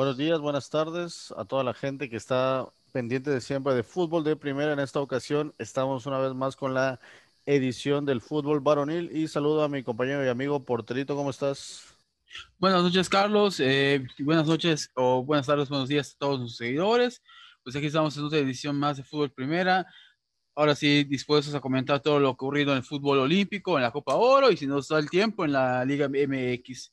Buenos 0.00 0.16
días, 0.16 0.40
buenas 0.40 0.70
tardes 0.70 1.30
a 1.36 1.44
toda 1.44 1.62
la 1.62 1.74
gente 1.74 2.08
que 2.08 2.16
está 2.16 2.66
pendiente 2.90 3.28
de 3.28 3.42
siempre 3.42 3.74
de 3.74 3.82
fútbol 3.82 4.24
de 4.24 4.34
primera. 4.34 4.72
En 4.72 4.78
esta 4.78 4.98
ocasión 4.98 5.54
estamos 5.58 6.06
una 6.06 6.18
vez 6.18 6.32
más 6.32 6.56
con 6.56 6.72
la 6.72 6.98
edición 7.44 8.06
del 8.06 8.22
fútbol 8.22 8.60
varonil 8.60 9.14
y 9.14 9.28
saludo 9.28 9.62
a 9.62 9.68
mi 9.68 9.82
compañero 9.82 10.24
y 10.24 10.28
amigo 10.28 10.64
Porterito, 10.64 11.14
¿cómo 11.14 11.28
estás? 11.28 11.84
Buenas 12.58 12.82
noches, 12.82 13.10
Carlos. 13.10 13.60
Eh, 13.60 14.06
buenas 14.20 14.46
noches 14.46 14.90
o 14.94 15.22
buenas 15.22 15.46
tardes, 15.46 15.68
buenos 15.68 15.90
días 15.90 16.14
a 16.14 16.18
todos 16.18 16.40
los 16.40 16.56
seguidores. 16.56 17.22
Pues 17.62 17.76
aquí 17.76 17.84
estamos 17.84 18.16
en 18.16 18.24
otra 18.24 18.38
edición 18.38 18.76
más 18.76 18.96
de 18.96 19.04
fútbol 19.04 19.30
primera. 19.30 19.86
Ahora 20.54 20.74
sí, 20.74 21.04
dispuestos 21.04 21.54
a 21.54 21.60
comentar 21.60 22.00
todo 22.00 22.18
lo 22.18 22.30
ocurrido 22.30 22.72
en 22.72 22.78
el 22.78 22.84
fútbol 22.84 23.18
olímpico, 23.18 23.76
en 23.76 23.82
la 23.82 23.90
Copa 23.90 24.14
Oro 24.14 24.50
y 24.50 24.56
si 24.56 24.66
nos 24.66 24.88
da 24.88 24.98
el 24.98 25.10
tiempo 25.10 25.44
en 25.44 25.52
la 25.52 25.84
Liga 25.84 26.08
MX. 26.08 26.90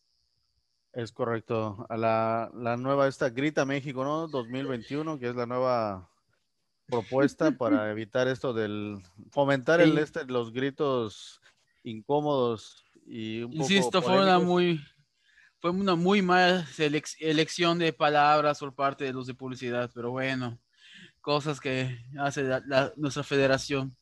Es 0.97 1.11
correcto. 1.11 1.85
A 1.89 1.95
la, 1.95 2.49
la 2.55 2.75
nueva, 2.75 3.07
esta 3.07 3.29
Grita 3.29 3.65
México, 3.65 4.03
¿no? 4.03 4.27
2021, 4.27 5.20
que 5.20 5.29
es 5.29 5.35
la 5.35 5.45
nueva 5.45 6.09
propuesta 6.87 7.51
para 7.51 7.91
evitar 7.91 8.27
esto 8.27 8.51
del 8.51 8.97
fomentar 9.29 9.79
el 9.79 9.95
este 9.99 10.25
los 10.25 10.51
gritos 10.51 11.39
incómodos 11.83 12.83
y 13.05 13.43
un 13.43 13.53
Insisto, 13.53 14.01
fue 14.01 14.20
una 14.20 14.39
muy 14.39 14.81
fue 15.59 15.70
una 15.70 15.93
muy 15.93 16.23
mala 16.23 16.65
elección 17.20 17.77
de 17.77 17.93
palabras 17.93 18.57
por 18.57 18.73
parte 18.73 19.03
de 19.03 19.13
los 19.13 19.27
de 19.27 19.35
publicidad, 19.35 19.91
pero 19.93 20.09
bueno, 20.09 20.57
cosas 21.21 21.59
que 21.59 21.99
hace 22.17 22.43
nuestra 22.95 23.21
federación. 23.21 23.95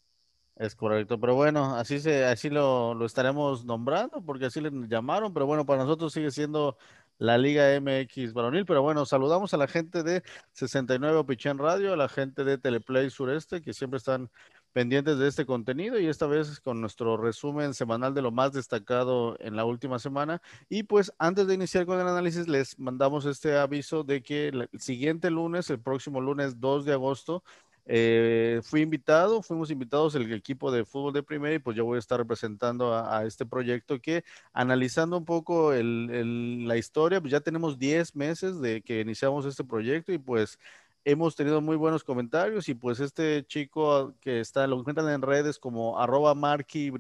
Es 0.58 0.73
correcto, 0.73 1.20
pero 1.20 1.35
bueno, 1.35 1.76
así 1.76 1.99
se, 1.99 2.24
así 2.24 2.49
lo, 2.49 2.93
lo, 2.93 3.05
estaremos 3.05 3.66
nombrando, 3.66 4.21
porque 4.21 4.46
así 4.46 4.62
le 4.62 4.71
llamaron, 4.88 5.34
pero 5.34 5.46
bueno, 5.46 5.66
para 5.66 5.84
nosotros 5.84 6.13
sigue 6.13 6.32
siendo 6.32 6.77
la 7.18 7.38
Liga 7.38 7.77
MX 7.80 8.34
varonil, 8.34 8.65
pero 8.65 8.82
bueno, 8.82 9.05
saludamos 9.05 9.54
a 9.54 9.57
la 9.57 9.68
gente 9.68 10.02
de 10.04 10.24
69 10.54 11.18
Opichén 11.18 11.57
Radio, 11.57 11.93
a 11.93 11.98
la 11.98 12.07
gente 12.07 12.46
de 12.46 12.57
Teleplay 12.57 13.10
Sureste, 13.10 13.62
que 13.62 13.74
siempre 13.74 13.98
están 13.98 14.30
pendientes 14.76 15.18
de 15.18 15.30
este 15.30 15.46
contenido 15.46 15.98
y 15.98 16.07
esta 16.07 16.27
vez 16.27 16.60
con 16.60 16.82
nuestro 16.82 17.15
resumen 17.15 17.74
semanal 17.74 18.13
de 18.13 18.21
lo 18.21 18.32
más 18.32 18.52
destacado 18.52 19.37
en 19.40 19.55
la 19.55 19.63
última 19.63 19.99
semana. 19.99 20.41
Y 20.68 20.84
pues 20.84 21.13
antes 21.18 21.48
de 21.48 21.54
iniciar 21.54 21.85
con 21.85 21.98
el 21.98 22.05
análisis, 22.05 22.49
les 22.49 22.77
mandamos 22.77 23.26
este 23.26 23.58
aviso 23.58 24.04
de 24.04 24.21
que 24.21 24.49
el 24.49 24.70
siguiente 24.77 25.30
lunes, 25.32 25.70
el 25.70 25.80
próximo 25.80 26.20
lunes 26.20 26.60
2 26.60 26.84
de 26.84 26.91
agosto, 26.91 27.41
eh, 27.88 28.62
fui 28.64 28.82
invitado, 28.82 29.41
fuimos 29.44 29.70
invitados 29.70 30.16
el 30.16 30.32
equipo 30.34 30.72
de 30.72 30.86
fútbol 30.86 31.14
de 31.14 31.22
primera 31.24 31.54
y 31.55 31.60
pues 31.60 31.78
yo 31.78 31.86
voy 31.86 31.98
a 31.98 32.00
estar 32.00 32.20
representando 32.20 32.94
a, 32.96 33.26
este 33.26 33.46
proyecto 33.46 34.00
que 34.02 34.24
analizando 34.54 35.18
un 35.18 35.26
poco 35.26 35.72
la 35.74 36.77
historia, 36.77 37.22
pues 37.22 37.32
ya 37.32 37.42
tenemos 37.42 37.77
10 37.77 38.16
meses 38.16 38.60
de 38.60 38.82
que 38.82 39.02
iniciamos 39.02 39.46
este 39.46 39.64
proyecto 39.64 40.12
y 40.12 40.18
pues 40.18 40.58
hemos 41.05 41.36
tenido 41.36 41.62
muy 41.62 41.76
buenos 41.77 42.04
comentarios 42.04 42.68
y 42.68 42.74
pues 42.74 43.00
este 43.00 43.46
chico 43.46 44.16
que 44.20 44.40
está, 44.40 44.66
lo 44.66 44.80
encuentran 44.80 45.10
en 45.10 45.22
redes 45.22 45.60
como 45.60 45.99
arroba 45.99 46.34
Marky 46.34 46.92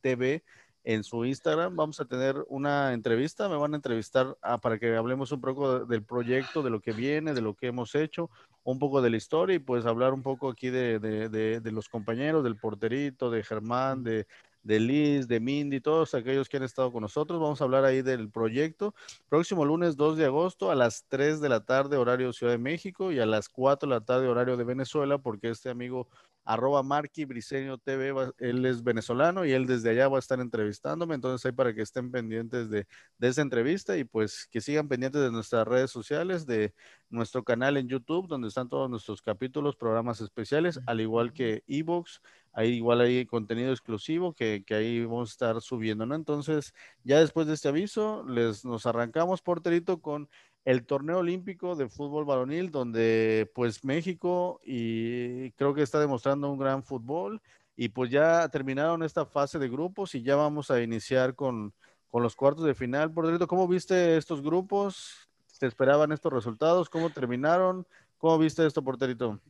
TV, 0.00 0.44
en 0.88 1.04
su 1.04 1.26
Instagram. 1.26 1.76
Vamos 1.76 2.00
a 2.00 2.06
tener 2.06 2.46
una 2.48 2.94
entrevista, 2.94 3.46
me 3.50 3.58
van 3.58 3.74
a 3.74 3.76
entrevistar 3.76 4.38
ah, 4.40 4.56
para 4.56 4.78
que 4.78 4.96
hablemos 4.96 5.30
un 5.32 5.40
poco 5.42 5.84
del 5.84 6.02
proyecto, 6.02 6.62
de 6.62 6.70
lo 6.70 6.80
que 6.80 6.92
viene, 6.92 7.34
de 7.34 7.42
lo 7.42 7.52
que 7.52 7.66
hemos 7.66 7.94
hecho, 7.94 8.30
un 8.64 8.78
poco 8.78 9.02
de 9.02 9.10
la 9.10 9.18
historia 9.18 9.56
y 9.56 9.58
pues 9.58 9.84
hablar 9.84 10.14
un 10.14 10.22
poco 10.22 10.48
aquí 10.48 10.70
de, 10.70 10.98
de, 10.98 11.28
de, 11.60 11.72
los 11.72 11.90
compañeros, 11.90 12.42
del 12.42 12.56
porterito, 12.56 13.30
de 13.30 13.42
Germán, 13.42 14.02
de, 14.02 14.26
de 14.62 14.80
Liz, 14.80 15.28
de 15.28 15.40
Mindy, 15.40 15.80
todos 15.80 16.14
aquellos 16.14 16.48
que 16.48 16.56
han 16.58 16.62
estado 16.62 16.92
con 16.92 17.02
nosotros. 17.02 17.40
Vamos 17.40 17.60
a 17.60 17.64
hablar 17.64 17.84
ahí 17.84 18.02
del 18.02 18.30
proyecto. 18.30 18.94
Próximo 19.28 19.64
lunes 19.64 19.96
2 19.96 20.16
de 20.16 20.26
agosto 20.26 20.70
a 20.70 20.74
las 20.74 21.04
3 21.08 21.40
de 21.40 21.48
la 21.48 21.64
tarde, 21.64 21.96
horario 21.96 22.32
Ciudad 22.32 22.52
de 22.52 22.58
México, 22.58 23.12
y 23.12 23.18
a 23.18 23.26
las 23.26 23.48
4 23.48 23.88
de 23.88 23.94
la 23.94 24.00
tarde, 24.04 24.28
horario 24.28 24.56
de 24.56 24.64
Venezuela, 24.64 25.18
porque 25.18 25.50
este 25.50 25.70
amigo 25.70 26.08
arroba 26.48 26.82
Marky 26.82 27.26
Briseño 27.26 27.76
TV, 27.76 28.32
él 28.38 28.64
es 28.64 28.82
venezolano 28.82 29.44
y 29.44 29.52
él 29.52 29.66
desde 29.66 29.90
allá 29.90 30.08
va 30.08 30.16
a 30.16 30.18
estar 30.18 30.40
entrevistándome, 30.40 31.14
entonces 31.14 31.44
ahí 31.44 31.52
para 31.52 31.74
que 31.74 31.82
estén 31.82 32.10
pendientes 32.10 32.70
de, 32.70 32.86
de 33.18 33.28
esa 33.28 33.42
entrevista 33.42 33.98
y 33.98 34.04
pues 34.04 34.48
que 34.50 34.62
sigan 34.62 34.88
pendientes 34.88 35.20
de 35.20 35.30
nuestras 35.30 35.68
redes 35.68 35.90
sociales, 35.90 36.46
de 36.46 36.72
nuestro 37.10 37.44
canal 37.44 37.76
en 37.76 37.86
YouTube, 37.86 38.28
donde 38.28 38.48
están 38.48 38.70
todos 38.70 38.88
nuestros 38.88 39.20
capítulos, 39.20 39.76
programas 39.76 40.22
especiales, 40.22 40.80
al 40.86 41.02
igual 41.02 41.34
que 41.34 41.64
Evox, 41.66 42.22
ahí 42.52 42.74
igual 42.74 43.00
hay 43.00 43.26
contenido 43.26 43.70
exclusivo 43.70 44.32
que, 44.34 44.64
que, 44.66 44.74
ahí 44.74 45.04
vamos 45.04 45.30
a 45.30 45.32
estar 45.32 45.60
subiendo, 45.60 46.06
¿no? 46.06 46.14
Entonces, 46.14 46.74
ya 47.04 47.20
después 47.20 47.46
de 47.46 47.54
este 47.54 47.68
aviso, 47.68 48.24
les 48.28 48.64
nos 48.64 48.86
arrancamos, 48.86 49.42
porterito, 49.42 50.00
con 50.00 50.28
el 50.64 50.84
torneo 50.84 51.18
olímpico 51.18 51.76
de 51.76 51.88
fútbol 51.88 52.24
varonil, 52.26 52.70
donde 52.70 53.50
pues 53.54 53.84
México 53.84 54.60
y 54.64 55.50
creo 55.52 55.72
que 55.72 55.82
está 55.82 55.98
demostrando 55.98 56.50
un 56.52 56.58
gran 56.58 56.82
fútbol 56.82 57.40
y 57.74 57.88
pues 57.88 58.10
ya 58.10 58.48
terminaron 58.48 59.02
esta 59.02 59.24
fase 59.24 59.58
de 59.58 59.68
grupos 59.68 60.14
y 60.14 60.22
ya 60.22 60.36
vamos 60.36 60.70
a 60.70 60.82
iniciar 60.82 61.34
con, 61.34 61.72
con 62.10 62.22
los 62.22 62.36
cuartos 62.36 62.64
de 62.64 62.74
final. 62.74 63.12
Por 63.12 63.46
¿cómo 63.46 63.66
viste 63.66 64.16
estos 64.16 64.42
grupos? 64.42 65.30
¿Te 65.58 65.66
esperaban 65.66 66.12
estos 66.12 66.32
resultados? 66.32 66.90
¿Cómo 66.90 67.10
terminaron? 67.10 67.86
¿Cómo 68.18 68.36
viste 68.36 68.66
esto, 68.66 68.82
porterito? 68.82 69.40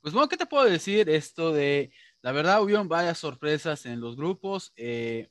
Pues 0.00 0.14
bueno, 0.14 0.28
¿qué 0.28 0.36
te 0.36 0.46
puedo 0.46 0.64
decir? 0.64 1.10
Esto 1.10 1.52
de, 1.52 1.90
la 2.26 2.32
verdad, 2.32 2.60
hubieron 2.60 2.88
varias 2.88 3.18
sorpresas 3.18 3.86
en 3.86 4.00
los 4.00 4.16
grupos. 4.16 4.72
Eh, 4.74 5.28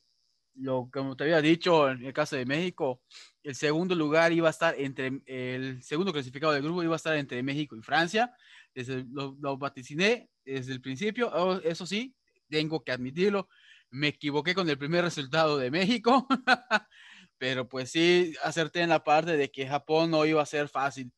lo 0.53 0.89
como 0.89 1.17
te 1.17 1.25
había 1.25 1.41
dicho, 1.41 1.89
en 1.89 2.05
el 2.05 2.13
caso 2.13 2.37
de 2.37 2.45
México, 2.45 3.01
el 3.43 3.53
segundo 3.53 3.95
lugar 3.95 4.31
iba 4.31 4.47
a 4.47 4.51
estar 4.51 4.79
entre, 4.79 5.21
el 5.25 5.83
segundo 5.83 6.13
clasificado 6.13 6.53
del 6.53 6.63
grupo 6.63 6.83
iba 6.83 6.93
a 6.93 6.95
estar 6.95 7.17
entre 7.17 7.43
México 7.43 7.75
y 7.75 7.81
Francia. 7.81 8.33
Desde, 8.73 9.03
lo, 9.11 9.35
lo 9.41 9.57
vaticiné 9.57 10.29
desde 10.45 10.71
el 10.71 10.79
principio. 10.79 11.29
Oh, 11.33 11.55
eso 11.65 11.85
sí, 11.85 12.15
tengo 12.49 12.81
que 12.81 12.93
admitirlo, 12.93 13.49
me 13.89 14.07
equivoqué 14.07 14.55
con 14.55 14.69
el 14.69 14.77
primer 14.77 15.03
resultado 15.03 15.57
de 15.57 15.71
México, 15.71 16.25
pero 17.37 17.67
pues 17.67 17.91
sí, 17.91 18.33
acerté 18.41 18.79
en 18.79 18.89
la 18.89 19.03
parte 19.03 19.35
de 19.35 19.51
que 19.51 19.67
Japón 19.67 20.11
no 20.11 20.25
iba 20.25 20.41
a 20.41 20.45
ser 20.45 20.69
fácil. 20.69 21.11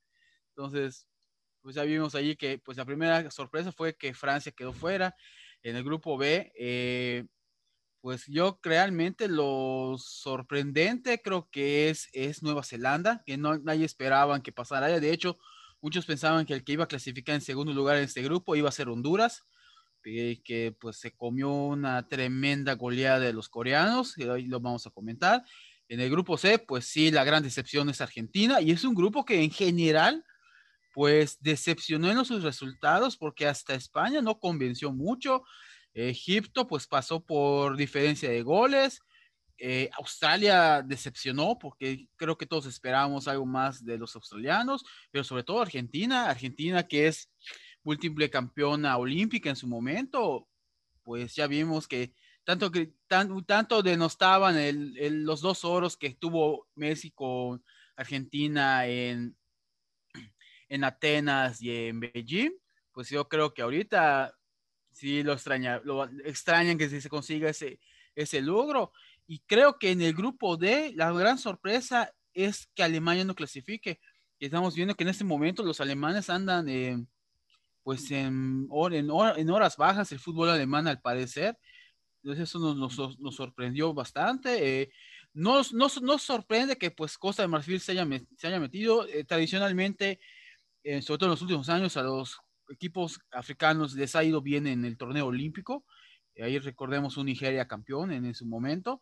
Entonces, 0.56 1.08
pues 1.62 1.76
ya 1.76 1.84
vimos 1.84 2.16
allí 2.16 2.36
que 2.36 2.58
pues 2.58 2.78
la 2.78 2.86
primera 2.86 3.30
sorpresa 3.30 3.72
fue 3.72 3.96
que 3.96 4.16
Francia 4.16 4.52
quedó 4.52 4.74
fuera. 4.74 5.16
En 5.68 5.76
el 5.76 5.84
grupo 5.84 6.18
B, 6.18 6.54
eh, 6.58 7.26
pues 8.00 8.24
yo 8.28 8.58
realmente 8.64 9.28
lo 9.28 9.98
sorprendente 9.98 11.22
creo 11.22 11.50
que 11.52 11.90
es, 11.90 12.08
es 12.14 12.42
Nueva 12.42 12.64
Zelanda, 12.64 13.22
que 13.26 13.36
no 13.36 13.58
nadie 13.58 13.84
esperaban 13.84 14.42
que 14.42 14.54
pasara. 14.54 14.88
De 14.88 15.12
hecho, 15.12 15.38
muchos 15.82 16.06
pensaban 16.06 16.46
que 16.46 16.54
el 16.54 16.64
que 16.64 16.72
iba 16.72 16.86
a 16.86 16.88
clasificar 16.88 17.36
en 17.36 17.42
segundo 17.42 17.74
lugar 17.74 17.98
en 17.98 18.04
este 18.04 18.24
grupo 18.24 18.56
iba 18.56 18.70
a 18.70 18.72
ser 18.72 18.88
Honduras, 18.88 19.44
que, 20.02 20.42
que 20.42 20.74
pues 20.80 20.96
se 20.96 21.12
comió 21.12 21.50
una 21.50 22.08
tremenda 22.08 22.76
goleada 22.76 23.20
de 23.20 23.34
los 23.34 23.50
coreanos, 23.50 24.18
y 24.18 24.24
hoy 24.24 24.46
lo 24.46 24.62
vamos 24.62 24.88
a 24.88 24.92
comentar. 24.92 25.44
En 25.90 26.00
el 26.00 26.10
grupo 26.10 26.38
C, 26.38 26.60
pues 26.60 26.86
sí, 26.86 27.12
la 27.12 27.26
gran 27.26 27.44
decepción 27.44 27.90
es 27.90 28.00
Argentina, 28.00 28.62
y 28.62 28.72
es 28.72 28.86
un 28.86 28.96
grupo 28.96 29.26
que 29.26 29.44
en 29.44 29.52
general, 29.52 30.24
pues 30.98 31.38
decepcionó 31.42 32.10
en 32.10 32.26
sus 32.26 32.42
resultados, 32.42 33.18
porque 33.18 33.46
hasta 33.46 33.76
España 33.76 34.20
no 34.20 34.40
convenció 34.40 34.92
mucho. 34.92 35.44
Egipto 35.94 36.66
pues 36.66 36.88
pasó 36.88 37.24
por 37.24 37.78
diferencia 37.78 38.32
de 38.32 38.42
goles. 38.42 39.00
Eh, 39.60 39.92
Australia 39.96 40.82
decepcionó 40.82 41.60
porque 41.60 42.08
creo 42.16 42.36
que 42.36 42.48
todos 42.48 42.66
esperábamos 42.66 43.28
algo 43.28 43.46
más 43.46 43.86
de 43.86 44.00
los 44.00 44.16
australianos, 44.16 44.84
pero 45.12 45.24
sobre 45.24 45.44
todo 45.44 45.62
Argentina, 45.62 46.32
Argentina 46.32 46.88
que 46.88 47.06
es 47.06 47.32
múltiple 47.84 48.32
campeona 48.32 48.98
olímpica 48.98 49.52
en 49.52 49.56
su 49.56 49.68
momento, 49.68 50.48
pues 51.04 51.36
ya 51.36 51.46
vimos 51.46 51.88
que 51.88 52.16
tanto 52.44 52.72
tanto 53.46 53.84
denostaban 53.84 54.58
el, 54.58 54.96
los 55.26 55.42
dos 55.42 55.64
oros 55.64 55.96
que 55.96 56.16
tuvo 56.16 56.68
Messi 56.74 57.12
con 57.12 57.64
Argentina 57.96 58.88
en, 58.88 59.38
en 60.70 60.84
Atenas 60.84 61.62
y 61.62 61.88
en 61.88 62.00
Beijing, 62.00 62.52
pues 62.92 63.10
yo 63.10 63.28
creo 63.28 63.54
que 63.54 63.62
ahorita 63.62 64.34
sí 64.92 65.24
lo 65.24 65.34
extraña, 65.34 65.82
lo 65.84 66.06
extrañan 66.26 66.78
que 66.78 66.90
se 66.90 67.10
consiga 67.10 67.50
ese, 67.50 67.80
ese 68.16 68.42
logro. 68.42 68.92
Y 69.28 69.40
creo 69.40 69.78
que 69.78 69.92
en 69.92 70.02
el 70.02 70.14
grupo 70.14 70.58
D, 70.58 70.94
la 70.96 71.12
gran 71.12 71.38
sorpresa 71.38 72.12
es 72.34 72.70
que 72.74 72.84
Alemania 72.84 73.26
no 73.26 73.36
clasifique. 73.36 74.00
Estamos 74.40 74.76
viendo 74.76 74.96
que 74.96 75.04
en 75.04 75.10
este 75.10 75.24
momento 75.24 75.64
los 75.64 75.82
alemanes 75.82 76.30
andan 76.30 76.68
pues 77.84 78.12
en, 78.12 78.68
en, 78.92 79.10
en, 79.38 79.50
horas 79.50 79.78
bajas 79.78 80.12
el 80.12 80.20
fútbol 80.20 80.50
alemán 80.50 80.88
al 80.88 81.02
parecer. 81.02 81.58
Entonces 82.22 82.50
eso 82.50 82.60
nos, 82.60 83.20
nos, 83.20 83.36
sorprendió 83.36 83.94
bastante. 83.94 84.82
Eh, 84.82 84.90
nos, 85.34 85.74
nos, 85.74 86.02
nos, 86.02 86.22
sorprende 86.22 86.78
que 86.78 86.92
pues 86.92 87.18
Costa 87.18 87.44
de 87.44 87.48
Marfil 87.48 87.80
se 87.80 87.94
haya, 87.94 88.06
se 88.36 88.48
haya 88.48 88.60
metido. 88.60 89.08
Eh, 89.08 89.24
tradicionalmente, 89.24 90.20
eh, 90.84 91.02
sobre 91.02 91.20
todo 91.20 91.28
en 91.28 91.32
los 91.32 91.42
últimos 91.42 91.70
años, 91.70 91.98
a 91.98 92.04
los 92.04 92.38
equipos 92.70 93.20
africanos 93.32 93.94
les 93.96 94.16
ha 94.16 94.24
ido 94.24 94.42
bien 94.42 94.68
en 94.68 94.86
el 94.86 94.98
torneo 94.98 95.28
olímpico. 95.28 95.86
Ahí 96.42 96.60
recordemos 96.60 97.18
un 97.18 97.26
Nigeria 97.26 97.68
campeón 97.68 98.12
en, 98.12 98.34
su 98.36 98.46
momento. 98.46 99.02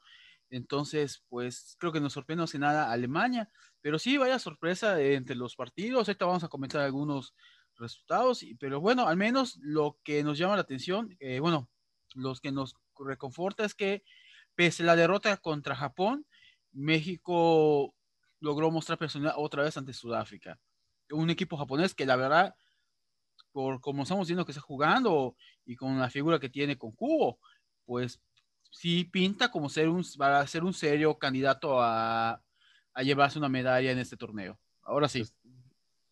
Entonces, 0.49 1.23
pues 1.27 1.75
creo 1.79 1.91
que 1.91 1.99
nos 1.99 2.13
sorprende 2.13 2.43
hace 2.43 2.59
nada 2.59 2.91
Alemania, 2.91 3.49
Pero 3.81 3.99
sí, 3.99 4.17
vaya 4.17 4.39
sorpresa 4.39 4.99
entre 5.01 5.35
los 5.35 5.55
partidos. 5.55 6.07
Ahorita 6.07 6.25
vamos 6.25 6.43
a 6.43 6.47
comentar 6.47 6.81
algunos 6.81 7.35
resultados, 7.77 8.45
pero 8.59 8.79
bueno, 8.79 9.07
al 9.07 9.17
menos 9.17 9.57
lo 9.61 9.99
que 10.03 10.23
nos 10.23 10.37
llama 10.37 10.55
la 10.55 10.61
atención, 10.61 11.15
eh, 11.19 11.39
bueno, 11.39 11.69
los 12.13 12.39
que 12.39 12.51
nos 12.51 12.75
reconforta 12.97 13.65
es 13.65 13.75
que 13.75 14.03
pese 14.55 14.83
a 14.83 14.85
la 14.87 14.95
derrota 14.95 15.35
contra 15.37 15.75
Japón, 15.75 16.25
México 16.71 17.93
logró 18.39 18.71
mostrar 18.71 18.97
personalidad 18.97 19.35
otra 19.37 19.63
vez 19.63 19.77
ante 19.77 19.93
Sudáfrica. 19.93 20.59
Un 21.11 21.29
equipo 21.29 21.57
japonés 21.57 21.93
que 21.93 22.05
la 22.05 22.15
verdad, 22.15 22.55
por 23.51 23.79
como 23.81 24.03
estamos 24.03 24.27
viendo 24.27 24.45
que 24.45 24.51
está 24.51 24.61
jugando 24.61 25.35
y 25.65 25.75
con 25.75 25.99
la 25.99 26.09
figura 26.09 26.39
que 26.39 26.49
tiene 26.49 26.77
con 26.77 26.91
Cubo, 26.91 27.39
pues 27.85 28.19
sí 28.75 29.05
pinta 29.05 29.49
como 29.49 29.69
ser 29.69 29.89
un, 29.89 30.03
a 30.19 30.47
ser 30.47 30.63
un 30.63 30.73
serio 30.73 31.17
candidato 31.17 31.81
a, 31.81 32.41
llevarse 33.03 33.37
una 33.37 33.49
medalla 33.49 33.91
en 33.91 33.99
este 33.99 34.17
torneo. 34.17 34.57
Ahora 34.83 35.07
sí. 35.07 35.23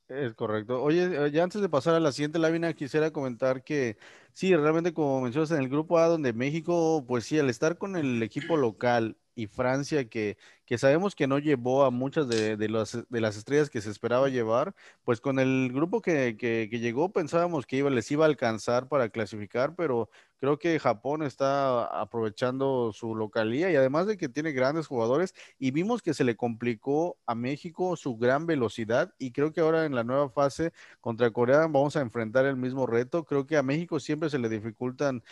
Es 0.09 0.33
correcto. 0.33 0.81
Oye, 0.83 1.31
ya 1.31 1.43
antes 1.43 1.61
de 1.61 1.69
pasar 1.69 1.95
a 1.95 1.99
la 1.99 2.11
siguiente 2.11 2.39
lámina, 2.39 2.73
quisiera 2.73 3.11
comentar 3.11 3.63
que 3.63 3.97
sí, 4.33 4.53
realmente 4.55 4.93
como 4.93 5.21
mencionas 5.21 5.51
en 5.51 5.59
el 5.59 5.69
grupo 5.69 5.97
A, 5.97 6.07
donde 6.07 6.33
México, 6.33 7.05
pues 7.07 7.25
sí, 7.25 7.39
al 7.39 7.49
estar 7.49 7.77
con 7.77 7.95
el 7.95 8.21
equipo 8.21 8.57
local 8.57 9.17
y 9.33 9.47
Francia, 9.47 10.07
que, 10.09 10.37
que 10.73 10.79
sabemos 10.79 11.13
que 11.13 11.27
no 11.27 11.37
llevó 11.37 11.83
a 11.85 11.91
muchas 11.91 12.27
de, 12.27 12.57
de, 12.57 12.67
las, 12.67 12.97
de 13.07 13.21
las 13.21 13.37
estrellas 13.37 13.69
que 13.69 13.79
se 13.79 13.91
esperaba 13.91 14.27
llevar, 14.29 14.73
pues 15.03 15.21
con 15.21 15.37
el 15.37 15.71
grupo 15.71 16.01
que, 16.01 16.35
que, 16.35 16.67
que 16.67 16.79
llegó 16.79 17.11
pensábamos 17.11 17.67
que 17.67 17.75
iba, 17.75 17.91
les 17.91 18.09
iba 18.09 18.25
a 18.25 18.27
alcanzar 18.27 18.87
para 18.87 19.09
clasificar, 19.09 19.75
pero 19.75 20.09
Creo 20.43 20.59
que 20.59 20.77
Japón 20.77 21.23
está 21.23 21.85
aprovechando 22.01 22.91
su 22.91 23.15
localía 23.15 23.71
y 23.71 23.77
además 23.77 24.07
de 24.07 24.17
que 24.17 24.27
tiene 24.27 24.51
grandes 24.51 24.87
jugadores 24.87 25.33
y 25.57 25.71
vimos 25.71 26.01
que 26.01 26.13
se 26.13 26.25
le 26.25 26.35
complicó 26.35 27.17
a 27.25 27.33
México 27.33 27.95
su 27.95 28.17
gran 28.17 28.45
velocidad 28.45 29.13
y 29.17 29.31
creo 29.31 29.53
que 29.53 29.61
ahora 29.61 29.85
en 29.85 29.95
la 29.95 30.03
nueva 30.03 30.29
fase 30.29 30.73
contra 30.99 31.31
Corea 31.31 31.59
vamos 31.59 31.95
a 31.95 32.01
enfrentar 32.01 32.45
el 32.45 32.57
mismo 32.57 32.85
reto. 32.85 33.23
Creo 33.23 33.47
que 33.47 33.55
a 33.55 33.63
México 33.63 34.01
siempre 34.01 34.29
se 34.29 34.37
le 34.37 34.49
dificultan 34.49 35.23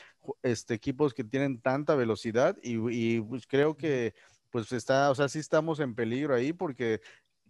este, 0.44 0.75
equipos 0.75 1.13
que 1.13 1.25
tienen 1.25 1.59
tanta 1.59 1.95
velocidad 1.95 2.55
y, 2.63 2.77
y 3.17 3.19
pues 3.19 3.45
creo 3.47 3.75
que 3.75 4.13
pues 4.51 4.71
está, 4.71 5.09
o 5.09 5.15
sea, 5.15 5.30
sí 5.30 5.39
estamos 5.39 5.80
en 5.80 5.95
peligro 5.95 6.36
ahí 6.36 6.53
porque 6.53 7.01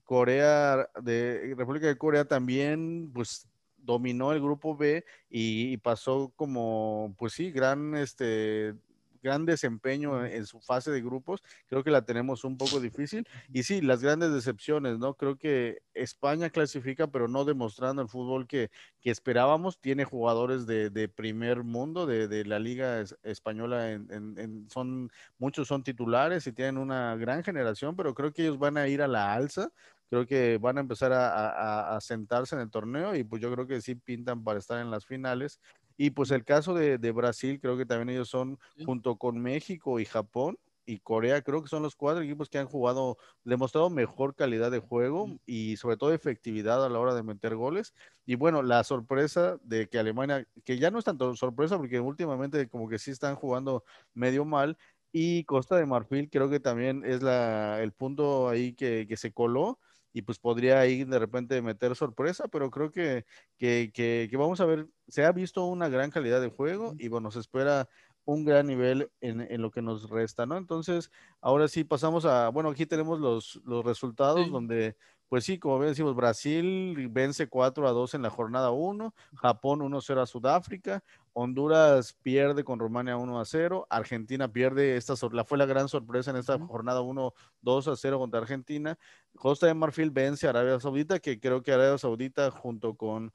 Corea, 0.03 0.89
de 1.01 1.53
República 1.57 1.87
de 1.87 1.97
Corea 1.97 2.25
también, 2.25 3.11
pues 3.13 3.47
dominó 3.77 4.31
el 4.31 4.41
grupo 4.41 4.75
B 4.77 5.03
y, 5.29 5.73
y, 5.73 5.77
pasó 5.77 6.31
como, 6.35 7.15
pues 7.17 7.33
sí, 7.33 7.51
gran, 7.51 7.95
este, 7.95 8.75
gran 9.21 9.45
desempeño 9.45 10.25
en 10.25 10.45
su 10.45 10.59
fase 10.59 10.91
de 10.91 11.01
grupos. 11.01 11.41
Creo 11.67 11.83
que 11.83 11.91
la 11.91 12.03
tenemos 12.03 12.43
un 12.43 12.57
poco 12.57 12.79
difícil. 12.79 13.27
Y 13.51 13.63
sí, 13.63 13.81
las 13.81 14.01
grandes 14.01 14.33
decepciones, 14.33 14.99
¿no? 14.99 15.15
Creo 15.15 15.37
que 15.37 15.81
España 15.93 16.49
clasifica, 16.49 17.07
pero 17.07 17.27
no 17.27 17.45
demostrando 17.45 18.01
el 18.01 18.09
fútbol 18.09 18.47
que, 18.47 18.69
que 19.01 19.11
esperábamos. 19.11 19.79
Tiene 19.79 20.05
jugadores 20.05 20.65
de, 20.65 20.89
de 20.89 21.07
primer 21.09 21.63
mundo, 21.63 22.05
de, 22.05 22.27
de, 22.27 22.45
la 22.45 22.59
liga 22.59 23.03
española, 23.23 23.91
en, 23.91 24.11
en, 24.11 24.37
en, 24.37 24.69
son, 24.69 25.11
muchos 25.37 25.67
son 25.67 25.83
titulares 25.83 26.47
y 26.47 26.53
tienen 26.53 26.77
una 26.77 27.15
gran 27.15 27.43
generación, 27.43 27.95
pero 27.95 28.13
creo 28.13 28.33
que 28.33 28.43
ellos 28.43 28.57
van 28.57 28.77
a 28.77 28.87
ir 28.87 29.01
a 29.01 29.07
la 29.07 29.33
alza 29.33 29.71
creo 30.11 30.27
que 30.27 30.57
van 30.57 30.77
a 30.77 30.81
empezar 30.81 31.13
a, 31.13 31.29
a, 31.29 31.95
a, 31.95 32.01
sentarse 32.01 32.53
en 32.53 32.61
el 32.61 32.69
torneo 32.69 33.15
y 33.15 33.23
pues 33.23 33.41
yo 33.41 33.49
creo 33.49 33.65
que 33.65 33.79
sí 33.79 33.95
pintan 33.95 34.43
para 34.43 34.59
estar 34.59 34.81
en 34.81 34.91
las 34.91 35.05
finales. 35.05 35.61
Y 35.97 36.11
pues 36.11 36.31
el 36.31 36.43
caso 36.43 36.73
de, 36.73 36.97
de 36.97 37.11
Brasil, 37.11 37.59
creo 37.59 37.77
que 37.77 37.85
también 37.85 38.09
ellos 38.09 38.29
son, 38.29 38.59
junto 38.85 39.17
con 39.17 39.39
México 39.39 39.99
y 39.99 40.05
Japón, 40.05 40.57
y 40.85 40.99
Corea, 40.99 41.41
creo 41.41 41.61
que 41.61 41.69
son 41.69 41.83
los 41.83 41.95
cuatro 41.95 42.23
equipos 42.23 42.49
que 42.49 42.57
han 42.57 42.65
jugado, 42.65 43.17
demostrado 43.43 43.89
mejor 43.89 44.35
calidad 44.35 44.71
de 44.71 44.79
juego 44.79 45.39
y 45.45 45.77
sobre 45.77 45.95
todo 45.95 46.11
efectividad 46.13 46.83
a 46.83 46.89
la 46.89 46.99
hora 46.99 47.13
de 47.13 47.23
meter 47.23 47.55
goles. 47.55 47.93
Y 48.25 48.35
bueno, 48.35 48.61
la 48.63 48.83
sorpresa 48.83 49.57
de 49.63 49.87
que 49.87 49.99
Alemania, 49.99 50.45
que 50.65 50.77
ya 50.77 50.91
no 50.91 50.99
es 50.99 51.05
tanto 51.05 51.33
sorpresa 51.35 51.77
porque 51.77 51.99
últimamente 51.99 52.67
como 52.67 52.89
que 52.89 52.99
sí 52.99 53.11
están 53.11 53.35
jugando 53.35 53.83
medio 54.13 54.43
mal, 54.43 54.77
y 55.13 55.43
Costa 55.43 55.75
de 55.75 55.85
Marfil 55.85 56.29
creo 56.29 56.49
que 56.49 56.59
también 56.59 57.03
es 57.05 57.21
la, 57.21 57.81
el 57.81 57.91
punto 57.91 58.47
ahí 58.49 58.73
que, 58.73 59.05
que 59.07 59.17
se 59.17 59.33
coló 59.33 59.79
y 60.13 60.21
pues 60.23 60.39
podría 60.39 60.79
ahí 60.79 61.03
de 61.03 61.19
repente 61.19 61.61
meter 61.61 61.95
sorpresa, 61.95 62.47
pero 62.47 62.69
creo 62.69 62.91
que, 62.91 63.25
que, 63.57 63.91
que, 63.93 64.27
que, 64.29 64.37
vamos 64.37 64.59
a 64.61 64.65
ver, 64.65 64.87
se 65.07 65.25
ha 65.25 65.31
visto 65.31 65.65
una 65.65 65.89
gran 65.89 66.11
calidad 66.11 66.41
de 66.41 66.49
juego 66.49 66.93
y 66.97 67.07
bueno, 67.07 67.31
se 67.31 67.39
espera 67.39 67.87
un 68.25 68.45
gran 68.45 68.67
nivel 68.67 69.09
en, 69.21 69.41
en 69.41 69.61
lo 69.61 69.71
que 69.71 69.81
nos 69.81 70.09
resta, 70.09 70.45
¿no? 70.45 70.57
Entonces, 70.57 71.11
ahora 71.41 71.67
sí 71.67 71.83
pasamos 71.83 72.25
a, 72.25 72.49
bueno, 72.49 72.69
aquí 72.69 72.85
tenemos 72.85 73.19
los, 73.19 73.61
los 73.65 73.83
resultados 73.83 74.45
sí. 74.45 74.51
donde 74.51 74.95
pues 75.31 75.45
sí, 75.45 75.59
como 75.59 75.79
bien 75.79 75.91
decimos, 75.91 76.13
Brasil 76.13 77.07
vence 77.09 77.47
4 77.47 77.87
a 77.87 77.91
2 77.91 78.15
en 78.15 78.21
la 78.21 78.29
jornada 78.29 78.71
1, 78.71 79.15
Japón 79.35 79.79
1-0 79.79 80.21
a 80.21 80.25
Sudáfrica, 80.25 81.05
Honduras 81.31 82.11
pierde 82.21 82.65
con 82.65 82.79
Rumania 82.79 83.15
1 83.15 83.39
a 83.39 83.45
0, 83.45 83.87
Argentina 83.89 84.51
pierde, 84.51 84.97
esta 84.97 85.13
la, 85.31 85.45
fue 85.45 85.57
la 85.57 85.65
gran 85.65 85.87
sorpresa 85.87 86.31
en 86.31 86.35
esta 86.35 86.59
jornada 86.59 86.99
1, 86.99 87.33
2 87.61 87.87
a 87.87 87.95
0 87.95 88.19
contra 88.19 88.41
Argentina, 88.41 88.99
Costa 89.37 89.67
de 89.67 89.73
Marfil 89.73 90.11
vence 90.11 90.47
a 90.47 90.49
Arabia 90.49 90.81
Saudita, 90.81 91.19
que 91.19 91.39
creo 91.39 91.63
que 91.63 91.71
Arabia 91.71 91.97
Saudita 91.97 92.51
junto 92.51 92.95
con 92.95 93.31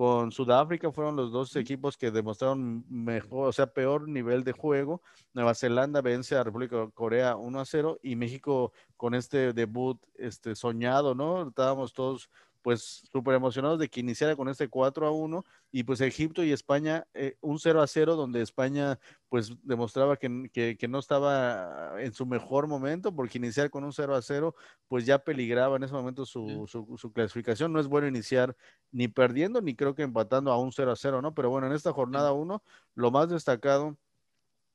con 0.00 0.32
Sudáfrica 0.32 0.90
fueron 0.90 1.14
los 1.14 1.30
dos 1.30 1.54
equipos 1.56 1.98
que 1.98 2.10
demostraron 2.10 2.86
mejor, 2.88 3.48
o 3.48 3.52
sea, 3.52 3.66
peor 3.66 4.08
nivel 4.08 4.44
de 4.44 4.52
juego. 4.52 5.02
Nueva 5.34 5.54
Zelanda 5.54 6.00
vence 6.00 6.36
a 6.36 6.42
República 6.42 6.76
de 6.76 6.90
Corea 6.92 7.36
1 7.36 7.60
a 7.60 7.64
0 7.66 7.98
y 8.02 8.16
México 8.16 8.72
con 9.00 9.14
este 9.14 9.54
debut 9.54 9.98
este 10.18 10.54
soñado, 10.54 11.14
¿no? 11.14 11.48
Estábamos 11.48 11.94
todos 11.94 12.28
pues 12.60 13.08
súper 13.10 13.34
emocionados 13.34 13.78
de 13.78 13.88
que 13.88 14.00
iniciara 14.00 14.36
con 14.36 14.46
este 14.50 14.68
4 14.68 15.06
a 15.06 15.10
1 15.10 15.42
y 15.72 15.84
pues 15.84 16.02
Egipto 16.02 16.44
y 16.44 16.52
España 16.52 17.06
eh, 17.14 17.38
un 17.40 17.58
0 17.58 17.80
a 17.80 17.86
0 17.86 18.14
donde 18.14 18.42
España 18.42 18.98
pues 19.30 19.54
demostraba 19.62 20.18
que, 20.18 20.50
que, 20.52 20.76
que, 20.76 20.86
no 20.86 20.98
estaba 20.98 21.94
en 22.02 22.12
su 22.12 22.26
mejor 22.26 22.66
momento 22.66 23.16
porque 23.16 23.38
iniciar 23.38 23.70
con 23.70 23.84
un 23.84 23.94
0 23.94 24.14
a 24.14 24.20
0 24.20 24.54
pues 24.86 25.06
ya 25.06 25.18
peligraba 25.20 25.76
en 25.76 25.84
ese 25.84 25.94
momento 25.94 26.26
su, 26.26 26.66
su, 26.68 26.98
su 26.98 27.10
clasificación, 27.10 27.72
no 27.72 27.80
es 27.80 27.86
bueno 27.86 28.06
iniciar 28.06 28.54
ni 28.92 29.08
perdiendo 29.08 29.62
ni 29.62 29.74
creo 29.74 29.94
que 29.94 30.02
empatando 30.02 30.52
a 30.52 30.58
un 30.58 30.72
0 30.72 30.92
a 30.92 30.96
0, 30.96 31.22
¿no? 31.22 31.32
Pero 31.32 31.48
bueno, 31.48 31.68
en 31.68 31.72
esta 31.72 31.94
jornada 31.94 32.34
1 32.34 32.62
lo 32.96 33.10
más 33.10 33.30
destacado 33.30 33.96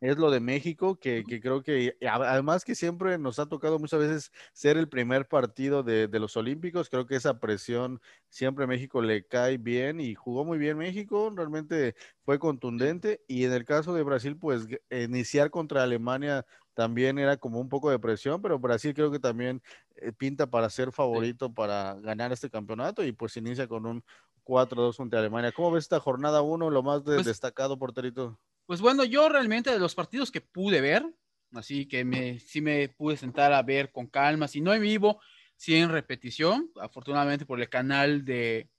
es 0.10 0.18
lo 0.18 0.32
de 0.32 0.40
México, 0.40 1.00
que, 1.00 1.24
que, 1.28 1.40
creo 1.42 1.64
que 1.64 1.98
además 2.10 2.64
que 2.64 2.76
siempre 2.76 3.18
nos 3.18 3.40
ha 3.40 3.48
tocado 3.48 3.80
muchas 3.80 4.00
veces 4.00 4.32
ser 4.54 4.78
el 4.78 4.88
primer 4.90 5.28
partido 5.28 5.84
de, 5.84 6.08
de, 6.08 6.20
los 6.20 6.38
Olímpicos, 6.38 6.90
creo 6.90 7.06
que 7.06 7.16
esa 7.16 7.40
presión 7.40 8.02
siempre 8.30 8.66
a 8.66 8.68
México 8.68 9.02
le 9.02 9.26
cae 9.26 9.58
bien 9.58 10.00
y 10.00 10.16
jugó 10.16 10.46
muy 10.46 10.58
bien 10.58 10.78
México, 10.78 11.32
realmente 11.36 11.96
fue 12.24 12.40
contundente 12.40 13.24
y 13.28 13.44
en 13.46 13.54
el 13.54 13.66
caso 13.66 13.94
de 13.94 14.04
Brasil, 14.04 14.38
pues 14.38 14.68
iniciar 14.90 15.50
contra 15.50 15.84
Alemania 15.84 16.46
también 16.74 17.18
era 17.18 17.38
como 17.38 17.60
un 17.60 17.70
poco 17.70 17.90
de 17.90 18.00
presión, 18.00 18.42
pero 18.42 18.60
Brasil 18.60 18.94
creo 18.94 19.10
que 19.10 19.20
también 19.20 19.64
eh, 19.96 20.12
pinta 20.12 20.48
para 20.48 20.70
ser 20.70 20.92
favorito 20.92 21.48
sí. 21.48 21.54
para 21.56 21.96
ganar 21.96 22.32
este 22.34 22.50
campeonato 22.50 23.04
y 23.04 23.14
pues 23.14 23.38
inicia 23.38 23.68
con 23.68 23.86
un 23.86 24.04
4-2 24.44 24.98
contra 24.98 25.20
Alemania. 25.20 25.52
¿Cómo 25.52 25.72
ves 25.72 25.86
esta 25.86 26.00
jornada 26.00 26.42
1, 26.42 26.70
lo 26.70 26.84
más 26.84 27.04
de, 27.04 27.16
pues, 27.16 27.26
destacado, 27.26 27.80
porterito? 27.80 28.38
Pues 28.66 28.82
bueno, 28.82 29.04
yo 29.04 29.30
realmente 29.30 29.72
de 29.72 29.80
los 29.80 29.96
partidos 29.96 30.32
que 30.32 30.42
pude 30.42 30.82
ver, 30.82 31.06
así 31.54 31.88
que 31.88 32.04
me, 32.04 32.40
sí 32.40 32.62
me 32.62 32.90
pude 32.90 33.18
sentar 33.18 33.54
a 33.54 33.62
ver 33.62 33.92
con 33.92 34.08
calma, 34.08 34.48
si 34.48 34.62
no 34.62 34.74
en 34.74 34.82
vivo, 34.82 35.22
sí 35.56 35.76
en 35.76 35.90
repetición, 35.90 36.72
afortunadamente 36.82 37.46
por 37.46 37.62
el 37.62 37.70
canal 37.70 38.26
de, 38.26 38.70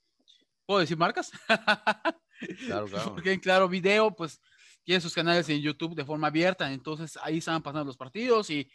¿puedo 0.66 0.80
decir 0.80 0.96
marcas? 0.96 1.32
Claro, 2.66 2.86
claro. 2.86 3.14
Porque 3.14 3.32
en 3.32 3.40
Claro 3.40 3.66
Video, 3.66 4.14
pues 4.14 4.42
tiene 4.84 5.00
sus 5.00 5.14
canales 5.14 5.48
en 5.48 5.62
YouTube 5.62 5.94
de 5.94 6.04
forma 6.04 6.26
abierta, 6.26 6.70
entonces 6.70 7.18
ahí 7.22 7.38
estaban 7.38 7.62
pasando 7.62 7.86
los 7.86 7.96
partidos 7.96 8.50
y, 8.50 8.70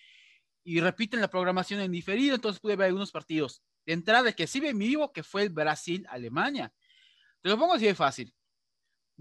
y 0.64 0.80
repiten 0.80 1.22
la 1.22 1.30
programación 1.30 1.80
en 1.80 1.92
diferido, 1.92 2.34
entonces 2.34 2.60
pude 2.60 2.76
ver 2.76 2.88
algunos 2.88 3.12
partidos. 3.12 3.62
De 3.86 3.94
entrada, 3.94 4.34
que 4.34 4.48
sí 4.48 4.60
ve 4.60 4.70
en 4.70 4.80
vivo, 4.80 5.12
que 5.14 5.22
fue 5.22 5.44
el 5.44 5.50
Brasil-Alemania. 5.50 6.74
Te 7.42 7.50
lo 7.50 7.58
pongo 7.58 7.74
así 7.74 7.86
de 7.86 7.96
fácil. 7.96 8.34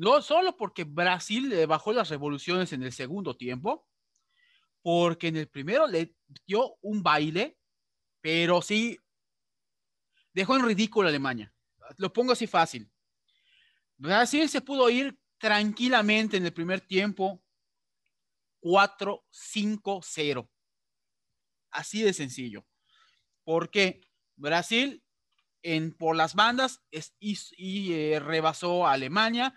No 0.00 0.22
solo 0.22 0.56
porque 0.56 0.84
Brasil 0.84 1.50
le 1.50 1.66
bajó 1.66 1.92
las 1.92 2.08
revoluciones 2.08 2.72
en 2.72 2.82
el 2.82 2.90
segundo 2.90 3.36
tiempo, 3.36 3.86
porque 4.80 5.28
en 5.28 5.36
el 5.36 5.46
primero 5.46 5.86
le 5.86 6.16
dio 6.46 6.78
un 6.80 7.02
baile, 7.02 7.58
pero 8.22 8.62
sí 8.62 8.98
dejó 10.32 10.56
en 10.56 10.64
ridículo 10.64 11.06
a 11.06 11.10
Alemania. 11.10 11.52
Lo 11.98 12.10
pongo 12.14 12.32
así 12.32 12.46
fácil. 12.46 12.90
Brasil 13.98 14.48
se 14.48 14.62
pudo 14.62 14.88
ir 14.88 15.20
tranquilamente 15.36 16.38
en 16.38 16.46
el 16.46 16.54
primer 16.54 16.80
tiempo 16.80 17.44
4-5-0. 18.62 20.48
Así 21.72 22.00
de 22.00 22.14
sencillo. 22.14 22.66
Porque 23.44 24.00
Brasil 24.34 25.04
en, 25.62 25.92
por 25.92 26.16
las 26.16 26.34
bandas 26.34 26.82
es, 26.90 27.14
y, 27.20 27.92
eh, 27.92 28.18
rebasó 28.18 28.86
a 28.86 28.92
Alemania 28.92 29.54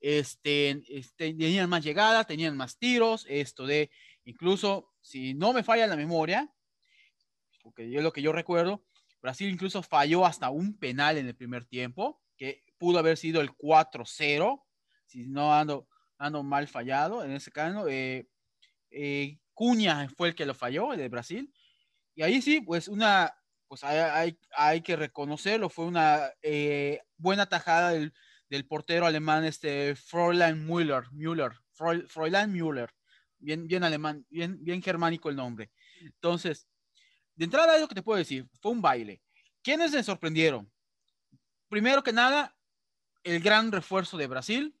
este, 0.00 0.82
este, 0.88 1.34
tenían 1.34 1.68
más 1.68 1.84
llegada, 1.84 2.24
tenían 2.24 2.56
más 2.56 2.78
tiros, 2.78 3.26
esto 3.28 3.66
de, 3.66 3.90
incluso, 4.24 4.92
si 5.00 5.34
no 5.34 5.52
me 5.52 5.62
falla 5.62 5.86
la 5.86 5.96
memoria, 5.96 6.52
porque 7.62 7.94
es 7.94 8.02
lo 8.02 8.12
que 8.12 8.22
yo 8.22 8.32
recuerdo, 8.32 8.84
Brasil 9.20 9.48
incluso 9.48 9.82
falló 9.82 10.24
hasta 10.24 10.50
un 10.50 10.78
penal 10.78 11.18
en 11.18 11.26
el 11.26 11.34
primer 11.34 11.66
tiempo, 11.66 12.22
que 12.36 12.62
pudo 12.78 12.98
haber 12.98 13.16
sido 13.16 13.40
el 13.40 13.50
4-0, 13.50 14.64
si 15.06 15.26
no 15.26 15.52
ando, 15.54 15.88
ando 16.18 16.42
mal 16.42 16.68
fallado 16.68 17.24
en 17.24 17.32
ese 17.32 17.50
caso. 17.50 17.88
Eh, 17.88 18.28
eh, 18.90 19.38
Cuña 19.54 20.08
fue 20.16 20.28
el 20.28 20.34
que 20.34 20.46
lo 20.46 20.54
falló, 20.54 20.92
el 20.92 21.00
de 21.00 21.08
Brasil. 21.08 21.52
Y 22.14 22.22
ahí 22.22 22.40
sí, 22.40 22.60
pues 22.60 22.88
una, 22.88 23.34
pues 23.66 23.82
hay, 23.84 24.38
hay, 24.56 24.80
que 24.82 24.96
reconocerlo, 24.96 25.68
fue 25.68 25.86
una 25.86 26.30
eh, 26.42 27.00
buena 27.16 27.46
tajada 27.46 27.90
del, 27.90 28.12
del, 28.48 28.66
portero 28.66 29.06
alemán, 29.06 29.44
este 29.44 29.94
Fräulein 29.96 30.66
Müller, 30.66 31.04
Müller, 31.12 31.52
Fräulein 31.72 32.52
Müller, 32.52 32.90
bien, 33.38 33.66
bien 33.66 33.84
alemán, 33.84 34.26
bien, 34.30 34.62
bien 34.62 34.82
germánico 34.82 35.28
el 35.28 35.36
nombre. 35.36 35.70
Entonces, 36.00 36.68
de 37.34 37.44
entrada, 37.44 37.78
lo 37.78 37.88
que 37.88 37.94
te 37.94 38.02
puedo 38.02 38.18
decir, 38.18 38.48
fue 38.60 38.72
un 38.72 38.82
baile. 38.82 39.22
¿Quiénes 39.62 39.92
se 39.92 40.02
sorprendieron? 40.02 40.70
Primero 41.68 42.02
que 42.02 42.12
nada, 42.12 42.56
el 43.22 43.40
gran 43.40 43.70
refuerzo 43.70 44.16
de 44.16 44.26
Brasil, 44.26 44.74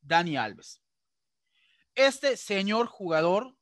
Dani 0.00 0.36
Alves. 0.36 0.82
Este 1.94 2.36
señor 2.36 2.86
jugador 2.86 3.56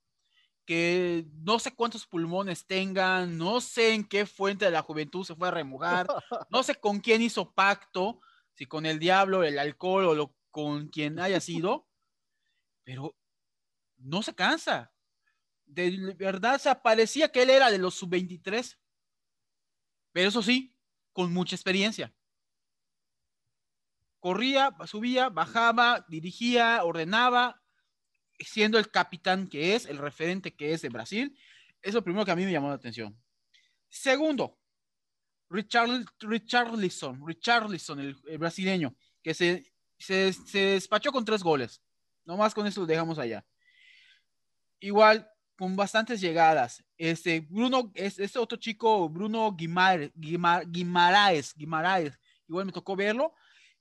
que 0.65 1.27
no 1.35 1.59
sé 1.59 1.75
cuántos 1.75 2.07
pulmones 2.07 2.67
tengan, 2.67 3.37
no 3.37 3.61
sé 3.61 3.95
en 3.95 4.05
qué 4.05 4.27
fuente 4.27 4.65
de 4.65 4.71
la 4.71 4.83
juventud 4.83 5.25
se 5.25 5.35
fue 5.35 5.49
a 5.49 5.51
remojar, 5.51 6.07
no 6.51 6.63
sé 6.63 6.77
con 6.77 7.01
quién 7.01 7.21
hizo 7.21 7.53
pacto, 7.53 8.21
si 8.55 8.67
con 8.67 8.87
el 8.87 8.99
diablo, 8.99 9.45
el 9.45 9.59
alcohol 9.59 10.21
o 10.21 10.35
con 10.51 10.89
quien 10.89 11.19
haya 11.19 11.41
sido, 11.41 11.89
pero 12.85 13.17
no 13.97 14.23
se 14.23 14.35
cansa. 14.35 14.93
De 15.65 16.15
verdad, 16.19 16.61
se 16.61 16.75
parecía 16.77 17.31
que 17.31 17.43
él 17.43 17.51
era 17.51 17.71
de 17.71 17.79
los 17.79 17.95
sub-23, 17.95 18.79
pero 20.13 20.29
eso 20.29 20.43
sí, 20.43 20.77
con 21.13 21.33
mucha 21.33 21.57
experiencia. 21.57 22.15
Corría, 24.21 24.77
subía, 24.87 25.31
bajaba, 25.31 26.05
dirigía, 26.09 26.85
ordenaba, 26.85 27.63
siendo 28.39 28.79
el 28.79 28.91
capitán 28.91 29.49
que 29.49 29.75
es, 29.75 29.87
el 29.87 29.99
referente 29.99 30.55
que 30.55 30.73
es 30.73 30.83
de 30.83 30.91
Brasil. 30.91 31.37
Es 31.81 31.95
lo 31.95 32.05
primero 32.05 32.25
que 32.25 32.31
a 32.31 32.37
mí 32.37 32.45
me 32.45 32.53
llamó 32.53 32.69
la 32.69 32.75
atención. 32.75 33.21
Segundo, 33.89 34.62
Richard, 35.53 36.07
Richarlison, 36.19 38.01
el, 38.01 38.39
brasileño, 38.39 38.97
que 39.23 39.35
se, 39.35 39.71
se, 39.99 40.33
se, 40.33 40.59
despachó 40.59 41.13
con 41.13 41.25
tres 41.25 41.43
goles. 41.43 41.83
Nomás 42.25 42.55
con 42.55 42.67
eso 42.67 42.81
lo 42.81 42.87
dejamos 42.87 43.19
allá. 43.19 43.45
Igual, 44.81 45.29
con 45.57 45.77
bastantes 45.77 46.21
llegadas. 46.21 46.83
Este, 46.97 47.41
Bruno, 47.41 47.93
este 47.95 48.39
otro 48.39 48.59
chico, 48.59 49.09
Bruno 49.09 49.53
Guimar, 49.53 50.11
Guimaraes, 50.15 51.55
Guimaraes, 51.55 52.19
igual 52.49 52.67
me 52.67 52.73
tocó 52.73 52.97
verlo. 52.97 53.35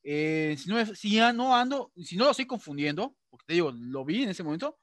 Eh, 0.03 0.55
si, 0.59 0.69
no, 0.69 0.85
si 0.85 1.17
no 1.33 1.55
ando, 1.55 1.91
si 1.95 2.17
no 2.17 2.25
lo 2.25 2.31
estoy 2.31 2.45
confundiendo, 2.45 3.15
porque 3.29 3.45
te 3.47 3.53
digo, 3.53 3.71
lo 3.71 4.03
vi 4.03 4.23
en 4.23 4.29
ese 4.29 4.43
momento, 4.43 4.77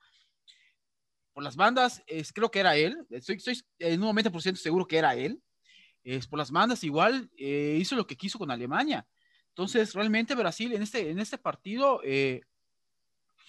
por 1.32 1.44
las 1.44 1.56
bandas, 1.56 2.02
es, 2.06 2.32
creo 2.32 2.50
que 2.50 2.60
era 2.60 2.76
él, 2.76 2.96
estoy, 3.10 3.36
estoy 3.36 3.60
en 3.78 4.02
un 4.02 4.16
90% 4.16 4.56
seguro 4.56 4.86
que 4.86 4.98
era 4.98 5.14
él, 5.14 5.40
es, 6.16 6.26
por 6.26 6.38
las 6.38 6.50
bandas 6.50 6.84
igual 6.84 7.30
eh, 7.36 7.76
hizo 7.78 7.94
lo 7.94 8.06
que 8.06 8.16
quiso 8.16 8.38
con 8.38 8.50
Alemania. 8.50 9.06
Entonces, 9.50 9.92
realmente 9.92 10.34
Brasil 10.34 10.72
en 10.72 10.82
este, 10.82 11.10
en 11.10 11.18
este 11.18 11.36
partido, 11.36 12.00
eh, 12.02 12.40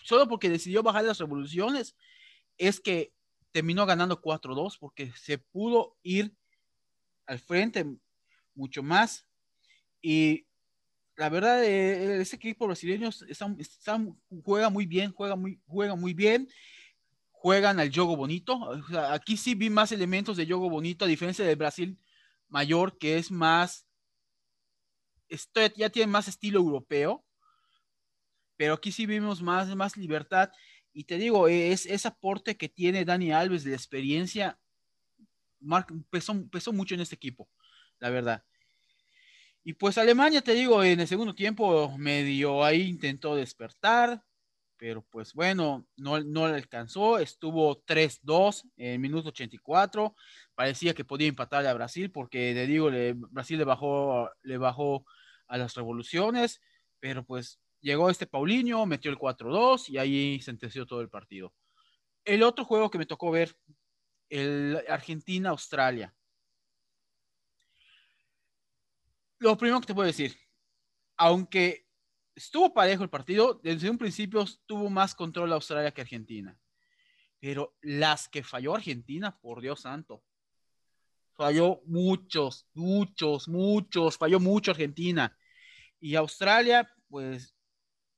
solo 0.04 0.28
porque 0.28 0.50
decidió 0.50 0.84
bajar 0.84 1.06
las 1.06 1.20
revoluciones, 1.20 1.96
es 2.58 2.82
que 2.82 3.14
terminó 3.52 3.86
ganando 3.86 4.22
4-2 4.22 4.78
porque 4.78 5.14
se 5.14 5.38
pudo 5.38 5.96
ir 6.04 6.36
al 7.28 7.40
frente 7.40 7.86
mucho 8.56 8.84
más. 8.84 9.26
Y 10.02 10.46
la 11.16 11.30
verdad, 11.30 11.64
eh, 11.64 12.20
ese 12.20 12.36
equipo 12.36 12.68
brasileño 12.68 13.10
juega 14.44 14.70
muy 14.70 14.86
bien, 14.86 15.14
juega 15.14 15.38
muy, 15.38 15.62
juega 15.66 15.96
muy 15.96 16.14
bien, 16.14 16.50
juegan 17.32 17.80
al 17.80 17.94
juego 17.94 18.18
bonito. 18.18 18.60
aquí 19.12 19.38
sí 19.38 19.56
vi 19.56 19.70
más 19.70 19.94
elementos 19.94 20.36
de 20.36 20.46
juego 20.46 20.70
bonito, 20.70 21.06
a 21.06 21.08
diferencia 21.08 21.46
del 21.46 21.56
Brasil 21.56 21.98
mayor, 22.50 22.98
que 22.98 23.18
es 23.18 23.32
más, 23.32 23.88
esto 25.30 25.62
ya 25.76 25.90
tiene 25.90 26.12
más 26.12 26.28
estilo 26.28 26.60
europeo, 26.60 27.24
pero 28.58 28.74
aquí 28.74 28.92
sí 28.92 29.06
vimos 29.06 29.42
más, 29.42 29.74
más 29.76 29.96
libertad. 29.96 30.52
Y 30.92 31.06
te 31.06 31.18
digo, 31.18 31.48
es 31.48 31.86
ese 31.86 32.08
aporte 32.08 32.58
que 32.58 32.68
tiene 32.68 33.06
Dani 33.06 33.32
Alves 33.32 33.64
de 33.64 33.70
la 33.70 33.76
experiencia, 33.78 34.60
pesó, 36.10 36.50
pesó 36.50 36.74
mucho 36.74 36.96
en 36.96 37.02
este 37.02 37.16
equipo, 37.16 37.48
la 38.00 38.10
verdad. 38.10 38.44
Y 39.64 39.74
pues 39.74 39.98
Alemania, 39.98 40.42
te 40.42 40.54
digo, 40.54 40.84
en 40.84 41.00
el 41.00 41.08
segundo 41.08 41.36
tiempo 41.36 41.96
medio 41.98 42.64
ahí 42.64 42.82
intentó 42.82 43.36
despertar, 43.36 44.24
pero 44.80 45.04
pues 45.12 45.34
bueno, 45.34 45.86
no, 45.98 46.22
no 46.22 46.48
le 46.48 46.56
alcanzó, 46.56 47.20
estuvo 47.20 47.84
3-2 47.84 48.64
en 48.78 49.02
minuto 49.02 49.30
84, 49.30 50.16
parecía 50.56 50.94
que 50.94 51.04
podía 51.04 51.28
empatar 51.28 51.68
a 51.68 51.74
Brasil 51.74 52.10
porque, 52.10 52.54
te 52.54 52.66
digo, 52.66 52.90
Brasil 53.30 53.58
le 53.58 53.66
bajó, 53.66 54.32
le 54.42 54.58
bajó 54.58 55.06
a 55.48 55.58
las 55.58 55.76
revoluciones, 55.76 56.62
pero 57.00 57.26
pues 57.26 57.60
llegó 57.82 58.10
este 58.10 58.26
Paulinho, 58.26 58.86
metió 58.86 59.12
el 59.12 59.18
4-2 59.18 59.90
y 59.90 59.98
ahí 59.98 60.40
sentenció 60.42 60.86
todo 60.86 61.02
el 61.02 61.10
partido. 61.10 61.54
El 62.24 62.42
otro 62.42 62.64
juego 62.64 62.90
que 62.90 62.98
me 62.98 63.06
tocó 63.06 63.32
ver, 63.32 63.54
el 64.30 64.82
Argentina-Australia. 64.88 66.16
lo 69.40 69.58
primero 69.58 69.80
que 69.80 69.88
te 69.88 69.96
puedo 69.96 70.08
decir, 70.08 70.36
aunque 71.18 71.86
estuvo 72.36 72.74
parejo 72.74 73.04
el 73.04 73.10
partido, 73.10 73.60
desde 73.64 73.90
un 73.90 73.98
principio 73.98 74.46
tuvo 74.66 74.90
más 74.90 75.16
control 75.16 75.54
Australia 75.54 75.92
que 75.92 76.02
Argentina. 76.02 76.58
Pero 77.40 77.76
las 77.82 78.28
que 78.28 78.44
falló 78.44 78.76
Argentina, 78.76 79.40
por 79.40 79.62
Dios 79.62 79.82
santo, 79.82 80.24
falló 81.36 81.82
muchos, 81.86 82.68
muchos, 82.74 83.48
muchos, 83.48 84.18
falló 84.18 84.40
mucho 84.40 84.72
Argentina. 84.72 85.38
Y 86.00 86.16
Australia, 86.16 86.94
pues, 87.08 87.56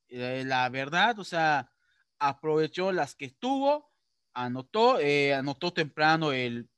eh, 0.08 0.44
la 0.46 0.68
verdad, 0.70 1.20
o 1.20 1.24
sea, 1.24 1.72
aprovechó 2.20 2.92
las 2.92 3.16
que 3.16 3.30
tuvo, 3.30 3.92
anotó, 4.34 5.00
eh, 5.00 5.34
anotó 5.34 5.72
temprano 5.72 6.32
el, 6.32 6.70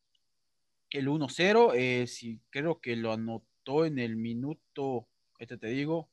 el 0.90 1.08
1-0, 1.08 1.74
eh, 1.76 2.08
sí, 2.08 2.42
creo 2.50 2.80
que 2.80 2.96
lo 2.96 3.14
anotó 3.14 3.86
en 3.86 4.00
el 4.00 4.16
minuto, 4.16 5.08
este 5.40 5.58
te 5.58 5.68
digo, 5.68 6.13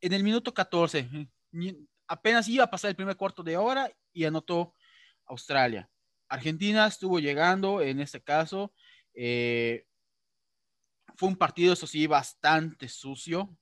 en 0.00 0.12
el 0.12 0.22
minuto 0.22 0.52
14. 0.52 1.08
Apenas 2.06 2.48
iba 2.48 2.64
a 2.64 2.70
pasar 2.70 2.90
el 2.90 2.96
primer 2.96 3.16
cuarto 3.16 3.42
de 3.42 3.56
hora 3.56 3.90
y 4.12 4.24
anotó 4.24 4.74
Australia. 5.26 5.88
Argentina 6.28 6.86
estuvo 6.86 7.18
llegando 7.18 7.80
en 7.80 8.00
este 8.00 8.20
caso. 8.20 8.72
Eh, 9.14 9.84
fue 11.16 11.28
un 11.28 11.36
partido, 11.36 11.72
eso 11.72 11.86
sí, 11.86 12.06
bastante 12.06 12.88
sucio, 12.88 13.56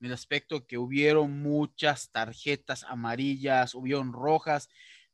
en 0.00 0.06
el 0.06 0.12
aspecto 0.12 0.66
que 0.66 0.78
hubieron 0.78 1.40
muchas 1.40 2.10
tarjetas 2.10 2.84
amarillas, 2.84 3.74
hubieron 3.74 4.12
rojas. 4.12 4.68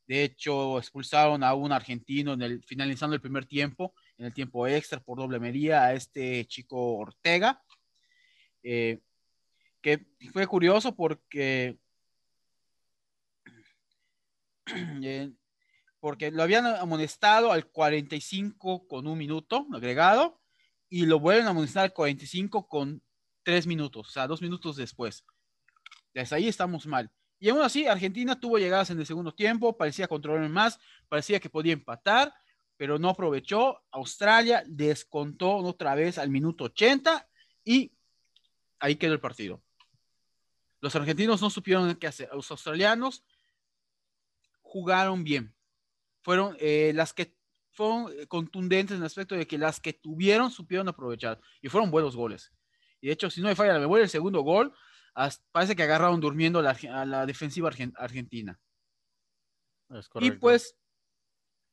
De 0.07 0.23
hecho, 0.23 0.77
expulsaron 0.77 1.43
a 1.43 1.53
un 1.53 1.71
argentino 1.71 2.33
en 2.33 2.41
el, 2.41 2.63
finalizando 2.63 3.15
el 3.15 3.21
primer 3.21 3.45
tiempo 3.45 3.93
en 4.17 4.25
el 4.25 4.33
tiempo 4.33 4.67
extra 4.67 4.99
por 4.99 5.17
doble 5.17 5.39
medida 5.39 5.85
a 5.85 5.93
este 5.93 6.45
chico 6.45 6.97
Ortega, 6.97 7.61
eh, 8.63 8.99
que 9.85 10.03
fue 10.33 10.47
curioso 10.47 10.95
porque, 10.95 11.77
eh, 15.03 15.31
porque 15.99 16.31
lo 16.31 16.41
habían 16.41 16.65
amonestado 16.65 17.51
al 17.51 17.67
45 17.67 18.87
con 18.87 19.05
un 19.05 19.15
minuto 19.15 19.67
agregado 19.71 20.41
y 20.89 21.05
lo 21.05 21.19
vuelven 21.19 21.45
a 21.45 21.51
amonestar 21.51 21.83
al 21.83 21.93
45 21.93 22.67
con 22.67 23.03
tres 23.43 23.67
minutos, 23.67 24.07
o 24.07 24.11
sea, 24.11 24.25
dos 24.25 24.41
minutos 24.41 24.75
después. 24.75 25.23
Desde 26.15 26.37
ahí 26.37 26.47
estamos 26.47 26.87
mal. 26.87 27.11
Y 27.37 27.49
aún 27.49 27.61
así, 27.61 27.85
Argentina 27.85 28.39
tuvo 28.39 28.57
llegadas 28.57 28.89
en 28.89 28.97
el 28.97 29.05
segundo 29.05 29.35
tiempo, 29.35 29.77
parecía 29.77 30.07
controlar 30.07 30.49
más, 30.49 30.79
parecía 31.07 31.39
que 31.39 31.51
podía 31.51 31.73
empatar, 31.73 32.33
pero 32.75 32.97
no 32.97 33.09
aprovechó. 33.09 33.83
Australia 33.91 34.63
descontó 34.65 35.57
otra 35.57 35.93
vez 35.93 36.17
al 36.17 36.31
minuto 36.31 36.63
80 36.63 37.29
y 37.63 37.91
ahí 38.79 38.95
quedó 38.95 39.13
el 39.13 39.19
partido. 39.19 39.61
Los 40.85 40.95
argentinos 40.95 41.41
no 41.41 41.49
supieron 41.49 41.95
qué 41.95 42.05
hacer. 42.05 42.29
Los 42.31 42.51
australianos 42.51 43.23
jugaron 44.61 45.23
bien. 45.23 45.55
Fueron 46.21 46.55
eh, 46.59 46.91
las 46.93 47.11
que 47.11 47.35
fueron 47.71 48.13
contundentes 48.27 48.93
en 48.93 49.01
el 49.01 49.07
aspecto 49.07 49.33
de 49.33 49.47
que 49.47 49.57
las 49.57 49.79
que 49.79 49.93
tuvieron 49.93 50.51
supieron 50.51 50.87
aprovechar 50.87 51.41
y 51.59 51.69
fueron 51.69 51.89
buenos 51.89 52.15
goles. 52.15 52.53
Y 53.01 53.07
de 53.07 53.13
hecho, 53.13 53.31
si 53.31 53.41
no 53.41 53.47
me 53.47 53.55
falla 53.55 53.73
la 53.73 53.79
memoria, 53.79 54.03
el 54.03 54.11
segundo 54.11 54.41
gol 54.41 54.75
parece 55.51 55.75
que 55.75 55.81
agarraron 55.81 56.21
durmiendo 56.21 56.59
a 56.59 57.05
la 57.05 57.25
defensiva 57.25 57.71
argentina. 57.95 58.59
y 60.19 60.31
pues 60.33 60.77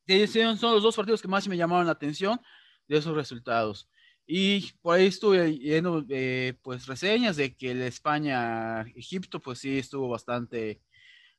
son 0.07 0.73
los 0.73 0.81
dos 0.81 0.95
partidos 0.95 1.21
que 1.21 1.27
más 1.27 1.47
me 1.47 1.55
llamaron 1.55 1.85
la 1.85 1.91
atención 1.91 2.41
de 2.87 2.97
esos 2.97 3.13
resultados. 3.13 3.87
Y 4.25 4.71
por 4.81 4.95
ahí 4.95 5.07
estuve 5.07 5.51
viendo 5.51 6.05
eh, 6.09 6.53
pues 6.61 6.85
reseñas 6.87 7.35
de 7.35 7.55
que 7.55 7.71
el 7.71 7.81
España-Egipto 7.81 9.39
pues 9.41 9.59
sí 9.59 9.77
estuvo 9.77 10.07
bastante 10.07 10.81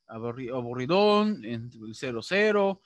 aburridón, 0.06 1.44
en 1.44 1.70
el 1.72 1.94
0-0. 1.94 2.80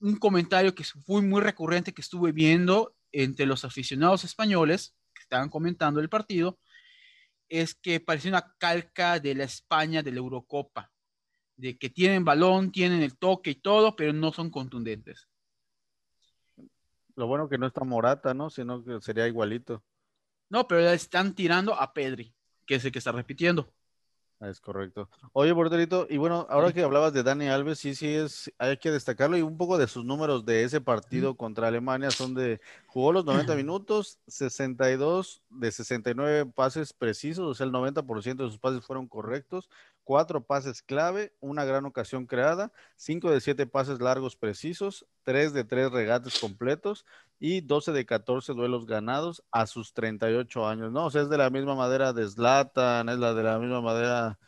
Un 0.00 0.16
comentario 0.16 0.74
que 0.74 0.84
fue 0.84 1.22
muy 1.22 1.42
recurrente 1.42 1.92
que 1.92 2.02
estuve 2.02 2.32
viendo 2.32 2.96
entre 3.12 3.46
los 3.46 3.64
aficionados 3.64 4.24
españoles 4.24 4.96
que 5.14 5.22
estaban 5.22 5.48
comentando 5.48 6.00
el 6.00 6.08
partido 6.08 6.58
es 7.48 7.74
que 7.74 8.00
parecía 8.00 8.30
una 8.30 8.54
calca 8.58 9.20
de 9.20 9.34
la 9.34 9.44
España 9.44 10.02
de 10.02 10.10
la 10.10 10.18
Eurocopa, 10.18 10.90
de 11.56 11.78
que 11.78 11.90
tienen 11.90 12.24
balón, 12.24 12.72
tienen 12.72 13.02
el 13.02 13.16
toque 13.16 13.50
y 13.50 13.54
todo, 13.56 13.94
pero 13.94 14.12
no 14.12 14.32
son 14.32 14.50
contundentes. 14.50 15.28
Lo 17.16 17.26
bueno 17.26 17.48
que 17.48 17.58
no 17.58 17.66
está 17.66 17.84
Morata, 17.84 18.34
¿no? 18.34 18.50
Sino 18.50 18.84
que 18.84 19.00
sería 19.00 19.26
igualito. 19.26 19.82
No, 20.48 20.66
pero 20.66 20.80
están 20.90 21.34
tirando 21.34 21.74
a 21.74 21.92
Pedri, 21.92 22.34
que 22.66 22.76
es 22.76 22.84
el 22.84 22.92
que 22.92 22.98
está 22.98 23.12
repitiendo. 23.12 23.72
Es 24.40 24.60
correcto. 24.60 25.08
Oye, 25.32 25.54
porterito, 25.54 26.06
y 26.10 26.18
bueno, 26.18 26.46
ahora 26.50 26.72
que 26.72 26.82
hablabas 26.82 27.12
de 27.12 27.22
Dani 27.22 27.48
Alves, 27.48 27.78
sí, 27.78 27.94
sí, 27.94 28.08
es, 28.08 28.52
hay 28.58 28.76
que 28.76 28.90
destacarlo 28.90 29.38
y 29.38 29.42
un 29.42 29.56
poco 29.56 29.78
de 29.78 29.86
sus 29.86 30.04
números 30.04 30.44
de 30.44 30.64
ese 30.64 30.80
partido 30.80 31.36
contra 31.36 31.68
Alemania 31.68 32.10
son 32.10 32.34
de, 32.34 32.60
jugó 32.86 33.12
los 33.12 33.24
90 33.24 33.54
minutos, 33.56 34.18
62 34.26 35.42
de 35.48 35.72
69 35.72 36.50
pases 36.54 36.92
precisos, 36.92 37.46
o 37.46 37.54
sea, 37.54 37.64
el 37.64 37.72
90% 37.72 38.44
de 38.44 38.50
sus 38.50 38.58
pases 38.58 38.84
fueron 38.84 39.08
correctos, 39.08 39.70
cuatro 40.04 40.44
pases 40.44 40.82
clave, 40.82 41.32
una 41.40 41.64
gran 41.64 41.86
ocasión 41.86 42.26
creada, 42.26 42.70
cinco 42.94 43.30
de 43.30 43.40
siete 43.40 43.66
pases 43.66 44.00
largos 44.00 44.36
precisos, 44.36 45.06
tres 45.22 45.52
de 45.52 45.64
tres 45.64 45.90
regates 45.90 46.38
completos 46.38 47.04
y 47.40 47.62
12 47.62 47.92
de 47.92 48.06
14 48.06 48.52
duelos 48.52 48.86
ganados 48.86 49.42
a 49.50 49.66
sus 49.66 49.92
38 49.92 50.66
años, 50.68 50.92
¿no? 50.92 51.06
O 51.06 51.10
sea, 51.10 51.22
es 51.22 51.28
de 51.28 51.38
la 51.38 51.50
misma 51.50 51.74
madera 51.74 52.12
de 52.12 52.28
Zlatan, 52.28 53.08
es 53.08 53.18
la 53.18 53.34
de 53.34 53.42
la 53.42 53.58
misma 53.58 53.80
madera 53.80 54.38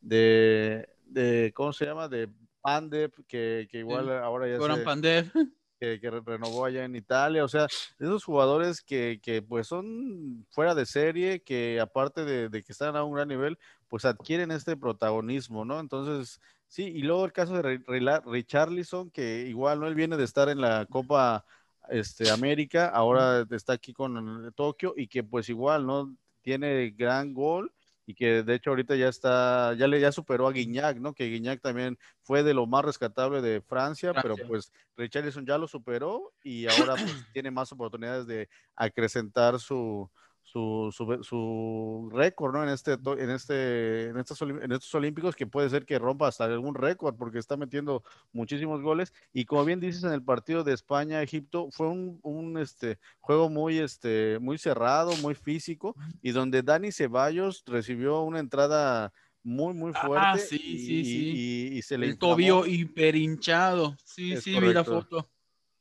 de, 0.00 0.88
de 1.04 1.52
¿cómo 1.54 1.72
se 1.72 1.86
llama? 1.86 2.08
De 2.08 2.28
Pandev, 2.60 3.12
que, 3.26 3.68
que 3.70 3.78
igual 3.78 4.10
ahora 4.10 4.48
ya 4.48 4.58
se... 4.58 4.82
Pandev. 4.82 5.32
Que, 5.78 6.00
que, 6.00 6.10
renovó 6.10 6.64
allá 6.64 6.86
en 6.86 6.96
Italia, 6.96 7.44
o 7.44 7.48
sea, 7.48 7.66
esos 7.98 8.24
jugadores 8.24 8.80
que, 8.80 9.20
que 9.22 9.42
pues 9.42 9.66
son 9.66 10.46
fuera 10.48 10.74
de 10.74 10.86
serie, 10.86 11.42
que 11.42 11.78
aparte 11.78 12.24
de, 12.24 12.48
de, 12.48 12.62
que 12.62 12.72
están 12.72 12.96
a 12.96 13.04
un 13.04 13.12
gran 13.12 13.28
nivel, 13.28 13.58
pues 13.88 14.04
adquieren 14.04 14.50
este 14.50 14.76
protagonismo, 14.76 15.64
¿no? 15.64 15.80
Entonces, 15.80 16.40
sí, 16.66 16.84
y 16.84 17.02
luego 17.02 17.24
el 17.24 17.32
caso 17.32 17.60
de 17.60 17.80
Richarlison, 18.26 19.10
que 19.10 19.46
igual, 19.48 19.80
¿no? 19.80 19.86
Él 19.86 19.94
viene 19.94 20.16
de 20.16 20.24
estar 20.24 20.48
en 20.48 20.60
la 20.60 20.86
Copa 20.86 21.44
este, 21.88 22.30
América, 22.30 22.88
ahora 22.88 23.46
está 23.50 23.74
aquí 23.74 23.92
con 23.92 24.52
Tokio 24.54 24.94
y 24.96 25.06
que 25.08 25.22
pues 25.22 25.48
igual, 25.48 25.86
¿no? 25.86 26.14
Tiene 26.42 26.90
gran 26.90 27.34
gol 27.34 27.72
y 28.06 28.14
que 28.14 28.44
de 28.44 28.54
hecho 28.54 28.70
ahorita 28.70 28.94
ya 28.94 29.08
está, 29.08 29.74
ya 29.74 29.88
le 29.88 30.00
ya 30.00 30.12
superó 30.12 30.46
a 30.46 30.52
Guiñac, 30.52 30.98
¿no? 30.98 31.12
Que 31.12 31.26
Guiñac 31.26 31.60
también 31.60 31.98
fue 32.22 32.44
de 32.44 32.54
lo 32.54 32.66
más 32.66 32.84
rescatable 32.84 33.42
de 33.42 33.60
Francia, 33.60 34.12
pero 34.14 34.36
pues 34.48 34.72
Richarlison 34.96 35.44
ya 35.44 35.58
lo 35.58 35.66
superó 35.66 36.32
y 36.42 36.66
ahora 36.66 36.94
pues 36.94 37.26
tiene 37.32 37.50
más 37.50 37.72
oportunidades 37.72 38.26
de 38.26 38.48
acrecentar 38.76 39.58
su, 39.58 40.08
su, 40.56 40.90
su, 40.90 41.22
su 41.22 42.08
récord, 42.10 42.54
¿no? 42.54 42.62
En 42.62 42.70
este, 42.70 42.94
en 42.94 43.30
este, 43.30 44.04
en 44.06 44.16
estos, 44.16 44.40
en 44.40 44.72
estos 44.72 44.94
olímpicos 44.94 45.36
que 45.36 45.46
puede 45.46 45.68
ser 45.68 45.84
que 45.84 45.98
rompa 45.98 46.28
hasta 46.28 46.44
algún 46.44 46.74
récord 46.74 47.14
porque 47.14 47.38
está 47.38 47.58
metiendo 47.58 48.02
muchísimos 48.32 48.80
goles 48.80 49.12
y 49.34 49.44
como 49.44 49.66
bien 49.66 49.80
dices 49.80 50.02
en 50.04 50.12
el 50.12 50.22
partido 50.22 50.64
de 50.64 50.72
España 50.72 51.20
Egipto 51.22 51.68
fue 51.70 51.88
un, 51.88 52.18
un 52.22 52.56
este 52.56 52.98
juego 53.20 53.50
muy 53.50 53.78
este 53.78 54.38
muy 54.40 54.56
cerrado, 54.56 55.14
muy 55.18 55.34
físico 55.34 55.94
y 56.22 56.30
donde 56.30 56.62
Dani 56.62 56.90
Ceballos 56.90 57.62
recibió 57.66 58.22
una 58.22 58.38
entrada 58.38 59.12
muy, 59.42 59.74
muy 59.74 59.92
ah, 59.94 60.06
fuerte. 60.06 60.26
Ah, 60.26 60.38
sí, 60.38 60.56
y, 60.56 60.78
sí, 60.78 61.04
sí. 61.04 61.76
Y, 61.76 61.82
se 61.82 61.98
le 61.98 62.06
El 62.06 62.18
tobillo 62.18 62.66
hiper 62.66 63.14
hinchado. 63.14 63.96
Sí, 64.04 64.36
sí, 64.38 64.58
vi 64.58 64.72
la 64.72 64.82
foto. 64.82 65.28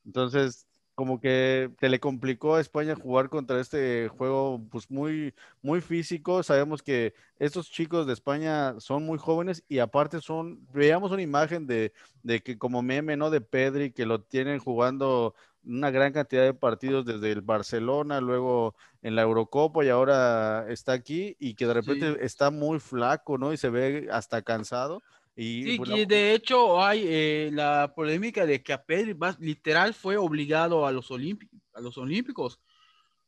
Entonces, 0.05 0.64
como 0.95 1.19
que 1.19 1.71
te 1.79 1.89
le 1.89 1.99
complicó 1.99 2.55
a 2.55 2.61
España 2.61 2.95
jugar 2.95 3.29
contra 3.29 3.59
este 3.59 4.07
juego 4.07 4.61
pues 4.71 4.89
muy 4.89 5.33
muy 5.61 5.81
físico. 5.81 6.41
Sabemos 6.43 6.81
que 6.81 7.13
estos 7.37 7.69
chicos 7.69 8.07
de 8.07 8.13
España 8.13 8.79
son 8.79 9.03
muy 9.05 9.17
jóvenes 9.19 9.63
y 9.67 9.79
aparte 9.79 10.21
son 10.21 10.65
veíamos 10.73 11.11
una 11.11 11.21
imagen 11.21 11.67
de, 11.67 11.93
de 12.23 12.41
que 12.41 12.57
como 12.57 12.81
meme, 12.81 13.17
¿no? 13.17 13.29
de 13.29 13.41
Pedri 13.41 13.91
que 13.91 14.05
lo 14.05 14.21
tienen 14.23 14.59
jugando 14.59 15.35
una 15.65 15.91
gran 15.91 16.13
cantidad 16.13 16.43
de 16.43 16.53
partidos 16.53 17.05
desde 17.05 17.31
el 17.31 17.41
Barcelona, 17.41 18.21
luego 18.21 18.75
en 19.01 19.15
la 19.15 19.23
Eurocopa 19.23 19.83
y 19.83 19.89
ahora 19.89 20.65
está 20.69 20.93
aquí 20.93 21.35
y 21.39 21.55
que 21.55 21.67
de 21.67 21.73
repente 21.73 22.25
está 22.25 22.51
muy 22.51 22.79
flaco, 22.79 23.37
¿no? 23.37 23.51
Y 23.53 23.57
se 23.57 23.69
ve 23.69 24.07
hasta 24.11 24.41
cansado. 24.43 25.03
Y, 25.37 25.77
sí, 25.83 26.05
de 26.05 26.33
hecho 26.33 26.81
hay 26.81 27.03
eh, 27.05 27.49
la 27.51 27.93
polémica 27.93 28.45
de 28.45 28.63
que 28.63 28.71
a 28.71 28.83
Pedri 28.83 29.17
literal 29.39 29.93
fue 29.93 30.15
obligado 30.15 30.85
a 30.85 30.93
los, 30.93 31.11
a 31.11 31.81
los 31.81 31.97
Olímpicos, 31.97 32.61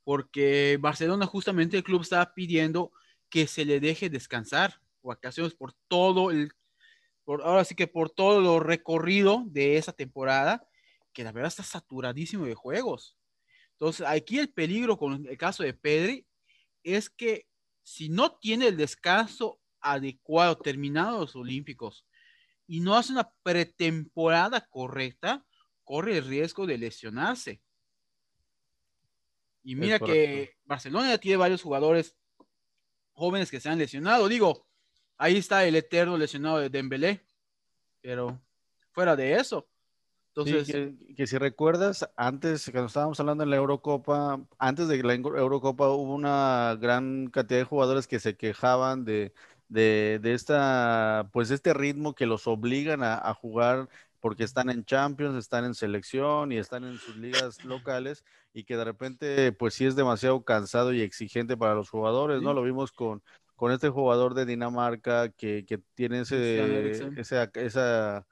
porque 0.06 0.78
Barcelona 0.80 1.26
justamente 1.26 1.76
el 1.76 1.84
club 1.84 2.02
estaba 2.02 2.34
pidiendo 2.34 2.91
que 3.30 3.46
se 3.46 3.65
le 3.65 3.82
deje 3.82 4.10
descansar 4.10 4.80
vacaciones 5.02 5.54
por 5.54 5.74
todo 5.89 6.32
el, 6.32 6.54
por, 7.26 7.41
ahora 7.41 7.65
sí 7.65 7.76
que 7.76 7.88
por 7.88 8.10
todo 8.10 8.39
lo 8.39 8.60
recorrido 8.62 9.43
de 9.48 9.78
esa 9.78 9.91
temporada, 9.91 10.65
que 11.12 11.26
la 11.26 11.34
verdad 11.34 11.50
está 11.50 11.63
saturadísimo 11.63 12.46
de 12.46 12.56
juegos. 12.56 13.17
Entonces 13.72 14.08
aquí 14.08 14.39
el 14.39 14.50
peligro 14.50 14.98
con 14.98 15.28
el 15.28 15.38
caso 15.38 15.63
de 15.63 15.74
Pedri 15.74 16.26
es 16.84 17.10
que 17.10 17.48
si 17.84 18.08
no 18.10 18.38
tiene 18.38 18.67
el 18.67 18.78
descanso 18.78 19.60
adecuado, 19.81 20.57
terminados 20.57 21.19
los 21.19 21.35
Olímpicos, 21.35 22.05
y 22.67 22.81
no 22.81 22.95
hace 22.95 23.13
una 23.13 23.29
pretemporada 23.43 24.61
correcta, 24.69 25.45
corre 25.83 26.17
el 26.17 26.25
riesgo 26.25 26.67
de 26.67 26.77
lesionarse. 26.77 27.61
Y 29.63 29.75
mira 29.75 29.99
que 29.99 30.55
Barcelona 30.65 31.09
ya 31.09 31.17
tiene 31.17 31.37
varios 31.37 31.61
jugadores 31.61 32.15
jóvenes 33.13 33.49
que 33.49 33.59
se 33.59 33.69
han 33.69 33.77
lesionado. 33.77 34.27
Digo, 34.27 34.65
ahí 35.17 35.37
está 35.37 35.65
el 35.65 35.75
eterno 35.75 36.17
lesionado 36.17 36.59
de 36.59 36.69
Dembélé, 36.69 37.25
pero 38.01 38.39
fuera 38.91 39.15
de 39.15 39.33
eso. 39.33 39.67
Entonces, 40.29 40.93
que, 41.15 41.25
si 41.25 41.37
recuerdas, 41.39 42.07
antes, 42.15 42.69
cuando 42.71 42.87
estábamos 42.87 43.19
hablando 43.19 43.43
en 43.43 43.49
la 43.49 43.55
Eurocopa, 43.55 44.39
antes 44.59 44.87
de 44.87 45.01
la 45.01 45.15
Eurocopa 45.15 45.89
hubo 45.89 46.13
una 46.13 46.77
gran 46.79 47.27
cantidad 47.27 47.61
de 47.61 47.65
jugadores 47.65 48.05
que 48.05 48.19
se 48.19 48.37
quejaban 48.37 49.03
de, 49.03 49.33
de, 49.69 50.19
de 50.21 50.34
esta, 50.34 51.30
pues 51.34 51.51
este 51.51 51.73
ritmo 51.73 52.13
que 52.13 52.25
los 52.25 52.47
obligan 52.47 53.01
a, 53.03 53.34
jugar 53.34 53.89
porque 54.19 54.43
están 54.43 54.69
en 54.69 54.86
Champions, 54.86 55.38
están 55.38 55.65
en 55.65 55.75
selección 55.75 56.51
y 56.51 56.58
están 56.58 56.84
en 56.84 56.97
sus 56.97 57.17
ligas 57.17 57.63
locales 57.63 58.23
y 58.53 58.63
que 58.63 58.77
de 58.77 58.84
repente 58.84 59.51
pues 59.51 59.73
sí 59.73 59.86
es 59.86 59.95
demasiado 59.95 60.43
cansado 60.43 60.93
y 60.93 61.01
exigente 61.01 61.56
para 61.56 61.75
los 61.75 61.89
jugadores, 61.89 62.41
¿no? 62.41 62.53
Lo 62.53 62.63
vimos 62.63 62.91
con, 62.91 63.21
con 63.56 63.71
este 63.71 63.89
jugador 63.89 64.34
de 64.34 64.45
Dinamarca 64.45 65.30
que, 65.30 65.65
que 65.65 65.80
tiene 65.95 66.21
ese, 66.21 66.91
esa, 67.17 67.51
esa, 67.53 68.25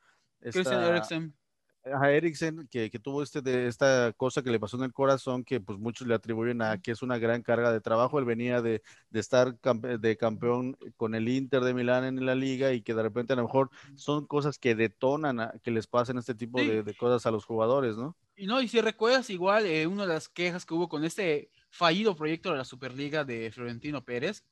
a 1.93 2.11
Eriksen, 2.11 2.67
que, 2.67 2.89
que, 2.89 2.99
tuvo 2.99 3.21
este 3.21 3.41
de, 3.41 3.67
esta 3.67 4.11
cosa 4.13 4.41
que 4.41 4.49
le 4.49 4.59
pasó 4.59 4.77
en 4.77 4.83
el 4.83 4.93
corazón, 4.93 5.43
que 5.43 5.59
pues 5.59 5.77
muchos 5.77 6.07
le 6.07 6.15
atribuyen 6.15 6.61
a 6.61 6.81
que 6.81 6.91
es 6.91 7.01
una 7.01 7.17
gran 7.17 7.43
carga 7.43 7.71
de 7.71 7.81
trabajo. 7.81 8.17
Él 8.17 8.25
venía 8.25 8.61
de, 8.61 8.81
de 9.09 9.19
estar 9.19 9.57
de 9.59 10.17
campeón 10.17 10.77
con 10.97 11.13
el 11.13 11.29
Inter 11.29 11.63
de 11.63 11.73
Milán 11.73 12.05
en 12.05 12.25
la 12.25 12.35
liga 12.35 12.73
y 12.73 12.81
que 12.81 12.93
de 12.93 13.03
repente 13.03 13.33
a 13.33 13.35
lo 13.35 13.43
mejor 13.43 13.69
son 13.95 14.25
cosas 14.25 14.57
que 14.57 14.75
detonan 14.75 15.51
que 15.63 15.71
les 15.71 15.87
pasen 15.87 16.17
este 16.17 16.33
tipo 16.33 16.59
de, 16.59 16.83
de, 16.83 16.95
cosas 16.95 17.25
a 17.25 17.31
los 17.31 17.45
jugadores, 17.45 17.97
¿no? 17.97 18.15
Y 18.35 18.47
no, 18.47 18.61
y 18.61 18.67
si 18.67 18.81
recuerdas 18.81 19.29
igual, 19.29 19.65
eh, 19.65 19.87
una 19.87 20.03
de 20.03 20.13
las 20.13 20.27
quejas 20.27 20.65
que 20.65 20.73
hubo 20.73 20.89
con 20.89 21.05
este 21.05 21.51
fallido 21.69 22.15
proyecto 22.15 22.51
de 22.51 22.57
la 22.57 22.65
Superliga 22.65 23.23
de 23.23 23.51
Florentino 23.51 24.03
Pérez 24.03 24.43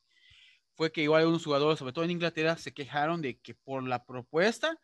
fue 0.75 0.91
que 0.91 1.01
igual 1.01 1.21
algunos 1.21 1.43
jugadores, 1.43 1.79
sobre 1.79 1.93
todo 1.93 2.05
en 2.05 2.11
Inglaterra, 2.11 2.57
se 2.57 2.73
quejaron 2.73 3.21
de 3.21 3.39
que 3.39 3.53
por 3.53 3.83
la 3.83 4.05
propuesta, 4.05 4.79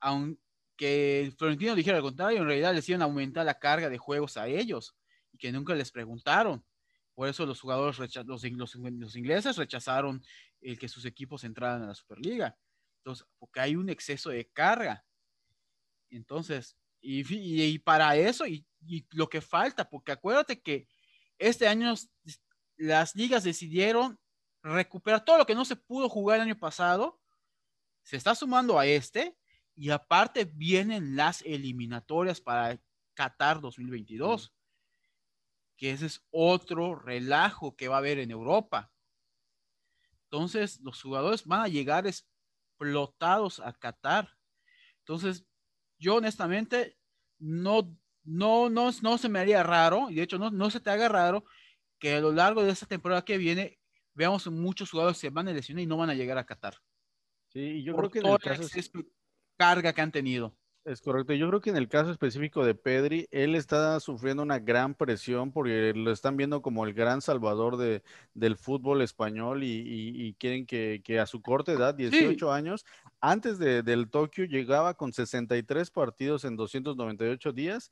aun 0.00 0.38
que 0.80 1.30
Florentino 1.36 1.74
dijera 1.74 1.98
al 1.98 2.02
contrario, 2.02 2.38
en 2.38 2.46
realidad 2.46 2.74
les 2.74 2.88
iban 2.88 3.02
a 3.02 3.04
aumentar 3.04 3.44
la 3.44 3.58
carga 3.58 3.90
de 3.90 3.98
juegos 3.98 4.38
a 4.38 4.48
ellos 4.48 4.96
y 5.30 5.36
que 5.36 5.52
nunca 5.52 5.74
les 5.74 5.92
preguntaron. 5.92 6.64
Por 7.14 7.28
eso 7.28 7.44
los 7.44 7.60
jugadores, 7.60 7.98
los, 7.98 8.42
los, 8.42 9.14
ingleses 9.14 9.58
rechazaron 9.58 10.22
el 10.62 10.78
que 10.78 10.88
sus 10.88 11.04
equipos 11.04 11.44
entraran 11.44 11.82
a 11.82 11.88
la 11.88 11.94
Superliga. 11.94 12.56
Entonces, 12.96 13.26
porque 13.38 13.60
hay 13.60 13.76
un 13.76 13.90
exceso 13.90 14.30
de 14.30 14.48
carga. 14.48 15.04
Entonces, 16.08 16.78
y, 17.02 17.26
y, 17.28 17.78
para 17.80 18.16
eso, 18.16 18.46
y, 18.46 18.66
y, 18.86 19.06
lo 19.10 19.28
que 19.28 19.42
falta, 19.42 19.86
porque 19.86 20.12
acuérdate 20.12 20.62
que 20.62 20.88
este 21.36 21.68
año 21.68 21.92
las 22.78 23.14
ligas 23.14 23.44
decidieron 23.44 24.18
recuperar 24.62 25.26
todo 25.26 25.36
lo 25.36 25.44
que 25.44 25.54
no 25.54 25.66
se 25.66 25.76
pudo 25.76 26.08
jugar 26.08 26.36
el 26.36 26.46
año 26.46 26.58
pasado, 26.58 27.20
se 28.02 28.16
está 28.16 28.34
sumando 28.34 28.78
a 28.78 28.86
este, 28.86 29.36
y 29.80 29.88
aparte 29.88 30.44
vienen 30.44 31.16
las 31.16 31.40
eliminatorias 31.40 32.38
para 32.42 32.78
Qatar 33.14 33.62
2022. 33.62 34.52
que 35.78 35.92
ese 35.92 36.04
es 36.04 36.22
otro 36.30 36.94
relajo 36.94 37.74
que 37.74 37.88
va 37.88 37.94
a 37.94 38.00
haber 38.00 38.18
en 38.18 38.30
Europa. 38.30 38.92
Entonces, 40.24 40.80
los 40.80 41.00
jugadores 41.00 41.46
van 41.46 41.62
a 41.62 41.68
llegar 41.68 42.06
explotados 42.06 43.58
a 43.60 43.72
Qatar. 43.72 44.36
Entonces, 44.98 45.46
yo 45.98 46.16
honestamente 46.16 46.98
no, 47.38 47.96
no, 48.22 48.68
no, 48.68 48.90
no 49.00 49.16
se 49.16 49.28
me 49.30 49.38
haría 49.38 49.62
raro, 49.62 50.10
y 50.10 50.16
de 50.16 50.22
hecho 50.24 50.38
no, 50.38 50.50
no 50.50 50.68
se 50.68 50.80
te 50.80 50.90
haga 50.90 51.08
raro 51.08 51.46
que 51.98 52.16
a 52.16 52.20
lo 52.20 52.32
largo 52.32 52.62
de 52.62 52.72
esta 52.72 52.84
temporada 52.84 53.24
que 53.24 53.38
viene 53.38 53.78
veamos 54.12 54.46
muchos 54.48 54.90
jugadores 54.90 55.18
que 55.18 55.30
van 55.30 55.48
a 55.48 55.54
lesionar 55.54 55.82
y 55.82 55.86
no 55.86 55.96
van 55.96 56.10
a 56.10 56.14
llegar 56.14 56.36
a 56.36 56.44
Qatar. 56.44 56.76
Sí, 57.48 57.82
yo 57.82 57.96
creo 57.96 58.10
que 58.10 58.18
en 58.18 58.26
el 58.26 58.38
caso 58.38 58.68
es 58.74 58.92
carga 59.60 59.92
que 59.92 60.00
han 60.00 60.10
tenido. 60.10 60.54
Es 60.86 61.02
correcto. 61.02 61.34
Yo 61.34 61.46
creo 61.48 61.60
que 61.60 61.68
en 61.68 61.76
el 61.76 61.86
caso 61.86 62.10
específico 62.10 62.64
de 62.64 62.74
Pedri, 62.74 63.28
él 63.30 63.54
está 63.54 64.00
sufriendo 64.00 64.42
una 64.42 64.58
gran 64.58 64.94
presión 64.94 65.52
porque 65.52 65.92
lo 65.94 66.10
están 66.10 66.38
viendo 66.38 66.62
como 66.62 66.86
el 66.86 66.94
gran 66.94 67.20
salvador 67.20 67.76
de, 67.76 68.02
del 68.32 68.56
fútbol 68.56 69.02
español 69.02 69.60
y, 69.62 70.34
quieren 70.38 70.64
que, 70.64 71.20
a 71.20 71.26
su 71.26 71.42
corta 71.42 71.72
edad, 71.72 71.94
18 71.94 72.50
años, 72.50 72.86
antes 73.20 73.58
de, 73.58 73.82
del 73.82 74.08
Tokio 74.08 74.46
llegaba 74.46 74.94
con 74.94 75.12
63 75.12 75.90
partidos 75.90 76.46
en 76.46 76.56
298 76.56 77.52
días 77.52 77.90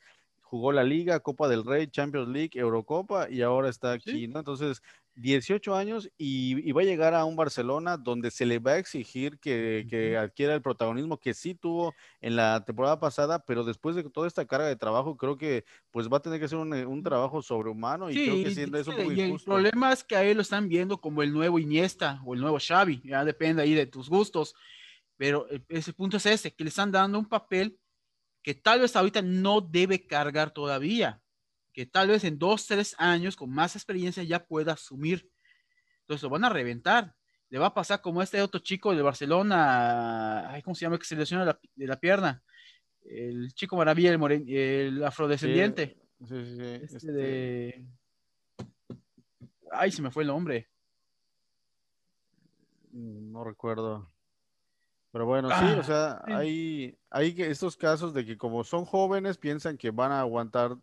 jugó 0.49 0.73
la 0.73 0.83
Liga, 0.83 1.21
Copa 1.21 1.47
del 1.47 1.65
Rey, 1.65 1.89
Champions 1.89 2.29
League, 2.29 2.59
Eurocopa 2.59 3.29
y 3.29 3.43
ahora 3.43 3.69
está 3.69 3.93
aquí, 3.93 4.29
¿no? 4.29 4.39
Entonces, 4.39 4.83
18 5.19 5.75
años 5.75 6.09
y, 6.17 6.71
va 6.73 6.83
a 6.83 6.85
llegar 6.85 7.15
a 7.15 7.25
un 7.25 7.35
Barcelona 7.35 7.97
donde 7.97 8.31
se 8.31 8.47
le 8.47 8.59
va 8.59 8.73
a 8.73 8.79
exigir 8.79 9.39
que, 9.39 10.17
adquiera 10.19 10.55
el 10.55 10.63
protagonismo 10.63 11.19
que 11.19 11.35
sí 11.35 11.55
tuvo 11.55 11.95
en 12.21 12.37
la 12.37 12.65
temporada 12.65 13.01
pasada, 13.01 13.45
pero 13.45 13.65
después 13.65 13.97
de 13.97 14.05
toda 14.05 14.29
esta 14.29 14.47
carga 14.47 14.67
de 14.67 14.77
trabajo, 14.77 15.17
creo 15.17 15.37
que 15.37 15.65
pues 15.91 16.09
va 16.09 16.19
a 16.19 16.23
tener 16.23 16.41
que 16.41 16.49
ser 16.49 16.59
un, 16.59 16.73
un 16.73 17.03
trabajo 17.03 17.43
sobrehumano 17.43 18.11
y 18.11 18.15
creo 18.15 18.45
que 18.45 18.51
siendo 18.53 18.79
eso 18.79 18.93
muy 18.93 19.21
El 19.21 19.41
problema 19.41 19.93
es 19.93 20.05
que 20.05 20.17
ahí 20.17 20.35
lo 20.35 20.43
están 20.43 20.69
viendo 20.69 21.01
como 21.01 21.23
el 21.23 21.33
nuevo 21.33 21.59
Iniesta 21.59 22.21
o 22.25 22.35
el 22.35 22.41
nuevo 22.41 22.59
Xavi, 22.61 23.03
ya 23.05 23.25
depende 23.25 23.63
ahí 23.63 23.75
de 23.75 23.87
tus 23.87 24.09
gustos, 24.09 24.55
pero 25.17 25.47
ese 25.69 25.93
punto 25.93 26.17
es 26.19 26.27
ese, 26.27 26.55
que 26.55 26.65
le 26.65 26.71
están 26.71 26.93
dando 26.93 27.19
un 27.19 27.29
papel 27.29 27.79
que 28.43 28.55
tal 28.55 28.81
vez 28.81 28.95
ahorita 28.95 29.21
no 29.21 29.61
debe 29.61 30.07
cargar 30.07 30.53
todavía 30.53 31.21
que 31.79 31.87
tal 31.87 32.09
vez 32.09 32.25
en 32.25 32.41
dos, 32.41 32.67
tres 32.67 32.97
años 32.99 33.37
con 33.37 33.51
más 33.51 33.77
experiencia 33.77 34.25
ya 34.25 34.45
pueda 34.45 34.73
asumir. 34.73 35.31
Entonces 36.01 36.25
lo 36.25 36.29
van 36.29 36.45
a 36.45 36.49
reventar. 36.49 37.15
Le 37.51 37.61
va 37.61 37.67
a 37.67 37.75
pasar 37.75 38.01
como 38.01 38.21
este 38.21 38.43
otro 38.43 38.59
chico 38.59 38.97
de 38.97 39.01
Barcelona, 39.01 40.51
ay, 40.51 40.61
¿cómo 40.63 40.75
se 40.75 40.81
llama? 40.81 40.99
Que 40.99 41.05
se 41.05 41.15
lesiona 41.15 41.57
de 41.77 41.87
la 41.87 42.01
pierna. 42.01 42.43
El 43.05 43.55
chico 43.55 43.77
maravilla, 43.77 44.13
el, 44.13 44.49
el 44.51 45.05
afrodescendiente. 45.05 45.97
Sí, 46.27 46.45
sí, 46.45 46.57
sí. 46.57 46.63
Este 46.65 46.97
este 46.97 47.13
de... 47.13 47.87
Ay, 49.71 49.93
se 49.93 50.03
me 50.03 50.11
fue 50.11 50.25
el 50.25 50.31
nombre. 50.31 50.69
No 52.91 53.45
recuerdo. 53.45 54.11
Pero 55.13 55.27
bueno, 55.27 55.49
sí, 55.49 55.65
o 55.79 55.85
sea, 55.85 56.23
ah, 56.27 56.39
hay, 56.39 56.99
hay 57.09 57.37
estos 57.39 57.77
casos 57.77 58.13
de 58.15 58.27
que 58.27 58.37
como 58.37 58.65
son 58.65 58.85
jóvenes 58.85 59.39
piensan 59.39 59.79
que 59.79 59.93
van 59.93 60.11
a 60.11 60.19
aguantar 60.19 60.77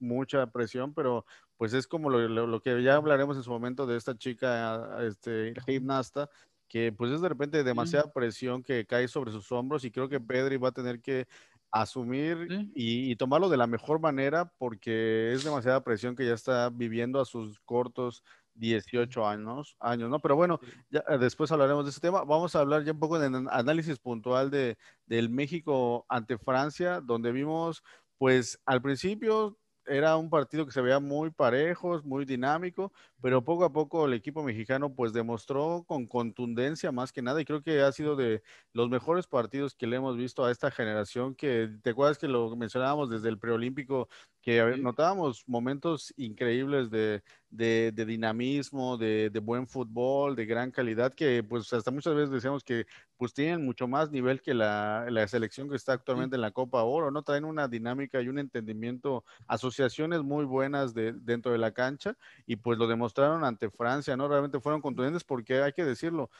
mucha 0.00 0.46
presión, 0.48 0.94
pero 0.94 1.24
pues 1.56 1.72
es 1.72 1.86
como 1.86 2.10
lo, 2.10 2.62
que 2.62 2.82
ya 2.82 2.96
hablaremos 2.96 3.36
en 3.36 3.42
su 3.42 3.50
momento 3.50 3.86
de 3.86 3.96
esta 3.96 4.16
chica, 4.16 4.98
este, 5.02 5.54
gimnasta, 5.66 6.30
que 6.68 6.92
pues 6.92 7.10
es 7.10 7.20
de 7.20 7.28
repente 7.28 7.64
demasiada 7.64 8.12
presión 8.12 8.62
que 8.62 8.86
cae 8.86 9.08
sobre 9.08 9.32
sus 9.32 9.50
hombros 9.50 9.84
y 9.84 9.90
creo 9.90 10.08
que 10.08 10.20
Pedri 10.20 10.56
va 10.56 10.68
a 10.68 10.72
tener 10.72 11.00
que 11.00 11.26
asumir 11.70 12.70
y, 12.74 13.14
tomarlo 13.16 13.48
de 13.48 13.56
la 13.56 13.66
mejor 13.66 14.00
manera 14.00 14.52
porque 14.58 15.32
es 15.32 15.44
demasiada 15.44 15.82
presión 15.84 16.16
que 16.16 16.26
ya 16.26 16.34
está 16.34 16.70
viviendo 16.70 17.20
a 17.20 17.24
sus 17.24 17.60
cortos 17.60 18.22
18 18.54 19.26
años, 19.26 19.76
años, 19.78 20.10
¿no? 20.10 20.18
Pero 20.20 20.36
bueno, 20.36 20.60
ya 20.90 21.04
eh, 21.08 21.18
después 21.18 21.52
hablaremos 21.52 21.84
de 21.84 21.90
ese 21.90 22.00
tema. 22.00 22.24
Vamos 22.24 22.56
a 22.56 22.60
hablar 22.60 22.84
ya 22.84 22.92
un 22.92 22.98
poco 22.98 23.18
de 23.18 23.26
análisis 23.50 23.98
puntual 23.98 24.50
de, 24.50 24.76
del 25.06 25.30
México 25.30 26.04
ante 26.08 26.38
Francia, 26.38 27.00
donde 27.00 27.30
vimos, 27.30 27.84
pues 28.18 28.60
al 28.66 28.82
principio 28.82 29.56
era 29.88 30.16
un 30.16 30.30
partido 30.30 30.66
que 30.66 30.72
se 30.72 30.80
veía 30.80 31.00
muy 31.00 31.30
parejos, 31.30 32.04
muy 32.04 32.24
dinámico, 32.24 32.92
pero 33.20 33.42
poco 33.42 33.64
a 33.64 33.72
poco 33.72 34.06
el 34.06 34.14
equipo 34.14 34.42
mexicano 34.42 34.94
pues 34.94 35.12
demostró 35.12 35.84
con 35.86 36.06
contundencia 36.06 36.92
más 36.92 37.12
que 37.12 37.22
nada 37.22 37.40
y 37.40 37.44
creo 37.44 37.62
que 37.62 37.80
ha 37.80 37.92
sido 37.92 38.16
de 38.16 38.42
los 38.72 38.88
mejores 38.90 39.26
partidos 39.26 39.74
que 39.74 39.86
le 39.86 39.96
hemos 39.96 40.16
visto 40.16 40.44
a 40.44 40.50
esta 40.50 40.70
generación 40.70 41.34
que 41.34 41.70
te 41.82 41.90
acuerdas 41.90 42.18
que 42.18 42.28
lo 42.28 42.54
mencionábamos 42.56 43.10
desde 43.10 43.28
el 43.28 43.38
preolímpico 43.38 44.08
que 44.40 44.76
notábamos 44.78 45.44
momentos 45.46 46.14
increíbles 46.16 46.90
de, 46.90 47.22
de, 47.50 47.92
dinamismo, 48.06 48.96
de, 48.96 49.30
de, 49.30 49.40
buen 49.40 49.66
fútbol, 49.66 50.36
de 50.36 50.46
gran 50.46 50.70
calidad, 50.70 51.12
que 51.12 51.42
pues 51.42 51.72
hasta 51.72 51.90
muchas 51.90 52.14
veces 52.14 52.30
decíamos 52.30 52.64
que 52.64 52.86
pues 53.18 53.34
tienen 53.34 53.64
mucho 53.64 53.88
más 53.88 54.10
nivel 54.10 54.40
que 54.40 54.54
la, 54.54 55.06
la 55.10 55.26
selección 55.28 55.68
que 55.68 55.76
está 55.76 55.92
actualmente 55.92 56.36
en 56.36 56.42
la 56.42 56.52
Copa 56.52 56.84
Oro, 56.84 57.10
¿no? 57.10 57.22
Traen 57.22 57.44
una 57.44 57.68
dinámica 57.68 58.22
y 58.22 58.28
un 58.28 58.38
entendimiento, 58.38 59.24
asociaciones 59.48 60.22
muy 60.22 60.44
buenas 60.44 60.94
de, 60.94 61.12
dentro 61.12 61.52
de 61.52 61.58
la 61.58 61.72
cancha 61.72 62.16
y 62.46 62.56
pues 62.56 62.78
lo 62.78 62.86
demostraron 62.86 63.44
ante 63.44 63.70
Francia, 63.70 64.16
¿no? 64.16 64.28
Realmente 64.28 64.60
fueron 64.60 64.80
contundentes 64.80 65.24
porque 65.24 65.60
hay 65.62 65.72
que 65.72 65.84
decirlo, 65.84 66.30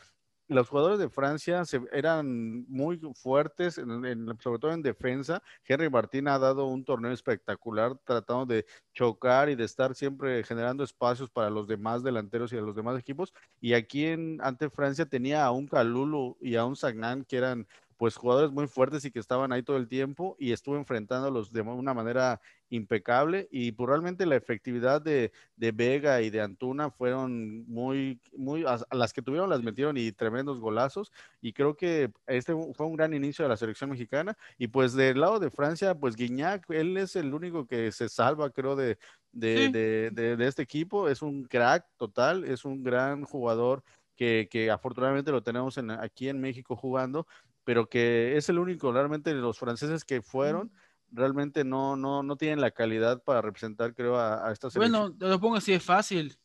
los 0.48 0.68
jugadores 0.68 0.98
de 0.98 1.10
Francia 1.10 1.64
se, 1.64 1.80
eran 1.92 2.64
muy 2.68 2.98
fuertes, 3.14 3.74
sobre 3.74 4.58
todo 4.58 4.72
en 4.72 4.82
defensa. 4.82 5.42
Henry 5.64 5.90
Martín 5.90 6.26
ha 6.26 6.38
dado 6.38 6.64
un 6.64 6.84
torneo 6.84 7.12
espectacular, 7.12 7.96
tratando 8.04 8.46
de 8.46 8.66
chocar 8.94 9.50
y 9.50 9.54
de 9.54 9.64
estar 9.64 9.94
siempre 9.94 10.42
generando 10.42 10.82
espacios 10.82 11.30
para 11.30 11.50
los 11.50 11.68
demás 11.68 12.02
delanteros 12.02 12.52
y 12.52 12.56
a 12.56 12.62
los 12.62 12.74
demás 12.74 12.98
equipos. 12.98 13.32
Y 13.60 13.74
aquí 13.74 14.06
en, 14.06 14.38
ante 14.42 14.70
Francia 14.70 15.06
tenía 15.06 15.44
a 15.44 15.52
un 15.52 15.68
Calulu 15.68 16.36
y 16.40 16.56
a 16.56 16.64
un 16.64 16.76
Sagnan 16.76 17.24
que 17.24 17.36
eran 17.36 17.66
pues 17.98 18.16
jugadores 18.16 18.52
muy 18.52 18.68
fuertes 18.68 19.04
y 19.04 19.10
que 19.10 19.18
estaban 19.18 19.52
ahí 19.52 19.62
todo 19.62 19.76
el 19.76 19.88
tiempo 19.88 20.36
y 20.38 20.52
estuvo 20.52 20.76
enfrentándolos 20.76 21.52
de 21.52 21.62
una 21.62 21.92
manera 21.92 22.40
impecable 22.70 23.48
y 23.50 23.72
pues, 23.72 23.88
realmente 23.88 24.24
la 24.24 24.36
efectividad 24.36 25.02
de, 25.02 25.32
de, 25.56 25.72
Vega 25.72 26.22
y 26.22 26.30
de 26.30 26.40
Antuna 26.40 26.90
fueron 26.90 27.66
muy, 27.66 28.20
muy, 28.36 28.64
a, 28.64 28.78
las 28.92 29.12
que 29.12 29.20
tuvieron 29.20 29.50
las 29.50 29.62
metieron 29.62 29.96
y 29.96 30.12
tremendos 30.12 30.60
golazos 30.60 31.10
y 31.42 31.52
creo 31.52 31.76
que 31.76 32.12
este 32.28 32.54
fue 32.72 32.86
un 32.86 32.96
gran 32.96 33.12
inicio 33.14 33.44
de 33.44 33.48
la 33.48 33.56
selección 33.56 33.90
mexicana 33.90 34.36
y 34.58 34.68
pues 34.68 34.92
del 34.92 35.20
lado 35.20 35.40
de 35.40 35.50
Francia, 35.50 35.96
pues 35.96 36.14
Guiñac, 36.14 36.70
él 36.70 36.96
es 36.98 37.16
el 37.16 37.34
único 37.34 37.66
que 37.66 37.90
se 37.90 38.08
salva 38.08 38.50
creo 38.50 38.76
de, 38.76 38.96
de, 39.32 39.70
de, 39.70 40.36
de 40.36 40.46
este 40.46 40.62
equipo, 40.62 41.08
es 41.08 41.20
un 41.20 41.44
crack 41.44 41.84
total, 41.96 42.44
es 42.44 42.64
un 42.64 42.84
gran 42.84 43.24
jugador 43.24 43.82
que, 44.18 44.48
que, 44.50 44.70
afortunadamente 44.70 45.30
lo 45.30 45.42
tenemos 45.42 45.78
en, 45.78 45.92
aquí 45.92 46.28
en 46.28 46.40
México 46.40 46.74
jugando 46.74 47.26
pero 47.68 47.86
que 47.86 48.34
es 48.38 48.48
el 48.48 48.58
único, 48.58 48.90
realmente 48.92 49.34
los 49.34 49.58
franceses 49.58 50.02
que 50.02 50.22
fueron, 50.22 50.72
realmente 51.10 51.64
no, 51.64 51.96
no, 51.96 52.22
no 52.22 52.36
tienen 52.38 52.62
la 52.62 52.70
calidad 52.70 53.22
para 53.22 53.42
representar, 53.42 53.94
creo, 53.94 54.16
a, 54.16 54.48
a 54.48 54.52
esta 54.52 54.70
selección. 54.70 55.02
Bueno, 55.02 55.14
te 55.14 55.28
lo 55.28 55.38
pongo 55.38 55.56
así 55.56 55.72
de 55.72 55.78
fácil. 55.78 56.38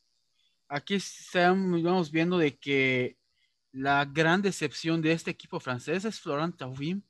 Aquí 0.68 0.96
estamos 0.96 2.12
viendo 2.12 2.38
de 2.38 2.58
que 2.60 3.18
la 3.72 4.04
gran 4.04 4.42
decepción 4.42 5.02
de 5.02 5.14
este 5.14 5.32
equipo 5.32 5.62
francés 5.62 6.04
es 6.04 6.20
Florent 6.20 6.58
Tauvin. 6.58 7.02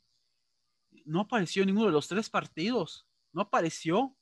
No 1.06 1.22
apareció 1.22 1.64
en 1.64 1.70
ninguno 1.70 1.88
de 1.88 1.94
los 1.94 2.08
tres 2.08 2.30
partidos. 2.30 3.08
No 3.32 3.42
apareció. 3.42 4.16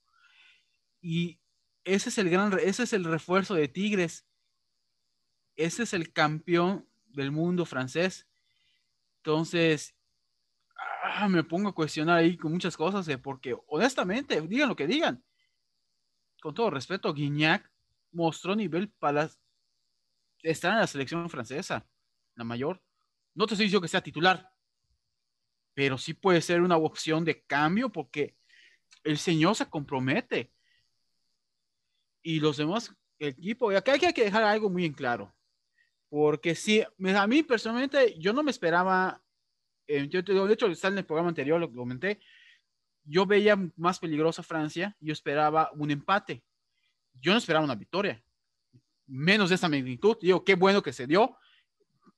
Y 1.01 1.41
ese 1.83 2.07
es 2.07 2.17
el 2.17 2.29
gran, 2.29 2.57
ese 2.61 2.83
es 2.83 2.93
el 2.93 3.03
refuerzo 3.03 3.55
de 3.55 3.67
Tigres. 3.67 4.25
Ese 5.57 5.83
es 5.83 5.93
el 5.93 6.13
campeón 6.13 6.87
del 7.07 7.33
mundo 7.33 7.65
francés. 7.65 8.30
Entonces, 9.23 9.95
ah, 11.03 11.29
me 11.29 11.43
pongo 11.43 11.69
a 11.69 11.75
cuestionar 11.75 12.17
ahí 12.17 12.37
con 12.37 12.51
muchas 12.51 12.75
cosas, 12.75 13.07
eh, 13.07 13.19
porque 13.19 13.55
honestamente, 13.67 14.41
digan 14.41 14.69
lo 14.69 14.75
que 14.75 14.87
digan, 14.87 15.23
con 16.41 16.55
todo 16.55 16.71
respeto, 16.71 17.13
Guignac 17.13 17.71
mostró 18.11 18.55
nivel 18.55 18.89
para 18.89 19.29
estar 20.41 20.73
en 20.73 20.79
la 20.79 20.87
selección 20.87 21.29
francesa, 21.29 21.87
la 22.35 22.43
mayor. 22.43 22.81
No 23.35 23.45
te 23.45 23.53
estoy 23.53 23.65
diciendo 23.65 23.83
que 23.83 23.87
sea 23.87 24.01
titular, 24.01 24.51
pero 25.75 25.99
sí 25.99 26.15
puede 26.15 26.41
ser 26.41 26.61
una 26.61 26.77
opción 26.77 27.23
de 27.23 27.43
cambio 27.43 27.91
porque 27.91 28.35
el 29.03 29.19
señor 29.19 29.55
se 29.55 29.69
compromete. 29.69 30.51
Y 32.23 32.39
los 32.39 32.57
demás 32.57 32.95
equipos, 33.19 33.71
y 33.71 33.75
acá 33.75 33.93
hay 33.93 34.13
que 34.13 34.23
dejar 34.23 34.43
algo 34.43 34.69
muy 34.69 34.85
en 34.85 34.93
claro. 34.93 35.35
Porque 36.11 36.55
sí, 36.55 36.83
a 36.83 37.25
mí 37.25 37.41
personalmente, 37.41 38.19
yo 38.19 38.33
no 38.33 38.43
me 38.43 38.51
esperaba, 38.51 39.23
eh, 39.87 40.09
yo, 40.09 40.21
de 40.21 40.53
hecho, 40.53 40.67
está 40.67 40.89
en 40.89 40.97
el 40.97 41.05
programa 41.05 41.29
anterior, 41.29 41.57
lo 41.57 41.69
que 41.69 41.77
comenté, 41.77 42.19
yo 43.05 43.25
veía 43.25 43.57
más 43.77 43.97
peligrosa 43.97 44.43
Francia, 44.43 44.97
yo 44.99 45.13
esperaba 45.13 45.71
un 45.73 45.89
empate. 45.89 46.43
Yo 47.13 47.31
no 47.31 47.37
esperaba 47.37 47.63
una 47.63 47.75
victoria, 47.75 48.21
menos 49.07 49.47
de 49.47 49.55
esa 49.55 49.69
magnitud. 49.69 50.17
Digo, 50.21 50.43
qué 50.43 50.55
bueno 50.55 50.83
que 50.83 50.91
se 50.91 51.07
dio, 51.07 51.37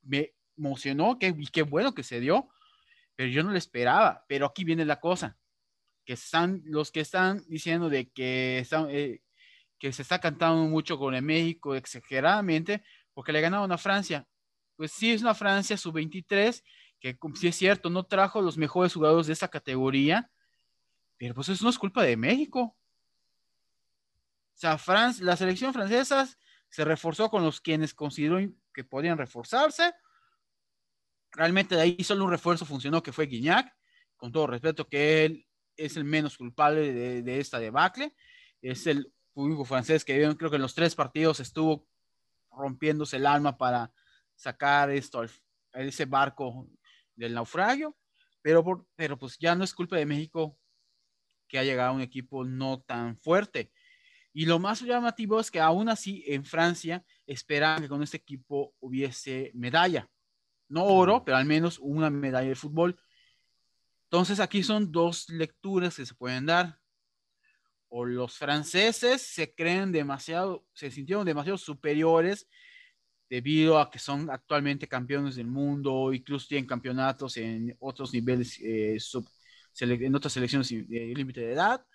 me 0.02 0.34
emocionó, 0.58 1.20
qué, 1.20 1.36
qué 1.52 1.62
bueno 1.62 1.94
que 1.94 2.02
se 2.02 2.20
dio, 2.20 2.50
pero 3.16 3.30
yo 3.30 3.44
no 3.44 3.52
lo 3.52 3.60
esperaba. 3.60 4.26
Pero 4.28 4.48
aquí 4.48 4.64
viene 4.64 4.86
la 4.86 5.00
cosa, 5.00 5.38
que 6.04 6.14
están 6.14 6.64
los 6.66 6.90
que 6.90 7.02
están 7.02 7.44
diciendo 7.48 7.90
de 7.90 8.10
que 8.10 8.58
están, 8.58 8.88
eh, 8.90 9.22
que 9.78 9.94
se 9.94 10.02
está 10.02 10.20
cantando 10.20 10.64
mucho 10.64 10.98
con 10.98 11.14
el 11.14 11.22
México 11.22 11.76
exageradamente 11.76 12.84
porque 13.14 13.32
le 13.32 13.42
ganaron 13.42 13.72
a 13.72 13.78
Francia. 13.78 14.28
Pues 14.76 14.92
sí, 14.92 15.12
es 15.12 15.22
una 15.22 15.36
Francia 15.36 15.78
sub-23 15.78 16.64
que 17.04 17.18
sí 17.36 17.50
es 17.50 17.58
cierto, 17.58 17.90
no 17.90 18.06
trajo 18.06 18.42
los 18.42 18.58
mejores 18.58 18.94
jugadores 18.94 19.28
de 19.28 19.34
esa 19.34 19.50
categoría, 19.50 20.32
pero 21.18 21.36
pues 21.36 21.50
eso 21.50 21.66
no 21.66 21.70
es 21.70 21.78
culpa 21.78 22.02
de 22.02 22.16
México. 22.16 22.62
O 22.62 24.56
sea, 24.56 24.78
Francia, 24.78 25.26
la 25.26 25.36
selección 25.36 25.74
francesa 25.74 26.26
se 26.70 26.86
reforzó 26.86 27.30
con 27.30 27.44
los 27.44 27.60
quienes 27.60 27.94
consideró 27.94 28.40
que 28.74 28.86
podían 28.86 29.18
reforzarse. 29.18 29.94
Realmente 31.34 31.76
de 31.76 31.82
ahí 31.82 32.04
solo 32.06 32.24
un 32.24 32.32
refuerzo 32.32 32.66
funcionó, 32.66 33.04
que 33.04 33.12
fue 33.12 33.26
Guignac, 33.26 33.76
con 34.16 34.32
todo 34.32 34.48
respeto 34.48 34.88
que 34.88 35.26
él 35.26 35.46
es 35.76 35.98
el 35.98 36.06
menos 36.06 36.38
culpable 36.38 36.94
de, 36.94 37.22
de 37.22 37.40
esta 37.42 37.60
debacle. 37.60 38.16
Es 38.62 38.88
el 38.88 39.12
único 39.34 39.66
francés 39.66 40.06
que 40.06 40.34
creo 40.38 40.50
que 40.50 40.56
en 40.56 40.62
los 40.62 40.74
tres 40.74 40.96
partidos 40.96 41.42
estuvo 41.42 41.86
rompiéndose 42.58 43.18
el 43.18 43.26
alma 43.26 43.58
para 43.58 43.92
sacar 44.36 44.90
esto, 44.90 45.24
ese 45.74 46.06
barco 46.06 46.68
del 47.16 47.34
naufragio, 47.34 47.96
pero, 48.42 48.64
por, 48.64 48.86
pero 48.96 49.18
pues 49.18 49.38
ya 49.38 49.56
no 49.56 49.64
es 49.64 49.74
culpa 49.74 49.96
de 49.96 50.06
México 50.06 50.58
que 51.48 51.60
ha 51.60 51.64
llegado 51.64 51.94
un 51.94 52.02
equipo 52.02 52.44
no 52.44 52.82
tan 52.82 53.18
fuerte. 53.18 53.72
Y 54.34 54.46
lo 54.46 54.58
más 54.58 54.82
llamativo 54.82 55.40
es 55.40 55.52
que 55.52 55.60
aún 55.60 55.88
así 55.88 56.24
en 56.28 56.44
Francia 56.44 57.06
esperaban 57.28 57.84
que 57.84 57.90
con 57.90 58.02
este 58.02 58.18
equipo 58.18 58.74
hubiese 58.80 59.52
medalla. 59.54 60.10
No 60.68 60.86
oro, 60.86 61.24
pero 61.24 61.38
al 61.38 61.46
menos 61.46 61.78
una 61.80 62.10
medalla 62.10 62.50
de 62.50 62.56
fútbol. 62.56 63.00
Entonces 64.06 64.40
aquí 64.40 64.64
son 64.64 64.92
dos 64.92 65.30
lecturas 65.30 65.96
que 65.96 66.06
se 66.06 66.16
pueden 66.16 66.48
dar. 66.48 66.80
O 67.96 68.06
los 68.06 68.36
franceses 68.40 69.22
se 69.22 69.54
creen 69.54 69.92
demasiado, 69.92 70.66
se 70.74 70.90
sintieron 70.90 71.24
demasiado 71.24 71.60
superiores 71.60 72.48
debido 73.30 73.78
a 73.78 73.92
que 73.92 74.00
son 74.00 74.32
actualmente 74.32 74.88
campeones 74.88 75.36
del 75.36 75.46
mundo, 75.46 76.12
incluso 76.12 76.48
tienen 76.48 76.66
campeonatos 76.66 77.38
en 77.38 77.78
otros 77.80 78.12
niveles, 78.12 78.60
eh, 78.62 78.98
en 79.80 80.16
otras 80.16 80.34
selecciones 80.34 80.70
de 80.70 81.14
límite 81.16 81.42
de 81.42 81.54
edad, 81.54 81.86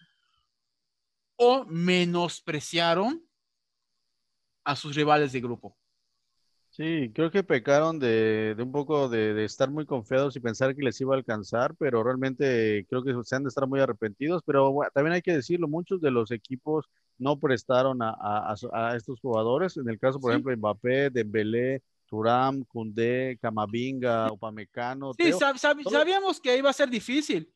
o 1.34 1.64
menospreciaron 1.64 3.20
a 4.62 4.76
sus 4.76 4.94
rivales 4.94 5.32
de 5.32 5.40
grupo. 5.40 5.76
Sí, 6.78 7.10
creo 7.12 7.32
que 7.32 7.42
pecaron 7.42 7.98
de, 7.98 8.54
un 8.56 8.70
poco 8.70 9.08
de, 9.08 9.44
estar 9.44 9.68
muy 9.68 9.84
confiados 9.84 10.36
y 10.36 10.40
pensar 10.40 10.76
que 10.76 10.82
les 10.84 11.00
iba 11.00 11.12
a 11.12 11.18
alcanzar, 11.18 11.74
pero 11.76 12.04
realmente 12.04 12.86
creo 12.88 13.02
que 13.02 13.12
se 13.24 13.34
han 13.34 13.42
de 13.42 13.48
estar 13.48 13.66
muy 13.66 13.80
arrepentidos, 13.80 14.44
pero 14.46 14.72
también 14.94 15.14
hay 15.14 15.22
que 15.22 15.32
decirlo, 15.32 15.66
muchos 15.66 16.00
de 16.00 16.12
los 16.12 16.30
equipos 16.30 16.88
no 17.18 17.36
prestaron 17.40 17.98
a, 18.00 18.54
estos 18.96 19.18
jugadores, 19.18 19.76
en 19.76 19.88
el 19.88 19.98
caso, 19.98 20.20
por 20.20 20.30
ejemplo, 20.30 20.56
Mbappé, 20.56 21.10
Dembélé, 21.10 21.82
Turam, 22.06 22.62
Koundé, 22.62 23.36
Camavinga, 23.42 24.30
Upamecano. 24.30 25.14
Sí, 25.14 25.32
sabíamos 25.32 26.40
que 26.40 26.56
iba 26.56 26.70
a 26.70 26.72
ser 26.72 26.88
difícil, 26.88 27.52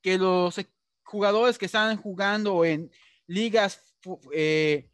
que 0.00 0.16
los 0.16 0.56
e, 0.58 0.70
jugadores 1.02 1.58
que 1.58 1.66
están 1.66 1.96
jugando 1.96 2.64
en 2.64 2.88
ligas 3.26 3.96
eh, 4.32 4.88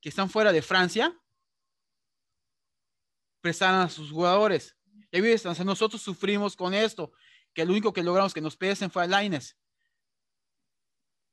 que 0.00 0.08
están 0.08 0.28
fuera 0.28 0.50
de 0.50 0.60
Francia, 0.60 1.16
prestaran 3.42 3.82
a 3.82 3.90
sus 3.90 4.10
jugadores. 4.10 4.78
Y 5.10 5.20
nosotros 5.64 6.00
sufrimos 6.00 6.56
con 6.56 6.72
esto, 6.72 7.12
que 7.52 7.66
lo 7.66 7.72
único 7.72 7.92
que 7.92 8.02
logramos 8.02 8.32
que 8.32 8.40
nos 8.40 8.56
pesen 8.56 8.90
fue 8.90 9.02
a 9.02 9.06
Laines. 9.06 9.58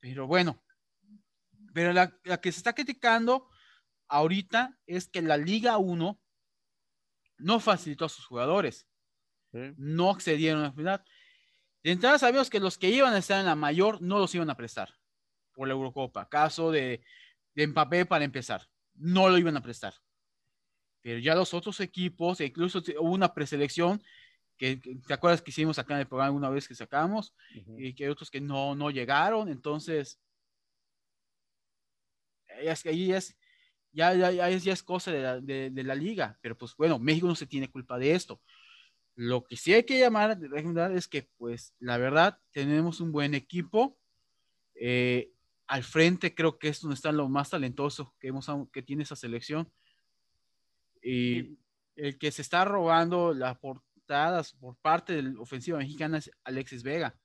Pero 0.02 0.28
bueno, 0.28 0.62
pero 1.74 1.94
la, 1.94 2.12
que 2.42 2.52
se 2.52 2.60
está 2.60 2.74
criticando 2.74 3.48
ahorita 4.10 4.78
es 4.86 5.08
que 5.08 5.22
la 5.22 5.38
Liga 5.38 5.78
1 5.78 6.20
no 7.38 7.60
facilitó 7.62 8.06
a 8.06 8.10
sus 8.10 8.26
jugadores. 8.26 8.86
No 9.52 10.12
accedieron 10.12 10.66
a 10.66 10.74
la. 10.76 11.04
De 11.84 11.92
entrada 11.92 12.20
sabemos 12.20 12.50
que 12.50 12.60
los 12.60 12.78
que 12.78 12.90
iban 12.90 13.14
a 13.14 13.18
estar 13.20 13.40
en 13.40 13.46
la 13.46 13.56
mayor 13.56 14.02
no 14.02 14.20
los 14.20 14.36
iban 14.36 14.50
a 14.50 14.58
prestar 14.58 14.94
por 15.54 15.68
la 15.68 15.74
Eurocopa. 15.74 16.28
Caso 16.28 16.70
de, 16.72 17.02
de 17.56 17.68
Mbappé 17.68 18.06
para 18.06 18.26
empezar. 18.26 18.70
No 18.94 19.30
lo 19.30 19.38
iban 19.38 19.56
a 19.56 19.64
prestar. 19.64 19.94
Pero 21.02 21.20
ya 21.20 21.36
los 21.36 21.54
otros 21.54 21.80
equipos, 21.80 22.40
e 22.42 22.46
incluso 22.46 22.80
hubo 23.00 23.12
una 23.12 23.34
preselección 23.34 24.02
que, 24.58 24.78
te 24.78 25.14
acuerdas 25.14 25.42
que 25.42 25.52
hicimos 25.52 25.80
acá 25.80 25.94
en 25.94 26.02
el 26.02 26.08
programa 26.08 26.36
una 26.36 26.50
vez 26.50 26.68
que 26.68 26.76
sacamos, 26.76 27.34
y 27.78 27.94
que 27.94 28.04
hay 28.04 28.10
otros 28.10 28.30
que 28.30 28.42
no, 28.42 28.76
no 28.76 28.92
llegaron, 28.92 29.50
entonces, 29.50 30.20
es 32.48 32.84
que 32.84 32.90
ahí 32.90 33.14
es, 33.14 33.38
ya, 33.92 34.14
ya, 34.14 34.32
ya, 34.32 34.50
es, 34.50 34.64
ya 34.64 34.74
es 34.74 34.84
cosa 34.84 35.12
de 35.12 35.22
la, 35.22 35.40
de, 35.40 35.84
la, 35.84 35.96
liga, 35.96 36.38
pero 36.42 36.58
pues 36.58 36.76
bueno, 36.76 37.00
México 37.00 37.28
no 37.28 37.36
se 37.36 37.48
tiene 37.48 37.72
culpa 37.72 37.98
de 37.98 38.14
esto. 38.14 38.42
Lo 39.16 39.46
que 39.46 39.58
sí 39.58 39.74
hay 39.74 39.84
que 39.84 40.00
llamar 40.00 40.40
es 40.96 41.08
que, 41.08 41.30
pues, 41.38 41.74
la 41.80 41.98
verdad, 41.98 42.40
tenemos 42.52 43.02
un 43.02 43.12
buen 43.12 43.34
equipo. 43.34 43.98
Eh, 44.76 45.32
al 45.68 45.84
frente 45.84 46.34
creo 46.34 46.58
que 46.58 46.70
es 46.70 46.82
donde 46.82 46.96
está 46.96 47.12
lo 47.12 47.28
más 47.28 47.50
talentoso 47.50 48.16
que, 48.20 48.30
hemos, 48.30 48.48
que 48.72 48.82
tiene 48.82 49.04
esa 49.04 49.16
selección. 49.16 49.70
Y 51.12 51.58
el 51.96 52.20
que 52.20 52.32
se 52.32 52.44
está 52.44 52.66
robando 52.66 53.34
las 53.34 53.58
portadas 53.58 54.54
por 54.54 54.78
parte 54.78 55.14
de 55.14 55.24
la 55.24 55.42
ofensiva 55.42 55.80
mexicana 55.80 56.20
es 56.20 56.30
Alexis 56.44 56.84
Vega, 56.84 57.20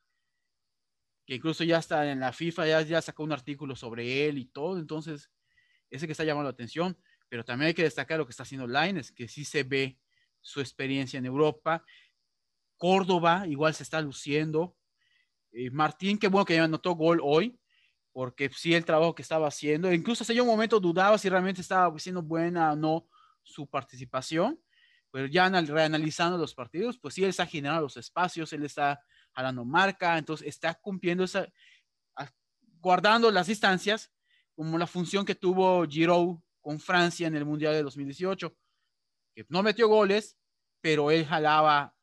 que 1.27 1.35
incluso 1.35 1.64
ya 1.64 1.79
está 1.81 2.11
en 2.11 2.18
la 2.20 2.33
FIFA, 2.33 2.66
ya, 2.66 2.81
ya 2.81 3.03
sacó 3.03 3.25
un 3.25 3.33
artículo 3.33 3.77
sobre 3.77 4.27
él 4.27 4.38
y 4.38 4.47
todo, 4.47 4.79
entonces 4.79 5.31
ese 5.90 6.07
que 6.07 6.12
está 6.12 6.25
llamando 6.25 6.49
la 6.49 6.55
atención, 6.55 6.97
pero 7.29 7.44
también 7.44 7.68
hay 7.68 7.75
que 7.75 7.83
destacar 7.83 8.18
lo 8.18 8.25
que 8.25 8.31
está 8.31 8.44
haciendo 8.44 8.66
Laines, 8.66 9.12
que 9.12 9.29
sí 9.29 9.44
se 9.44 9.64
ve 9.64 9.99
su 10.40 10.61
experiencia 10.61 11.18
en 11.18 11.27
Europa. 11.27 11.85
Córdoba 12.79 13.47
igual 13.47 13.75
se 13.75 13.83
está 13.83 14.01
luciendo. 14.01 14.79
Eh, 15.53 15.70
Martín, 15.70 16.18
qué 16.18 16.29
bueno 16.29 16.47
que 16.47 16.55
ya 16.55 16.64
anotó 16.64 16.92
gol 16.92 17.20
hoy, 17.23 17.61
porque 18.12 18.49
sí 18.49 18.73
el 18.73 18.87
trabajo 18.87 19.14
que 19.14 19.23
estaba 19.23 19.47
haciendo, 19.47 19.92
incluso 19.92 20.23
hace 20.25 20.40
un 20.40 20.47
momento 20.47 20.81
dudaba 20.81 21.18
si 21.18 21.29
realmente 21.29 21.61
estaba 21.61 21.99
siendo 21.99 22.23
buena 22.23 22.73
o 22.73 22.77
no 22.77 23.09
su 23.44 23.68
participación, 23.68 24.61
pero 25.11 25.26
ya 25.26 25.48
reanalizando 25.48 26.37
los 26.37 26.54
partidos, 26.54 26.98
pues 26.98 27.14
sí, 27.14 27.22
él 27.22 27.30
está 27.30 27.46
generando 27.46 27.83
los 27.83 27.96
espacios, 27.96 28.52
él 28.52 28.64
está 28.64 29.00
jalando 29.33 29.64
marca, 29.64 30.18
entonces 30.18 30.48
está 30.48 30.74
cumpliendo 30.74 31.22
esa, 31.22 31.46
guardando 32.80 33.30
las 33.30 33.46
distancias, 33.46 34.12
como 34.57 34.76
la 34.76 34.87
función 34.87 35.24
que 35.24 35.35
tuvo 35.35 35.87
Giroud 35.87 36.38
con 36.61 36.80
Francia 36.80 37.26
en 37.26 37.37
el 37.37 37.44
Mundial 37.44 37.74
de 37.74 37.83
2018, 37.83 38.57
que 39.35 39.46
no 39.48 39.62
metió 39.62 39.88
goles, 39.88 40.37
pero 40.80 41.11
él 41.11 41.24
jalaba 41.26 41.94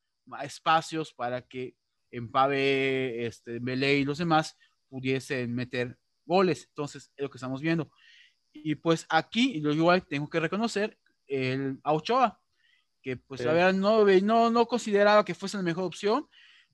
espacios 0.42 1.14
para 1.14 1.42
que 1.42 1.76
Empabe, 2.12 3.26
este, 3.26 3.60
Belé 3.60 3.98
y 4.00 4.04
los 4.04 4.18
demás 4.18 4.58
pudiesen 4.90 5.56
meter 5.56 5.98
goles. 6.26 6.66
Entonces, 6.68 7.12
es 7.16 7.24
lo 7.24 7.30
que 7.30 7.38
estamos 7.38 7.62
viendo. 7.62 7.90
Y 8.52 8.76
pues 8.76 9.06
aquí, 9.10 9.62
lo 9.62 9.74
igual 9.74 10.06
tengo 10.06 10.30
que 10.30 10.40
reconocer, 10.40 10.98
el, 11.32 11.80
a 11.84 11.94
Ochoa, 11.94 12.40
que 13.02 13.18
pues 13.18 13.44
la 13.44 13.54
verdad 13.54 13.74
no, 13.74 14.06
no, 14.06 14.52
no 14.52 14.66
consideraba 14.68 15.26
que 15.26 15.34
fuese 15.34 15.58
la 15.58 15.64
mejor 15.64 15.86
opción, 15.86 16.28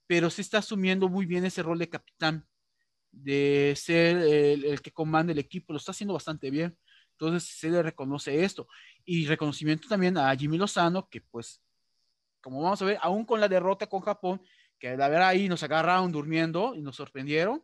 pero 0.08 0.30
sí 0.30 0.42
está 0.42 0.58
asumiendo 0.58 1.08
muy 1.08 1.26
bien 1.26 1.46
ese 1.46 1.64
rol 1.64 1.80
de 1.80 1.90
capitán, 1.90 2.46
de 3.12 3.74
ser 3.78 4.18
el, 4.18 4.82
que 4.82 4.92
comanda 4.92 5.32
el 5.32 5.40
equipo, 5.40 5.74
lo 5.74 5.78
está 5.78 5.92
haciendo 5.92 6.14
bastante 6.14 6.50
bien. 6.50 6.78
Entonces 7.12 7.50
se 7.50 7.70
le 7.70 7.82
reconoce 7.82 8.44
esto. 8.44 8.68
Y 9.04 9.26
reconocimiento 9.26 9.88
también 9.88 10.18
a 10.18 10.36
Jimmy 10.36 10.58
Lozano, 10.58 11.08
que 11.10 11.22
pues, 11.22 11.62
como 12.42 12.62
vamos 12.62 12.82
a 12.82 12.86
ver, 12.86 13.00
aún 13.02 13.26
con 13.26 13.40
la 13.40 13.48
derrota 13.48 13.88
con 13.88 14.02
Japón, 14.02 14.42
que 14.80 14.96
la 14.96 15.08
verdad 15.08 15.30
ahí 15.30 15.50
nos 15.50 15.64
agarraron 15.64 16.12
durmiendo 16.12 16.76
y 16.76 16.82
nos 16.82 16.96
sorprendieron, 16.96 17.64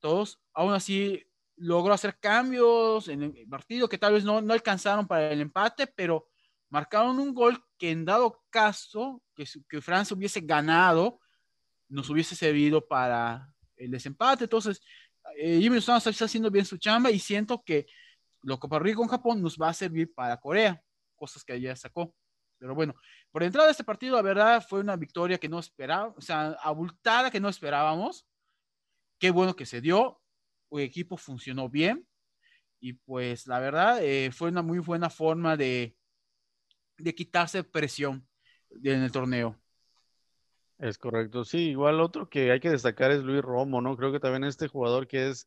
todos, 0.00 0.40
aún 0.52 0.72
así 0.72 1.24
logró 1.56 1.94
hacer 1.94 2.18
cambios 2.18 3.08
en 3.08 3.22
el 3.22 3.48
partido 3.48 3.88
que 3.88 3.98
tal 3.98 4.14
vez 4.14 4.24
no, 4.24 4.40
no 4.40 4.52
alcanzaron 4.52 5.06
para 5.06 5.30
el 5.30 5.40
empate, 5.40 5.86
pero 5.86 6.28
marcaron 6.70 7.18
un 7.18 7.34
gol 7.34 7.62
que 7.78 7.90
en 7.90 8.04
dado 8.04 8.42
caso 8.50 9.22
que, 9.34 9.44
que 9.68 9.80
Francia 9.80 10.16
hubiese 10.16 10.40
ganado, 10.40 11.20
nos 11.88 12.08
hubiese 12.08 12.34
servido 12.34 12.86
para 12.86 13.54
el 13.76 13.90
desempate. 13.90 14.44
Entonces, 14.44 14.80
eh, 15.36 15.60
Jimmy 15.60 15.78
está 15.78 15.96
haciendo 15.96 16.50
bien 16.50 16.64
su 16.64 16.78
chamba 16.78 17.10
y 17.10 17.18
siento 17.18 17.62
que 17.62 17.86
lo 18.42 18.58
que 18.58 18.66
ocurrió 18.66 18.96
con 18.96 19.08
Japón 19.08 19.42
nos 19.42 19.56
va 19.58 19.68
a 19.68 19.74
servir 19.74 20.12
para 20.14 20.38
Corea, 20.38 20.82
cosas 21.16 21.44
que 21.44 21.54
ella 21.54 21.76
sacó. 21.76 22.14
Pero 22.58 22.74
bueno, 22.74 22.94
por 23.30 23.42
entrada 23.42 23.66
de 23.66 23.72
este 23.72 23.84
partido, 23.84 24.16
la 24.16 24.22
verdad 24.22 24.64
fue 24.66 24.80
una 24.80 24.96
victoria 24.96 25.38
que 25.38 25.48
no 25.48 25.58
esperaba, 25.58 26.14
o 26.16 26.20
sea, 26.20 26.56
abultada 26.62 27.30
que 27.30 27.40
no 27.40 27.48
esperábamos. 27.48 28.26
Qué 29.18 29.30
bueno 29.30 29.54
que 29.54 29.66
se 29.66 29.80
dio 29.80 30.21
equipo 30.78 31.16
funcionó 31.16 31.68
bien 31.68 32.06
y 32.80 32.94
pues 32.94 33.46
la 33.46 33.60
verdad 33.60 34.02
eh, 34.02 34.30
fue 34.32 34.48
una 34.48 34.62
muy 34.62 34.78
buena 34.78 35.08
forma 35.10 35.56
de, 35.56 35.96
de 36.98 37.14
quitarse 37.14 37.62
presión 37.62 38.26
en 38.82 39.02
el 39.02 39.12
torneo. 39.12 39.58
Es 40.78 40.98
correcto, 40.98 41.44
sí, 41.44 41.70
igual 41.70 42.00
otro 42.00 42.28
que 42.28 42.50
hay 42.50 42.58
que 42.58 42.70
destacar 42.70 43.12
es 43.12 43.22
Luis 43.22 43.40
Romo, 43.40 43.80
¿no? 43.80 43.96
Creo 43.96 44.10
que 44.10 44.18
también 44.18 44.42
este 44.42 44.66
jugador 44.66 45.06
que 45.06 45.28
es 45.28 45.46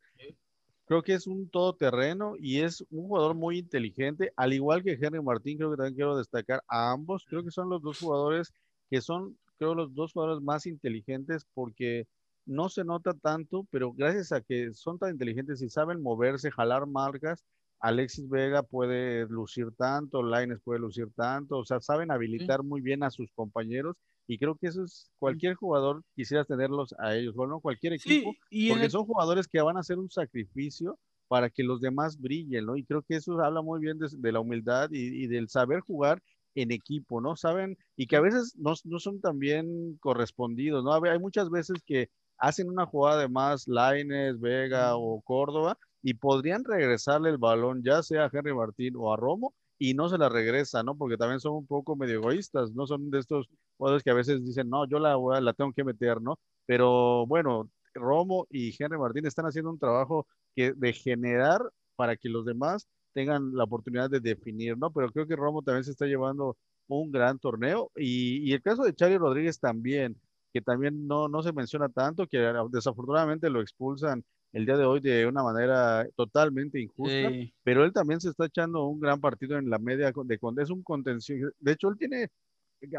creo 0.85 1.01
que 1.01 1.13
es 1.13 1.27
un 1.27 1.49
todoterreno 1.49 2.35
y 2.37 2.61
es 2.61 2.81
un 2.89 3.07
jugador 3.07 3.35
muy 3.35 3.57
inteligente, 3.57 4.31
al 4.35 4.53
igual 4.53 4.83
que 4.83 4.97
Henry 4.99 5.21
Martín, 5.21 5.57
creo 5.57 5.71
que 5.71 5.77
también 5.77 5.95
quiero 5.95 6.17
destacar 6.17 6.63
a 6.67 6.91
ambos, 6.91 7.25
creo 7.27 7.43
que 7.43 7.51
son 7.51 7.69
los 7.69 7.81
dos 7.81 7.99
jugadores 7.99 8.53
que 8.89 9.01
son, 9.01 9.37
creo, 9.57 9.73
los 9.73 9.93
dos 9.93 10.13
jugadores 10.13 10.43
más 10.43 10.65
inteligentes 10.67 11.45
porque 11.53 12.07
no 12.45 12.69
se 12.69 12.83
nota 12.83 13.13
tanto, 13.13 13.67
pero 13.71 13.93
gracias 13.93 14.31
a 14.31 14.41
que 14.41 14.73
son 14.73 14.99
tan 14.99 15.11
inteligentes 15.11 15.61
y 15.61 15.69
saben 15.69 16.01
moverse, 16.01 16.51
jalar 16.51 16.87
marcas, 16.87 17.43
Alexis 17.79 18.29
Vega 18.29 18.63
puede 18.63 19.27
lucir 19.27 19.67
tanto, 19.77 20.23
Laines 20.23 20.59
puede 20.63 20.79
lucir 20.79 21.07
tanto, 21.15 21.57
o 21.57 21.65
sea, 21.65 21.81
saben 21.81 22.11
habilitar 22.11 22.63
muy 22.63 22.81
bien 22.81 23.03
a 23.03 23.11
sus 23.11 23.31
compañeros 23.33 23.95
y 24.27 24.37
creo 24.37 24.55
que 24.55 24.67
eso 24.67 24.83
es, 24.83 25.11
cualquier 25.19 25.55
jugador 25.55 26.03
quisiera 26.15 26.45
tenerlos 26.45 26.95
a 26.97 27.15
ellos, 27.15 27.35
bueno, 27.35 27.59
cualquier 27.59 27.93
equipo, 27.93 28.33
porque 28.69 28.89
son 28.89 29.05
jugadores 29.05 29.47
que 29.47 29.61
van 29.61 29.77
a 29.77 29.81
hacer 29.81 29.99
un 29.99 30.09
sacrificio 30.09 30.97
para 31.27 31.49
que 31.49 31.63
los 31.63 31.81
demás 31.81 32.19
brillen, 32.19 32.65
¿no? 32.65 32.75
Y 32.75 32.83
creo 32.85 33.01
que 33.01 33.15
eso 33.15 33.39
habla 33.41 33.61
muy 33.61 33.79
bien 33.79 33.97
de, 33.99 34.31
la 34.31 34.39
humildad 34.39 34.89
y, 34.91 35.27
del 35.27 35.49
saber 35.49 35.81
jugar 35.81 36.21
en 36.55 36.71
equipo, 36.71 37.19
¿no? 37.19 37.35
Saben, 37.35 37.77
y 37.95 38.07
que 38.07 38.15
a 38.15 38.21
veces 38.21 38.55
no, 38.57 38.73
no 38.85 38.99
son 38.99 39.19
tan 39.19 39.39
bien 39.39 39.97
correspondidos, 39.99 40.83
¿no? 40.83 40.93
Hay 40.93 41.19
muchas 41.19 41.49
veces 41.49 41.77
que 41.85 42.09
hacen 42.37 42.69
una 42.69 42.85
jugada 42.85 43.21
de 43.21 43.29
más 43.29 43.67
Laines, 43.67 44.39
Vega 44.39 44.95
o 44.97 45.21
Córdoba 45.21 45.77
y 46.01 46.13
podrían 46.15 46.63
regresarle 46.63 47.29
el 47.29 47.37
balón 47.37 47.81
ya 47.83 48.03
sea 48.03 48.25
a 48.25 48.29
Henry 48.31 48.53
Martín 48.53 48.93
o 48.97 49.13
a 49.13 49.17
Romo 49.17 49.53
y 49.77 49.93
no 49.93 50.07
se 50.09 50.17
la 50.17 50.29
regresa, 50.29 50.83
¿no? 50.83 50.95
Porque 50.97 51.17
también 51.17 51.39
son 51.39 51.53
un 51.53 51.67
poco 51.67 51.95
medio 51.95 52.15
egoístas, 52.15 52.71
no 52.73 52.87
son 52.87 53.09
de 53.09 53.19
estos 53.19 53.47
jugadores 53.77 54.03
que 54.03 54.11
a 54.11 54.13
veces 54.13 54.45
dicen, 54.45 54.69
no, 54.69 54.87
yo 54.87 54.99
la, 54.99 55.17
la 55.41 55.53
tengo 55.53 55.73
que 55.73 55.83
meter, 55.83 56.21
¿no? 56.21 56.39
Pero 56.65 57.25
bueno, 57.27 57.69
Romo 57.93 58.47
y 58.49 58.75
Henry 58.77 58.97
Martín 58.97 59.25
están 59.25 59.45
haciendo 59.45 59.71
un 59.71 59.79
trabajo 59.79 60.27
que, 60.55 60.73
de 60.73 60.93
generar 60.93 61.61
para 61.95 62.15
que 62.15 62.29
los 62.29 62.45
demás 62.45 62.87
tengan 63.13 63.53
la 63.53 63.63
oportunidad 63.63 64.09
de 64.09 64.19
definir, 64.19 64.77
¿no? 64.77 64.91
Pero 64.91 65.09
creo 65.11 65.27
que 65.27 65.35
Romo 65.35 65.61
también 65.61 65.83
se 65.83 65.91
está 65.91 66.05
llevando 66.05 66.57
un 66.87 67.11
gran 67.11 67.39
torneo 67.39 67.91
y, 67.95 68.47
y 68.49 68.53
el 68.53 68.61
caso 68.61 68.83
de 68.83 68.93
Charlie 68.93 69.17
Rodríguez 69.17 69.59
también 69.59 70.17
que 70.55 70.61
también 70.61 71.05
no, 71.05 71.27
no 71.27 71.43
se 71.43 71.51
menciona 71.51 71.89
tanto, 71.89 72.27
que 72.27 72.37
desafortunadamente 72.71 73.49
lo 73.49 73.59
expulsan 73.59 74.23
el 74.53 74.65
día 74.65 74.77
de 74.77 74.85
hoy 74.85 75.01
de 75.01 75.27
una 75.27 75.43
manera 75.43 76.07
totalmente 76.15 76.79
injusta, 76.79 77.29
pero 77.61 77.83
él 77.83 77.91
también 77.91 78.21
se 78.21 78.29
está 78.29 78.45
echando 78.45 78.85
un 78.85 79.01
gran 79.01 79.19
partido 79.19 79.57
en 79.57 79.69
la 79.69 79.79
media 79.79 80.13
de 80.13 80.39
es 80.61 80.69
un 80.69 80.81
contención. 80.81 81.51
De 81.59 81.73
hecho, 81.73 81.89
él 81.89 81.97
tiene 81.97 82.29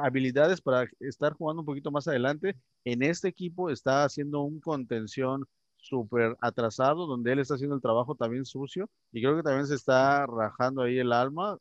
habilidades 0.03 0.61
para 0.61 0.87
estar 1.01 1.33
jugando 1.33 1.63
un 1.63 1.67
poquito 1.67 1.91
más 1.91 2.07
adelante. 2.07 2.57
En 2.85 3.03
este 3.03 3.29
equipo 3.29 3.71
está 3.71 4.05
haciendo 4.05 4.43
un 4.43 4.61
contención 4.61 5.47
súper 5.79 6.37
atrasado, 6.43 7.07
donde 7.07 7.33
él 7.33 7.39
está 7.39 7.55
haciendo 7.55 7.77
el 7.77 7.81
trabajo 7.81 8.17
también 8.17 8.45
sucio 8.45 8.91
y 9.13 9.23
creo 9.23 9.35
que 9.35 9.43
también 9.43 9.67
se 9.67 9.77
está 9.77 10.27
rajando 10.27 10.83
ahí 10.83 10.99
el 10.99 11.11
alma, 11.11 11.57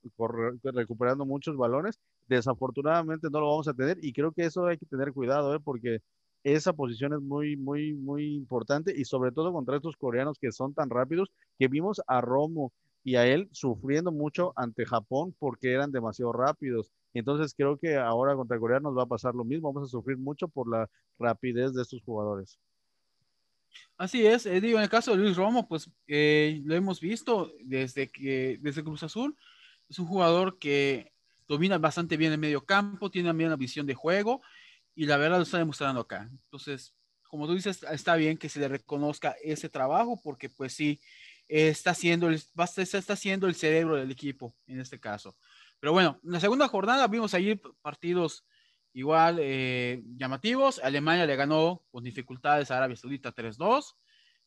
recuperando 0.62 1.26
muchos 1.26 1.56
balones. 1.56 2.02
Desafortunadamente 2.28 3.30
no 3.30 3.40
lo 3.40 3.48
vamos 3.50 3.68
a 3.68 3.74
tener 3.74 3.98
y 4.02 4.14
creo 4.14 4.32
que 4.32 4.46
eso 4.46 4.66
hay 4.66 4.78
que 4.78 4.86
tener 4.86 5.14
cuidado, 5.14 5.56
¿eh? 5.56 5.60
porque 5.64 6.02
esa 6.44 6.74
posición 6.74 7.14
es 7.14 7.22
muy, 7.22 7.58
muy, 7.58 7.94
muy 7.94 8.36
importante 8.36 8.94
y 8.96 9.06
sobre 9.06 9.32
todo 9.32 9.52
contra 9.52 9.78
estos 9.78 9.98
coreanos 9.98 10.38
que 10.40 10.52
son 10.52 10.74
tan 10.74 10.90
rápidos, 10.90 11.32
que 11.58 11.68
vimos 11.68 12.02
a 12.08 12.22
Romo 12.22 12.72
y 13.04 13.16
a 13.16 13.26
él 13.28 13.50
sufriendo 13.52 14.12
mucho 14.12 14.54
ante 14.56 14.86
Japón 14.86 15.36
porque 15.40 15.72
eran 15.72 15.92
demasiado 15.92 16.34
rápidos. 16.34 16.92
Entonces 17.14 17.54
creo 17.56 17.78
que 17.78 17.98
ahora 17.98 18.36
contra 18.36 18.60
Corea 18.60 18.80
nos 18.80 18.98
va 18.98 19.04
a 19.04 19.08
pasar 19.08 19.34
lo 19.34 19.44
mismo, 19.44 19.72
vamos 19.72 19.90
a 19.90 19.92
sufrir 19.92 20.18
mucho 20.18 20.48
por 20.48 20.70
la 20.70 20.90
rapidez 21.18 21.74
de 21.74 21.82
estos 21.82 22.02
jugadores. 22.04 22.60
Así 23.98 24.26
es, 24.26 24.46
eh, 24.46 24.62
digo, 24.62 24.78
en 24.78 24.84
el 24.84 24.90
caso 24.90 25.12
de 25.12 25.18
Luis 25.18 25.38
Romo, 25.38 25.68
pues 25.68 25.90
eh, 26.08 26.62
lo 26.66 26.76
hemos 26.76 27.00
visto 27.00 27.52
desde 27.64 28.08
que 28.08 28.60
desde 28.62 28.84
Cruz 28.84 29.04
Azul, 29.04 29.36
es 29.90 30.00
un 30.00 30.06
jugador 30.06 30.60
que 30.60 31.12
domina 31.48 31.78
bastante 31.78 32.18
bien 32.18 32.32
el 32.32 32.38
medio 32.38 32.66
campo, 32.66 33.10
tiene 33.10 33.30
también 33.30 33.50
la 33.50 33.56
visión 33.56 33.86
de 33.86 33.94
juego 33.94 34.42
y 34.96 35.06
la 35.06 35.18
verdad 35.18 35.38
lo 35.38 35.44
está 35.44 35.58
demostrando 35.58 36.02
acá. 36.02 36.30
Entonces, 36.32 36.94
como 37.24 37.48
tú 37.48 37.56
dices, 37.56 37.86
está 37.92 38.16
bien 38.16 38.38
que 38.38 38.50
se 38.50 38.60
le 38.60 38.68
reconozca 38.68 39.36
ese 39.44 39.70
trabajo 39.70 40.20
porque 40.24 40.50
pues 40.50 40.74
sí, 40.74 41.00
está 41.48 41.92
haciendo 41.92 42.28
el, 42.28 42.36
está 42.36 43.14
haciendo 43.14 43.48
el 43.48 43.56
cerebro 43.56 43.96
del 43.96 44.12
equipo 44.12 44.56
en 44.68 44.80
este 44.80 45.00
caso. 45.00 45.36
Pero 45.80 45.94
bueno, 45.94 46.20
en 46.24 46.32
la 46.32 46.40
segunda 46.40 46.68
jornada 46.68 47.08
vimos 47.08 47.34
ahí 47.34 47.60
partidos 47.82 48.46
igual 48.94 49.38
eh, 49.40 50.02
llamativos. 50.16 50.80
Alemania 50.80 51.26
le 51.26 51.36
ganó 51.36 51.84
con 51.92 52.04
dificultades 52.04 52.72
a 52.72 52.78
Arabia 52.78 52.96
Saudita 52.96 53.34
3-2. 53.34 53.96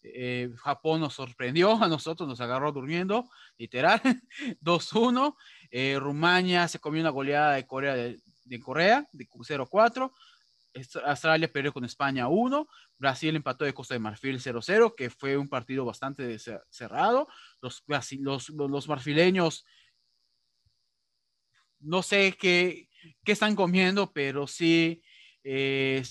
Eh, 0.03 0.51
Japón 0.57 1.01
nos 1.01 1.15
sorprendió, 1.15 1.83
a 1.83 1.89
nosotros 1.89 2.29
nos 2.29 2.41
agarró 2.41 2.73
durmiendo, 2.73 3.29
literal, 3.57 4.01
2-1. 4.61 5.37
Eh, 5.71 5.97
Rumania 5.99 6.69
se 6.69 6.79
comió 6.79 7.01
una 7.01 7.11
goleada 7.11 7.55
de 7.55 7.67
Corea 7.67 7.95
de, 7.95 8.21
de 8.45 8.61
Corea, 8.61 9.09
de 9.13 9.29
0-4. 9.29 10.13
Australia 11.05 11.51
perdió 11.51 11.73
con 11.73 11.85
España 11.85 12.29
1, 12.29 12.69
Brasil 12.99 13.35
empató 13.35 13.65
de 13.65 13.75
Costa 13.75 13.95
de 13.95 14.01
Marfil 14.01 14.39
0-0, 14.39 14.95
que 14.97 15.11
fue 15.11 15.37
un 15.37 15.49
partido 15.49 15.85
bastante 15.85 16.39
cerrado. 16.71 17.29
Los, 17.61 17.83
los, 18.21 18.49
los 18.51 18.89
marfileños, 18.89 19.65
no 21.81 22.03
sé 22.03 22.37
qué, 22.39 22.89
qué 23.25 23.33
están 23.33 23.57
comiendo, 23.57 24.13
pero 24.13 24.47
sí 24.47 25.03
eh, 25.45 26.03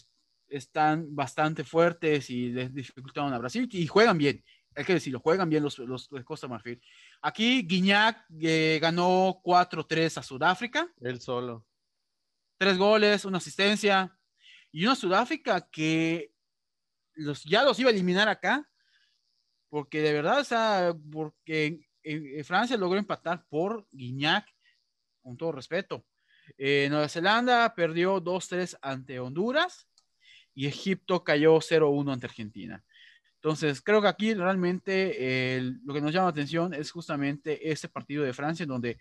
están 0.49 1.15
bastante 1.15 1.63
fuertes 1.63 2.29
y 2.29 2.49
les 2.49 2.73
dificultaron 2.73 3.33
a 3.33 3.37
Brasil 3.37 3.67
y 3.71 3.87
juegan 3.87 4.17
bien. 4.17 4.43
Hay 4.75 4.85
que 4.85 4.93
decirlo, 4.93 5.19
juegan 5.19 5.49
bien 5.49 5.63
los, 5.63 5.79
los 5.79 6.07
de 6.09 6.23
Costa 6.23 6.47
Marfil. 6.47 6.81
Aquí 7.21 7.63
Guiñac 7.63 8.25
eh, 8.39 8.77
ganó 8.81 9.41
4-3 9.43 10.17
a 10.17 10.23
Sudáfrica. 10.23 10.87
Él 11.01 11.19
solo. 11.19 11.65
Tres 12.57 12.77
goles, 12.77 13.25
una 13.25 13.39
asistencia. 13.39 14.15
Y 14.71 14.85
una 14.85 14.95
Sudáfrica 14.95 15.67
que 15.71 16.31
los, 17.15 17.43
ya 17.43 17.63
los 17.63 17.79
iba 17.79 17.89
a 17.89 17.93
eliminar 17.93 18.29
acá. 18.29 18.69
Porque 19.69 20.01
de 20.01 20.13
verdad, 20.13 20.39
o 20.41 20.43
sea, 20.43 20.95
porque 21.11 21.81
Francia 22.45 22.77
logró 22.77 22.99
empatar 22.99 23.45
por 23.49 23.87
Guiñac, 23.91 24.47
con 25.21 25.35
todo 25.35 25.51
respeto. 25.51 26.05
Eh, 26.57 26.87
Nueva 26.89 27.09
Zelanda 27.09 27.73
perdió 27.75 28.23
2-3 28.23 28.77
ante 28.81 29.19
Honduras 29.19 29.87
y 30.57 30.65
Egipto 30.65 31.23
cayó 31.23 31.61
0-1 31.61 32.11
ante 32.11 32.25
Argentina. 32.25 32.83
Entonces, 33.35 33.79
creo 33.79 34.01
que 34.01 34.07
aquí 34.07 34.33
realmente 34.33 35.61
lo 35.83 35.93
que 35.93 36.01
nos 36.01 36.11
llama 36.11 36.25
la 36.25 36.31
atención 36.31 36.73
es 36.73 36.89
justamente 36.89 37.71
este 37.71 37.87
partido 37.87 38.23
de 38.23 38.33
Francia, 38.33 38.63
en 38.63 38.69
donde, 38.69 38.99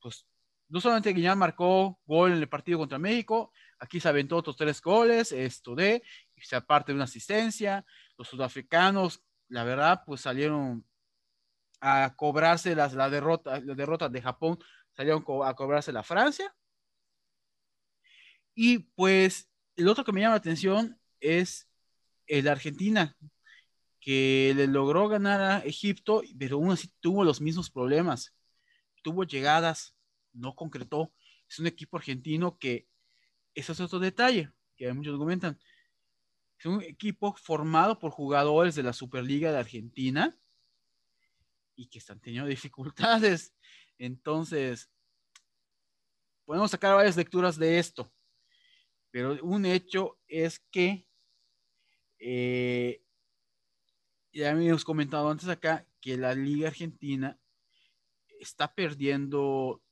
pues, 0.00 0.26
no 0.68 0.80
solamente 0.80 1.12
Guiñán 1.12 1.38
marcó 1.38 2.00
gol 2.04 2.32
en 2.32 2.38
el 2.38 2.48
partido 2.48 2.80
contra 2.80 2.98
México, 2.98 3.52
aquí 3.78 4.00
se 4.00 4.08
aventó 4.08 4.38
otros 4.38 4.56
tres 4.56 4.82
goles, 4.82 5.30
esto 5.30 5.76
de, 5.76 6.02
y 6.34 6.40
se 6.40 6.56
aparte 6.56 6.90
de 6.90 6.96
una 6.96 7.04
asistencia. 7.04 7.86
Los 8.16 8.26
sudafricanos, 8.26 9.22
la 9.46 9.62
verdad, 9.62 10.02
pues 10.04 10.22
salieron 10.22 10.84
a 11.80 12.12
cobrarse 12.16 12.74
las, 12.74 12.94
la 12.94 13.08
derrota, 13.08 13.60
las 13.60 13.76
derrotas 13.76 14.10
de 14.10 14.20
Japón, 14.20 14.58
salieron 14.96 15.24
a 15.44 15.54
cobrarse 15.54 15.92
la 15.92 16.02
Francia 16.02 16.52
y 18.60 18.80
pues 18.80 19.47
el 19.78 19.86
otro 19.88 20.04
que 20.04 20.10
me 20.10 20.20
llama 20.20 20.34
la 20.34 20.38
atención 20.38 20.98
es 21.20 21.68
el 22.26 22.48
Argentina, 22.48 23.16
que 24.00 24.52
le 24.56 24.66
logró 24.66 25.08
ganar 25.08 25.40
a 25.40 25.58
Egipto, 25.60 26.22
pero 26.36 26.56
aún 26.56 26.72
así 26.72 26.92
tuvo 27.00 27.22
los 27.22 27.40
mismos 27.40 27.70
problemas. 27.70 28.34
Tuvo 29.02 29.22
llegadas, 29.22 29.94
no 30.32 30.56
concretó. 30.56 31.12
Es 31.48 31.60
un 31.60 31.68
equipo 31.68 31.96
argentino 31.96 32.58
que, 32.58 32.88
eso 33.54 33.72
es 33.72 33.80
otro 33.80 34.00
detalle, 34.00 34.50
que 34.76 34.92
muchos 34.92 35.16
comentan. 35.16 35.56
Es 36.58 36.66
un 36.66 36.82
equipo 36.82 37.36
formado 37.36 38.00
por 38.00 38.10
jugadores 38.10 38.74
de 38.74 38.82
la 38.82 38.92
Superliga 38.92 39.52
de 39.52 39.58
Argentina 39.58 40.36
y 41.76 41.86
que 41.86 42.00
están 42.00 42.18
teniendo 42.18 42.48
dificultades. 42.50 43.54
Entonces, 43.96 44.90
podemos 46.44 46.72
sacar 46.72 46.96
varias 46.96 47.16
lecturas 47.16 47.56
de 47.56 47.78
esto. 47.78 48.12
Pero 49.10 49.38
un 49.42 49.64
hecho 49.64 50.18
es 50.26 50.60
que, 50.70 51.06
eh, 52.18 53.02
ya 54.32 54.50
habíamos 54.50 54.84
comentado 54.84 55.30
antes 55.30 55.48
acá, 55.48 55.86
que 56.00 56.16
la 56.16 56.34
Liga 56.34 56.68
Argentina 56.68 57.38
está 58.40 58.74
perdiendo 58.74 59.82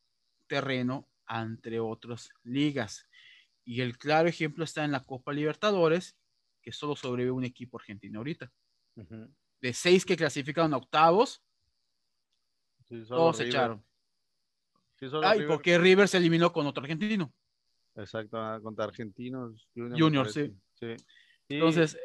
terreno 0.46 1.08
entre 1.28 1.80
otras 1.80 2.30
ligas. 2.44 3.08
Y 3.64 3.80
el 3.80 3.98
claro 3.98 4.28
ejemplo 4.28 4.62
está 4.64 4.84
en 4.84 4.92
la 4.92 5.02
Copa 5.02 5.32
Libertadores, 5.32 6.16
que 6.62 6.72
solo 6.72 6.94
sobrevive 6.94 7.32
un 7.32 7.44
equipo 7.44 7.78
argentino 7.78 8.20
ahorita. 8.20 8.52
De 9.60 9.72
seis 9.72 10.04
que 10.04 10.16
clasificaron 10.16 10.72
a 10.74 10.76
octavos, 10.76 11.42
todos 13.08 13.36
se 13.38 13.44
echaron. 13.48 13.84
Ay, 15.24 15.40
porque 15.48 15.78
River 15.78 16.06
se 16.08 16.18
eliminó 16.18 16.52
con 16.52 16.66
otro 16.66 16.82
argentino. 16.82 17.34
Exacto, 17.96 18.38
ah, 18.38 18.60
contra 18.62 18.84
Argentinos 18.84 19.68
Junior. 19.74 20.28
sí. 20.30 20.96
Entonces, 21.48 21.96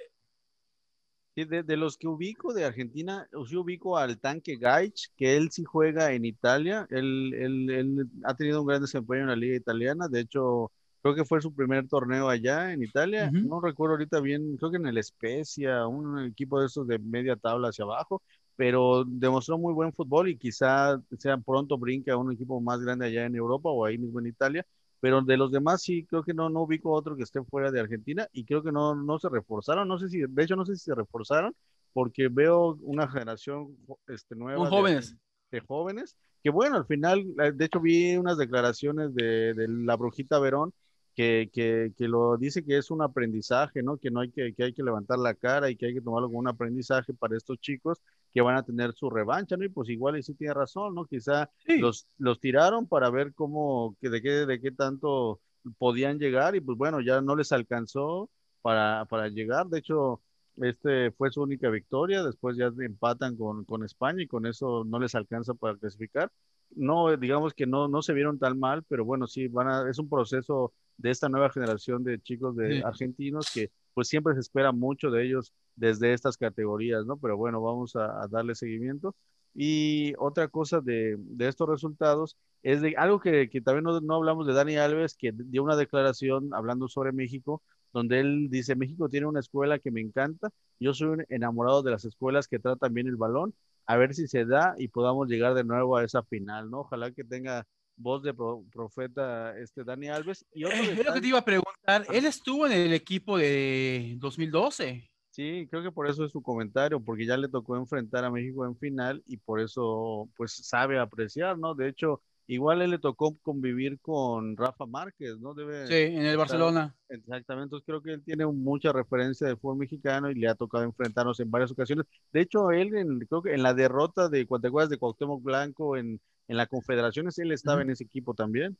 de, 1.35 1.77
los 1.77 1.97
que 1.97 2.07
ubico 2.07 2.53
de 2.53 2.65
Argentina, 2.65 3.27
yo 3.47 3.61
ubico 3.61 3.97
al 3.97 4.19
tanque 4.19 4.57
Gaich, 4.57 5.09
que 5.15 5.35
él 5.37 5.49
sí 5.51 5.63
juega 5.63 6.13
en 6.13 6.25
Italia. 6.25 6.87
Él, 6.89 7.33
él, 7.33 7.69
él, 7.69 8.09
ha 8.23 8.35
tenido 8.35 8.61
un 8.61 8.67
gran 8.67 8.81
desempeño 8.81 9.21
en 9.21 9.27
la 9.27 9.35
liga 9.35 9.55
italiana. 9.55 10.07
De 10.07 10.21
hecho, 10.21 10.71
creo 11.01 11.15
que 11.15 11.25
fue 11.25 11.41
su 11.41 11.53
primer 11.53 11.87
torneo 11.87 12.29
allá 12.29 12.73
en 12.73 12.83
Italia. 12.83 13.31
No 13.31 13.61
recuerdo 13.61 13.93
ahorita 13.93 14.19
bien, 14.19 14.57
creo 14.57 14.71
que 14.71 14.77
en 14.77 14.87
el 14.87 15.03
Spezia, 15.03 15.87
un 15.87 16.25
equipo 16.25 16.59
de 16.59 16.67
esos 16.67 16.87
de 16.87 16.99
media 16.99 17.35
tabla 17.35 17.69
hacia 17.69 17.83
abajo, 17.85 18.21
pero 18.55 19.03
demostró 19.05 19.57
muy 19.57 19.73
buen 19.73 19.93
fútbol 19.93 20.29
y 20.29 20.37
quizá 20.37 21.01
sea 21.17 21.37
pronto 21.37 21.77
brinque 21.77 22.11
a 22.11 22.17
un 22.17 22.31
equipo 22.31 22.59
más 22.61 22.79
grande 22.81 23.07
allá 23.07 23.25
en 23.25 23.35
Europa 23.35 23.69
o 23.69 23.85
ahí 23.85 23.97
mismo 23.97 24.19
en 24.19 24.27
Italia. 24.27 24.65
Pero 25.01 25.21
de 25.21 25.35
los 25.35 25.51
demás 25.51 25.81
sí, 25.81 26.05
creo 26.05 26.23
que 26.23 26.33
no, 26.33 26.49
no 26.49 26.61
ubico 26.61 26.91
otro 26.91 27.17
que 27.17 27.23
esté 27.23 27.43
fuera 27.43 27.71
de 27.71 27.79
Argentina 27.81 28.27
y 28.31 28.45
creo 28.45 28.63
que 28.63 28.71
no, 28.71 28.95
no 28.95 29.19
se 29.19 29.27
reforzaron. 29.27 29.87
No 29.87 29.97
sé 29.97 30.07
si, 30.07 30.21
de 30.21 30.43
hecho, 30.43 30.55
no 30.55 30.65
sé 30.65 30.75
si 30.75 30.85
se 30.85 30.95
reforzaron 30.95 31.53
porque 31.91 32.29
veo 32.29 32.77
una 32.81 33.07
generación 33.09 33.75
este, 34.07 34.35
nueva. 34.35 34.65
jóvenes. 34.69 35.17
De, 35.51 35.59
jóvenes, 35.59 36.15
que 36.41 36.49
bueno, 36.49 36.77
al 36.77 36.85
final, 36.85 37.25
de 37.35 37.65
hecho 37.65 37.81
vi 37.81 38.15
unas 38.15 38.37
declaraciones 38.37 39.13
de, 39.13 39.53
de 39.53 39.67
la 39.67 39.97
Brujita 39.97 40.39
Verón 40.39 40.73
que, 41.13 41.49
que, 41.51 41.91
que, 41.97 42.07
lo 42.07 42.37
dice 42.37 42.63
que 42.63 42.77
es 42.77 42.89
un 42.89 43.01
aprendizaje, 43.01 43.83
¿no? 43.83 43.97
Que 43.97 44.11
no 44.11 44.21
hay 44.21 44.31
que, 44.31 44.53
que 44.53 44.63
hay 44.63 44.73
que 44.73 44.83
levantar 44.83 45.19
la 45.19 45.33
cara 45.33 45.69
y 45.69 45.75
que 45.75 45.87
hay 45.87 45.93
que 45.93 46.01
tomarlo 46.01 46.27
como 46.27 46.39
un 46.39 46.47
aprendizaje 46.47 47.13
para 47.13 47.35
estos 47.35 47.59
chicos 47.59 48.01
que 48.33 48.41
van 48.41 48.55
a 48.55 48.63
tener 48.63 48.93
su 48.93 49.09
revancha, 49.09 49.57
¿no? 49.57 49.65
Y 49.65 49.69
pues 49.69 49.89
igual 49.89 50.17
y 50.17 50.23
sí 50.23 50.33
tiene 50.33 50.53
razón, 50.53 50.95
¿no? 50.95 51.05
Quizá 51.05 51.49
los, 51.65 52.07
los 52.17 52.39
tiraron 52.39 52.87
para 52.87 53.09
ver 53.09 53.33
cómo, 53.33 53.95
que 53.99 54.09
de 54.09 54.21
qué, 54.21 54.31
de 54.45 54.59
qué 54.61 54.71
tanto 54.71 55.41
podían 55.77 56.17
llegar 56.17 56.55
y 56.55 56.61
pues 56.61 56.77
bueno, 56.77 57.01
ya 57.01 57.21
no 57.21 57.35
les 57.35 57.51
alcanzó 57.51 58.29
para, 58.61 59.05
para 59.05 59.27
llegar. 59.27 59.67
De 59.67 59.79
hecho, 59.79 60.21
este 60.57 61.11
fue 61.11 61.31
su 61.31 61.41
única 61.41 61.69
victoria, 61.69 62.23
después 62.23 62.57
ya 62.57 62.71
empatan 62.79 63.35
con, 63.35 63.65
con 63.65 63.83
España 63.83 64.23
y 64.23 64.27
con 64.27 64.45
eso 64.45 64.83
no 64.85 64.99
les 64.99 65.15
alcanza 65.15 65.53
para 65.53 65.77
clasificar. 65.77 66.31
No, 66.73 67.15
digamos 67.17 67.53
que 67.53 67.65
no, 67.65 67.87
no 67.89 68.01
se 68.01 68.13
vieron 68.13 68.39
tan 68.39 68.57
mal, 68.57 68.83
pero 68.87 69.03
bueno, 69.03 69.27
sí, 69.27 69.47
van 69.47 69.67
a, 69.67 69.89
es 69.89 69.99
un 69.99 70.09
proceso 70.09 70.73
de 70.97 71.09
esta 71.09 71.27
nueva 71.29 71.49
generación 71.49 72.03
de 72.03 72.21
chicos 72.21 72.55
de 72.55 72.81
argentinos 72.83 73.51
que 73.53 73.71
pues 73.93 74.07
siempre 74.07 74.33
se 74.33 74.41
espera 74.41 74.71
mucho 74.71 75.11
de 75.11 75.25
ellos 75.25 75.53
desde 75.75 76.13
estas 76.13 76.37
categorías, 76.37 77.05
¿no? 77.05 77.17
Pero 77.17 77.37
bueno, 77.37 77.61
vamos 77.61 77.95
a, 77.95 78.27
darle 78.29 78.55
seguimiento. 78.55 79.15
Y 79.53 80.13
otra 80.17 80.47
cosa 80.47 80.81
de, 80.81 81.17
estos 81.39 81.67
resultados 81.69 82.37
es 82.63 82.81
de 82.81 82.95
algo 82.97 83.19
que, 83.19 83.49
que 83.49 83.61
también 83.61 83.83
no, 83.83 83.99
no, 84.01 84.15
hablamos 84.15 84.47
de 84.47 84.53
Dani 84.53 84.77
Alves, 84.77 85.15
que 85.15 85.31
dio 85.33 85.63
una 85.63 85.75
declaración 85.75 86.53
hablando 86.53 86.87
sobre 86.87 87.11
México, 87.11 87.61
donde 87.93 88.19
él 88.19 88.47
dice, 88.49 88.75
México 88.75 89.09
tiene 89.09 89.27
una 89.27 89.39
escuela 89.41 89.79
que 89.79 89.91
me 89.91 90.01
encanta, 90.01 90.49
yo 90.79 90.93
soy 90.93 91.09
un 91.09 91.25
enamorado 91.29 91.83
de 91.83 91.91
las 91.91 92.05
escuelas 92.05 92.47
que 92.47 92.59
tratan 92.59 92.93
bien 92.93 93.07
el 93.07 93.17
balón, 93.17 93.53
a 93.85 93.97
ver 93.97 94.13
si 94.13 94.27
se 94.27 94.45
da 94.45 94.75
y 94.77 94.87
podamos 94.87 95.27
llegar 95.27 95.53
de 95.53 95.63
nuevo 95.63 95.97
a 95.97 96.03
esa 96.03 96.23
final, 96.23 96.69
¿no? 96.69 96.81
Ojalá 96.81 97.11
que 97.11 97.23
tenga 97.23 97.67
voz 98.01 98.23
de 98.23 98.33
profeta 98.33 99.57
este 99.57 99.83
Dani 99.83 100.09
Alves. 100.09 100.45
Y 100.53 100.65
otro 100.65 100.77
eh, 100.77 101.03
lo 101.03 101.13
que 101.13 101.21
te 101.21 101.27
iba 101.27 101.39
a 101.39 101.45
preguntar, 101.45 102.05
él 102.11 102.25
estuvo 102.25 102.65
en 102.65 102.73
el 102.73 102.93
equipo 102.93 103.37
de 103.37 104.15
2012. 104.17 105.11
Sí, 105.31 105.65
creo 105.69 105.81
que 105.81 105.91
por 105.91 106.09
eso 106.09 106.25
es 106.25 106.31
su 106.31 106.41
comentario, 106.41 106.99
porque 106.99 107.25
ya 107.25 107.37
le 107.37 107.47
tocó 107.47 107.77
enfrentar 107.77 108.25
a 108.25 108.31
México 108.31 108.65
en 108.65 108.77
final 108.77 109.23
y 109.25 109.37
por 109.37 109.61
eso 109.61 110.29
pues 110.35 110.51
sabe 110.67 110.99
apreciar, 110.99 111.57
¿no? 111.57 111.73
De 111.73 111.87
hecho, 111.87 112.21
igual 112.47 112.81
él 112.81 112.91
le 112.91 112.99
tocó 112.99 113.37
convivir 113.41 113.97
con 114.01 114.57
Rafa 114.57 114.85
Márquez, 114.85 115.39
¿no? 115.39 115.53
Debe 115.53 115.87
sí, 115.87 116.15
en 116.17 116.25
el 116.25 116.35
Barcelona. 116.35 116.93
Exactamente, 117.07 117.63
entonces 117.63 117.85
creo 117.85 118.01
que 118.01 118.11
él 118.11 118.23
tiene 118.25 118.45
mucha 118.45 118.91
referencia 118.91 119.47
de 119.47 119.55
fútbol 119.55 119.77
mexicano 119.77 120.29
y 120.29 120.35
le 120.35 120.49
ha 120.49 120.55
tocado 120.55 120.83
enfrentarnos 120.83 121.39
en 121.39 121.49
varias 121.49 121.71
ocasiones. 121.71 122.05
De 122.33 122.41
hecho, 122.41 122.71
él 122.71 122.93
en, 122.95 123.19
creo 123.21 123.41
que 123.41 123.53
en 123.53 123.63
la 123.63 123.73
derrota 123.73 124.27
de 124.27 124.45
Cuanteguas 124.45 124.89
de 124.89 124.97
Cuauhtémoc 124.97 125.41
Blanco 125.41 125.95
en 125.95 126.19
en 126.47 126.57
la 126.57 126.67
Confederaciones 126.67 127.37
él 127.39 127.51
estaba 127.51 127.81
en 127.81 127.89
ese 127.89 128.03
equipo 128.03 128.33
también. 128.33 128.77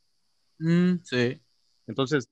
Mm, 0.58 0.96
sí. 1.02 1.40
Entonces. 1.86 2.28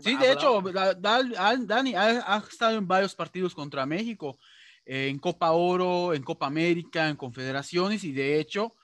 Sí, 0.00 0.16
de 0.16 0.32
hecho, 0.32 0.60
Dani 0.60 1.94
ha, 1.94 2.44
estado 2.50 2.76
en 2.76 2.86
varios 2.86 3.14
partidos 3.14 3.54
contra 3.54 3.86
México, 3.86 4.38
eh, 4.84 5.08
en 5.08 5.18
Copa 5.18 5.52
Oro, 5.52 6.12
en 6.12 6.22
Copa 6.22 6.46
América, 6.46 7.08
en 7.08 7.16
Confederaciones, 7.16 8.04
y 8.04 8.12
de 8.12 8.38
hecho 8.38 8.74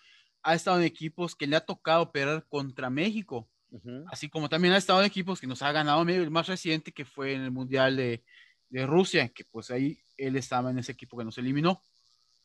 ha 0.42 0.54
estado 0.54 0.78
en 0.78 0.84
equipos 0.84 1.36
que 1.36 1.46
le 1.46 1.56
ha 1.56 1.60
tocado 1.60 2.02
operar 2.02 2.46
contra 2.48 2.90
México. 2.90 3.48
Así 4.08 4.28
como 4.28 4.50
también 4.50 4.74
ha 4.74 4.76
estado 4.76 5.00
en 5.00 5.06
equipos 5.06 5.40
que 5.40 5.46
nos 5.46 5.62
ha 5.62 5.72
ganado 5.72 6.02
el 6.02 6.30
más 6.30 6.46
reciente, 6.46 6.92
que 6.92 7.06
fue 7.06 7.32
en 7.32 7.40
el 7.40 7.50
Mundial 7.50 7.96
de, 7.96 8.22
de 8.68 8.86
Rusia, 8.86 9.30
que 9.30 9.44
pues 9.44 9.70
ahí 9.70 9.98
él 10.18 10.36
estaba 10.36 10.70
en 10.70 10.78
ese 10.78 10.92
equipo 10.92 11.16
que 11.16 11.24
nos 11.24 11.38
eliminó. 11.38 11.82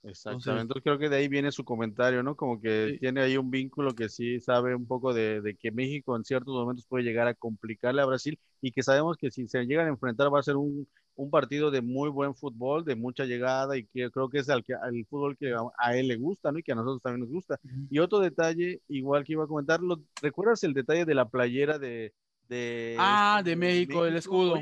Exactamente, 0.09 0.61
entonces 0.61 0.83
creo 0.83 0.97
que 0.97 1.09
de 1.09 1.17
ahí 1.17 1.27
viene 1.27 1.51
su 1.51 1.65
comentario, 1.65 2.23
¿no? 2.23 2.35
Como 2.35 2.61
que 2.61 2.97
tiene 2.99 3.21
ahí 3.21 3.35
un 3.37 3.51
vínculo 3.51 3.93
que 3.93 4.07
sí 4.07 4.39
sabe 4.39 4.73
un 4.73 4.87
poco 4.87 5.13
de, 5.13 5.41
de, 5.41 5.55
que 5.55 5.71
México 5.71 6.15
en 6.15 6.23
ciertos 6.23 6.53
momentos 6.53 6.85
puede 6.85 7.03
llegar 7.03 7.27
a 7.27 7.33
complicarle 7.33 8.01
a 8.01 8.05
Brasil 8.05 8.39
y 8.61 8.71
que 8.71 8.83
sabemos 8.83 9.17
que 9.17 9.31
si 9.31 9.47
se 9.47 9.65
llegan 9.65 9.87
a 9.87 9.89
enfrentar 9.89 10.33
va 10.33 10.39
a 10.39 10.43
ser 10.43 10.55
un, 10.55 10.87
un 11.17 11.29
partido 11.29 11.71
de 11.71 11.81
muy 11.81 12.09
buen 12.09 12.35
fútbol, 12.35 12.85
de 12.85 12.95
mucha 12.95 13.25
llegada 13.25 13.75
y 13.75 13.85
que 13.85 14.09
creo 14.11 14.29
que 14.29 14.39
es 14.39 14.49
al, 14.49 14.63
que, 14.63 14.73
al 14.75 15.05
fútbol 15.09 15.35
que 15.35 15.53
a, 15.77 15.97
él 15.97 16.07
le 16.07 16.15
gusta, 16.15 16.51
¿no? 16.51 16.59
Y 16.59 16.63
que 16.63 16.71
a 16.71 16.75
nosotros 16.75 17.01
también 17.01 17.21
nos 17.21 17.29
gusta. 17.29 17.59
Y 17.89 17.99
otro 17.99 18.19
detalle, 18.19 18.81
igual 18.87 19.25
que 19.25 19.33
iba 19.33 19.43
a 19.43 19.47
comentar, 19.47 19.79
¿recuerdas 20.21 20.63
el 20.63 20.73
detalle 20.73 21.05
de 21.05 21.15
la 21.15 21.27
playera 21.27 21.79
de... 21.79 22.13
de 22.47 22.95
ah, 22.99 23.41
de 23.43 23.55
México, 23.55 24.05
el 24.05 24.15
escudo 24.15 24.61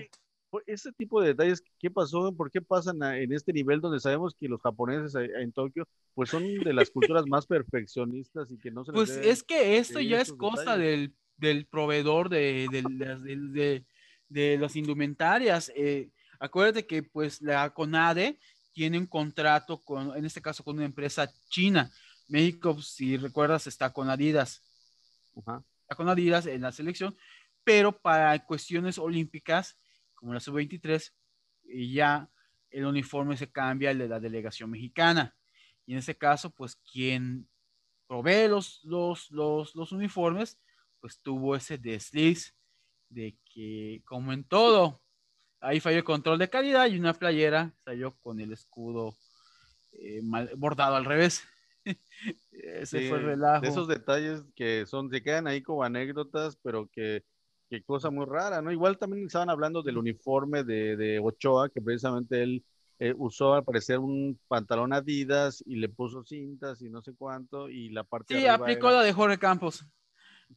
ese 0.66 0.92
tipo 0.94 1.22
de 1.22 1.30
detalles, 1.30 1.64
¿qué 1.80 1.90
pasó? 1.90 2.34
¿Por 2.34 2.52
qué 2.52 2.62
pasan 2.62 3.02
en 3.04 3.34
este 3.34 3.54
nivel 3.54 3.82
donde 3.82 4.00
sabemos 4.00 4.36
que 4.40 4.48
los 4.48 4.62
japoneses 4.62 5.16
en 5.16 5.52
Tokio 5.52 5.88
pues 6.14 6.30
son 6.30 6.44
de 6.44 6.74
las 6.74 6.90
culturas 6.90 7.26
más 7.28 7.46
perfeccionistas 7.46 8.52
y 8.52 8.58
que 8.58 8.72
no 8.72 8.86
se 8.86 8.92
les 8.92 8.96
Pues 8.96 9.18
es 9.18 9.44
que 9.44 9.78
esto 9.78 10.00
ya 10.00 10.22
es 10.22 10.32
cosa 10.34 10.78
del, 10.78 11.14
del, 11.38 11.66
proveedor 11.66 12.30
de, 12.30 12.68
de, 12.72 13.84
de, 14.30 14.58
las 14.58 14.76
indumentarias. 14.76 15.72
Eh, 15.76 16.10
acuérdate 16.40 16.86
que 16.86 17.04
pues 17.04 17.42
la 17.42 17.70
CONADE 17.72 18.40
tiene 18.74 18.98
un 18.98 19.08
contrato 19.08 19.82
con, 19.84 20.16
en 20.18 20.26
este 20.26 20.42
caso 20.42 20.64
con 20.64 20.76
una 20.76 20.86
empresa 20.86 21.32
china. 21.50 21.92
México, 22.28 22.82
si 22.82 23.18
recuerdas, 23.18 23.68
está 23.68 23.92
con 23.94 24.10
Adidas. 24.10 24.62
Está 25.36 25.96
con 25.96 26.10
Adidas 26.10 26.46
en 26.46 26.62
la 26.62 26.72
selección, 26.72 27.16
pero 27.64 27.92
para 27.92 28.46
cuestiones 28.46 28.98
olímpicas 28.98 29.78
como 30.16 30.34
la 30.34 30.40
sub-23, 30.40 31.14
y 31.66 31.94
ya 31.94 32.30
el 32.70 32.86
uniforme 32.86 33.38
se 33.38 33.52
cambia 33.52 33.92
al 33.92 34.00
de 34.00 34.08
la 34.08 34.20
delegación 34.20 34.70
mexicana. 34.70 35.36
Y 35.86 35.94
en 35.94 36.00
ese 36.00 36.18
caso, 36.18 36.50
pues 36.50 36.76
quien 36.76 37.48
provee 38.08 38.48
los, 38.48 38.84
los, 38.84 39.32
los, 39.32 39.76
los 39.76 39.92
uniformes, 39.92 40.60
pues 41.00 41.20
tuvo 41.22 41.56
ese 41.56 41.78
desliz 41.78 42.56
de 43.10 43.38
que, 43.46 44.02
como 44.06 44.34
en 44.34 44.44
todo, 44.44 45.02
ahí 45.62 45.80
falló 45.80 45.98
el 45.98 46.04
control 46.04 46.40
de 46.40 46.50
calidad 46.50 46.88
y 46.88 47.00
una 47.00 47.14
playera 47.14 47.74
salió 47.84 48.16
con 48.18 48.40
el 48.40 48.52
escudo 48.52 49.16
eh, 49.92 50.22
bordado 50.58 50.96
al 50.96 51.06
revés. 51.06 51.44
Ese 52.52 53.10
fue 53.10 53.20
el 53.20 53.26
relajo. 53.26 53.62
De 53.62 53.70
esos 53.70 53.88
detalles 53.88 54.44
que 54.56 54.86
son, 54.86 55.10
se 55.10 55.22
quedan 55.22 55.48
ahí 55.48 55.62
como 55.62 55.84
anécdotas, 55.84 56.58
pero 56.58 56.90
que 56.92 57.24
qué 57.70 57.82
cosa 57.84 58.10
muy 58.10 58.26
rara, 58.26 58.62
¿no? 58.62 58.72
Igual 58.72 58.98
también 58.98 59.26
estaban 59.26 59.50
hablando 59.50 59.82
del 59.82 59.98
uniforme 59.98 60.64
de, 60.64 60.96
de 60.96 61.20
Ochoa, 61.20 61.70
que 61.70 61.82
precisamente 61.82 62.44
él 62.44 62.64
eh, 63.00 63.14
usó 63.18 63.54
al 63.54 63.64
parecer 63.64 64.00
un 64.00 64.40
pantalón 64.48 64.94
Adidas 64.94 65.64
y 65.66 65.76
le 65.76 65.90
puso 65.90 66.24
cintas 66.24 66.82
y 66.82 66.90
no 66.90 67.02
sé 67.02 67.14
cuánto, 67.14 67.70
y 67.70 67.90
la 67.90 68.04
parte 68.04 68.38
Sí, 68.38 68.48
aplicó 68.48 68.90
la 68.90 69.04
de 69.04 69.12
Jorge 69.14 69.38
Campos. 69.38 69.86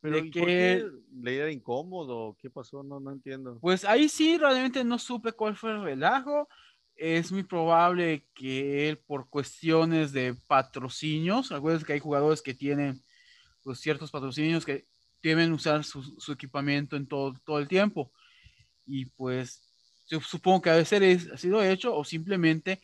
Pero 0.00 0.22
que 0.30 0.86
le 1.20 1.36
era 1.36 1.50
incómodo? 1.50 2.36
¿Qué 2.38 2.50
pasó? 2.50 2.82
No, 2.82 3.00
no 3.00 3.10
entiendo. 3.10 3.58
Pues 3.60 3.84
ahí 3.84 4.08
sí, 4.08 4.36
realmente 4.36 4.84
no 4.84 4.98
supe 4.98 5.32
cuál 5.32 5.56
fue 5.56 5.72
el 5.72 5.82
relajo. 5.82 6.48
Es 6.94 7.32
muy 7.32 7.42
probable 7.42 8.26
que 8.34 8.88
él, 8.88 8.98
por 8.98 9.28
cuestiones 9.28 10.12
de 10.12 10.34
patrocinios, 10.46 11.52
acuérdense 11.52 11.86
que 11.86 11.94
hay 11.94 12.00
jugadores 12.00 12.42
que 12.42 12.54
tienen 12.54 13.02
pues, 13.62 13.80
ciertos 13.80 14.10
patrocinios 14.10 14.64
que 14.64 14.86
deben 15.22 15.52
usar 15.52 15.84
su, 15.84 16.02
su, 16.02 16.32
equipamiento 16.32 16.96
en 16.96 17.06
todo, 17.06 17.34
todo 17.44 17.58
el 17.58 17.68
tiempo. 17.68 18.12
Y 18.86 19.06
pues 19.06 19.62
supongo 20.22 20.62
que 20.62 20.70
a 20.70 20.76
veces 20.76 21.28
ha 21.32 21.36
sido 21.36 21.62
hecho 21.62 21.94
o 21.94 22.04
simplemente 22.04 22.80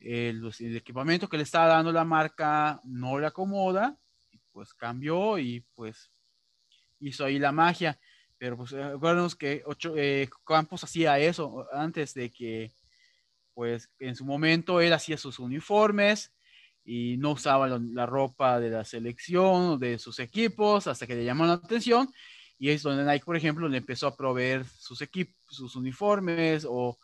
el, 0.00 0.42
el, 0.58 0.76
equipamiento 0.76 1.28
que 1.28 1.36
le 1.36 1.44
está 1.44 1.66
dando 1.66 1.92
la 1.92 2.04
marca 2.04 2.80
no 2.84 3.18
le 3.18 3.26
acomoda, 3.26 3.96
y 4.30 4.38
pues 4.52 4.74
cambió 4.74 5.38
y 5.38 5.60
pues 5.74 6.10
hizo 7.00 7.24
ahí 7.24 7.38
la 7.38 7.52
magia. 7.52 7.98
Pero 8.38 8.56
pues 8.56 8.72
acuérdenos 8.74 9.36
que 9.36 9.62
ocho, 9.64 9.94
eh, 9.96 10.28
Campos 10.44 10.84
hacía 10.84 11.18
eso 11.18 11.66
antes 11.72 12.14
de 12.14 12.30
que 12.30 12.72
pues 13.54 13.88
en 14.00 14.16
su 14.16 14.24
momento 14.24 14.80
él 14.80 14.92
hacía 14.92 15.16
sus 15.16 15.38
uniformes 15.38 16.33
y 16.84 17.16
no 17.16 17.32
usaba 17.32 17.66
la, 17.66 18.06
ropa 18.06 18.60
de 18.60 18.70
la 18.70 18.84
selección 18.84 19.78
de 19.78 19.98
sus 19.98 20.18
equipos 20.18 20.86
hasta 20.86 21.06
que 21.06 21.14
le 21.14 21.24
llamó 21.24 21.46
la 21.46 21.54
atención 21.54 22.08
y 22.58 22.70
es 22.70 22.82
donde 22.82 23.04
Nike, 23.04 23.24
por 23.24 23.36
ejemplo, 23.36 23.68
le 23.68 23.78
empezó 23.78 24.06
a 24.06 24.16
proveer 24.16 24.64
sus 24.64 25.00
equipos, 25.02 25.34
sus 25.48 25.76
uniformes 25.76 26.66
o 26.68 26.98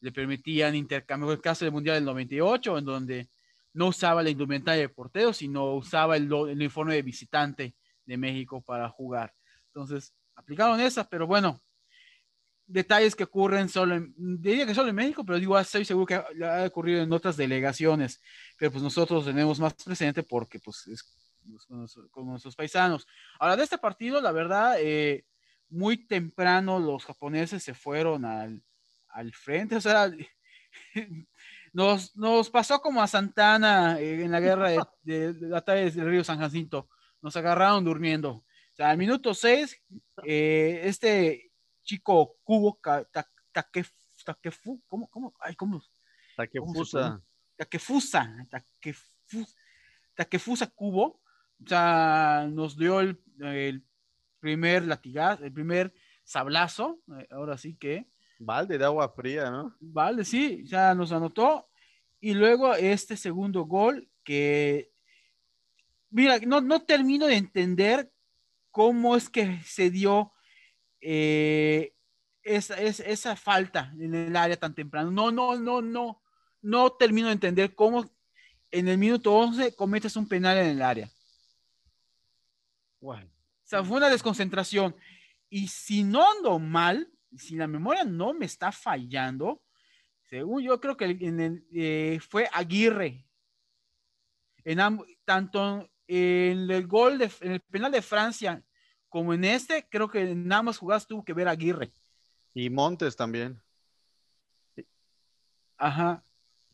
le 0.00 0.12
permitían 0.12 0.74
intercambiar, 0.74 1.32
el 1.32 1.40
caso 1.40 1.64
del 1.64 1.72
Mundial 1.72 1.96
del 1.96 2.04
98, 2.04 2.78
en 2.78 2.84
donde 2.84 3.28
no 3.72 3.88
usaba 3.88 4.22
la 4.22 4.30
indumentaria 4.30 4.82
de 4.82 4.88
portero, 4.88 5.32
sino 5.32 5.74
usaba 5.74 6.16
el, 6.16 6.32
uniforme 6.32 6.94
de 6.94 7.02
visitante 7.02 7.74
de 8.04 8.16
México 8.16 8.60
para 8.60 8.88
jugar. 8.88 9.32
Entonces, 9.66 10.14
aplicaron 10.34 10.80
esas, 10.80 11.06
pero 11.08 11.26
bueno, 11.26 11.60
detalles 12.68 13.16
que 13.16 13.24
ocurren 13.24 13.68
solo 13.68 13.94
en, 13.96 14.14
diría 14.16 14.66
que 14.66 14.74
solo 14.74 14.90
en 14.90 14.94
México, 14.94 15.24
pero 15.24 15.38
digo, 15.38 15.58
estoy 15.58 15.84
seguro 15.84 16.06
que 16.06 16.14
ha 16.14 16.64
ocurrido 16.66 17.02
en 17.02 17.12
otras 17.12 17.36
delegaciones, 17.36 18.20
pero 18.58 18.70
pues 18.70 18.82
nosotros 18.82 19.24
tenemos 19.24 19.58
más 19.58 19.74
presente 19.74 20.22
porque 20.22 20.60
pues 20.60 20.86
es 20.86 21.02
con, 22.10 22.26
nuestros 22.26 22.54
paisanos. 22.54 23.06
Ahora, 23.40 23.56
de 23.56 23.64
este 23.64 23.78
partido, 23.78 24.20
la 24.20 24.32
verdad, 24.32 24.76
eh, 24.78 25.24
muy 25.70 26.06
temprano 26.06 26.78
los 26.78 27.04
japoneses 27.04 27.62
se 27.62 27.74
fueron 27.74 28.24
al, 28.24 28.62
al 29.08 29.32
frente, 29.32 29.76
o 29.76 29.80
sea, 29.80 30.12
nos, 31.72 32.14
nos, 32.16 32.50
pasó 32.50 32.80
como 32.80 33.02
a 33.02 33.06
Santana 33.06 33.98
eh, 33.98 34.24
en 34.24 34.30
la 34.30 34.40
guerra 34.40 34.70
de, 35.02 35.34
la 35.40 35.62
tarde 35.62 35.90
del 35.90 36.10
río 36.10 36.22
San 36.22 36.38
Jacinto, 36.38 36.90
nos 37.22 37.34
agarraron 37.34 37.84
durmiendo. 37.84 38.30
O 38.30 38.74
sea, 38.74 38.90
al 38.90 38.98
minuto 38.98 39.34
6, 39.34 39.82
eh, 40.24 40.82
este 40.84 41.47
chico 41.88 42.36
Cubo, 42.44 42.78
Takefu, 44.24 44.82
¿cómo, 44.86 45.08
cómo, 45.08 45.34
ay, 45.40 45.54
cómo? 45.56 45.82
Takefusa. 46.36 47.22
Takefusa, 47.56 48.46
Takefusa 50.14 50.66
Cubo, 50.66 51.22
o 51.64 51.66
sea, 51.66 52.46
nos 52.50 52.76
dio 52.76 53.00
el, 53.00 53.18
el 53.40 53.82
primer 54.38 54.84
latigazo, 54.84 55.44
el 55.44 55.52
primer 55.52 55.94
sablazo, 56.24 57.00
eh, 57.18 57.26
ahora 57.30 57.56
sí 57.56 57.74
que, 57.74 58.06
Balde 58.40 58.78
de 58.78 58.84
agua 58.84 59.08
fría, 59.08 59.50
¿no? 59.50 59.74
Balde, 59.80 60.24
sí, 60.24 60.62
ya 60.64 60.94
nos 60.94 61.10
anotó. 61.10 61.68
Y 62.20 62.34
luego 62.34 62.72
este 62.74 63.16
segundo 63.16 63.64
gol 63.64 64.08
que, 64.22 64.92
mira, 66.10 66.38
no, 66.46 66.60
no 66.60 66.84
termino 66.84 67.26
de 67.26 67.34
entender 67.34 68.12
cómo 68.70 69.16
es 69.16 69.28
que 69.28 69.60
se 69.64 69.90
dio 69.90 70.30
eh, 71.00 71.94
esa, 72.42 72.80
esa, 72.80 73.36
falta 73.36 73.92
en 73.98 74.14
el 74.14 74.36
área 74.36 74.56
tan 74.56 74.74
temprano. 74.74 75.10
No, 75.10 75.30
no, 75.30 75.56
no, 75.56 75.82
no, 75.82 76.22
no 76.62 76.92
termino 76.92 77.28
de 77.28 77.34
entender 77.34 77.74
cómo 77.74 78.10
en 78.70 78.88
el 78.88 78.98
minuto 78.98 79.32
11 79.32 79.74
cometes 79.74 80.16
un 80.16 80.28
penal 80.28 80.56
en 80.58 80.66
el 80.66 80.82
área. 80.82 81.10
Bueno. 83.00 83.26
O 83.26 83.68
sea, 83.68 83.84
fue 83.84 83.98
una 83.98 84.08
desconcentración. 84.08 84.96
Y 85.50 85.68
si 85.68 86.02
no 86.02 86.24
ando 86.30 86.58
mal, 86.58 87.10
si 87.36 87.54
la 87.54 87.66
memoria 87.66 88.04
no 88.04 88.32
me 88.32 88.46
está 88.46 88.72
fallando, 88.72 89.62
según 90.30 90.62
yo 90.62 90.80
creo 90.80 90.96
que 90.96 91.04
en 91.04 91.40
el, 91.40 91.66
eh, 91.74 92.18
fue 92.26 92.48
Aguirre. 92.52 93.26
En 94.64 94.78
tanto 95.24 95.90
en 96.06 96.70
el 96.70 96.86
gol, 96.86 97.18
de, 97.18 97.30
en 97.40 97.52
el 97.52 97.60
penal 97.60 97.92
de 97.92 98.02
Francia 98.02 98.62
como 99.18 99.34
en 99.34 99.42
este, 99.42 99.84
creo 99.90 100.08
que 100.08 100.30
en 100.30 100.52
ambas 100.52 100.78
jugadas 100.78 101.04
tuvo 101.04 101.24
que 101.24 101.32
ver 101.32 101.48
Aguirre. 101.48 101.90
Y 102.54 102.70
Montes 102.70 103.16
también. 103.16 103.60
Ajá. 105.76 106.22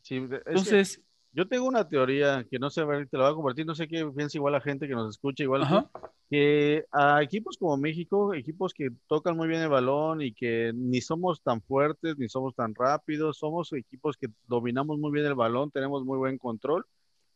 Entonces, 0.07 1.01
yo 1.31 1.47
tengo 1.47 1.65
una 1.65 1.89
teoría 1.89 2.45
que 2.47 2.59
no 2.59 2.69
sé, 2.69 2.83
te 3.09 3.17
la 3.17 3.23
voy 3.23 3.31
a 3.31 3.35
compartir, 3.35 3.65
no 3.65 3.73
sé 3.73 3.87
qué 3.87 4.05
piensa 4.15 4.37
igual 4.37 4.53
la 4.53 4.61
gente 4.61 4.87
que 4.87 4.93
nos 4.93 5.09
escucha, 5.09 5.41
igual 5.41 5.89
que 6.29 6.85
a 6.91 7.23
equipos 7.23 7.57
como 7.57 7.77
México, 7.77 8.35
equipos 8.35 8.75
que 8.75 8.91
tocan 9.07 9.35
muy 9.35 9.47
bien 9.47 9.61
el 9.63 9.69
balón 9.69 10.21
y 10.21 10.31
que 10.31 10.71
ni 10.75 11.01
somos 11.01 11.41
tan 11.41 11.63
fuertes, 11.63 12.15
ni 12.19 12.29
somos 12.29 12.53
tan 12.53 12.75
rápidos, 12.75 13.39
somos 13.39 13.73
equipos 13.73 14.17
que 14.17 14.27
dominamos 14.47 14.99
muy 14.99 15.11
bien 15.11 15.25
el 15.25 15.33
balón, 15.33 15.71
tenemos 15.71 16.05
muy 16.05 16.19
buen 16.19 16.37
control, 16.37 16.85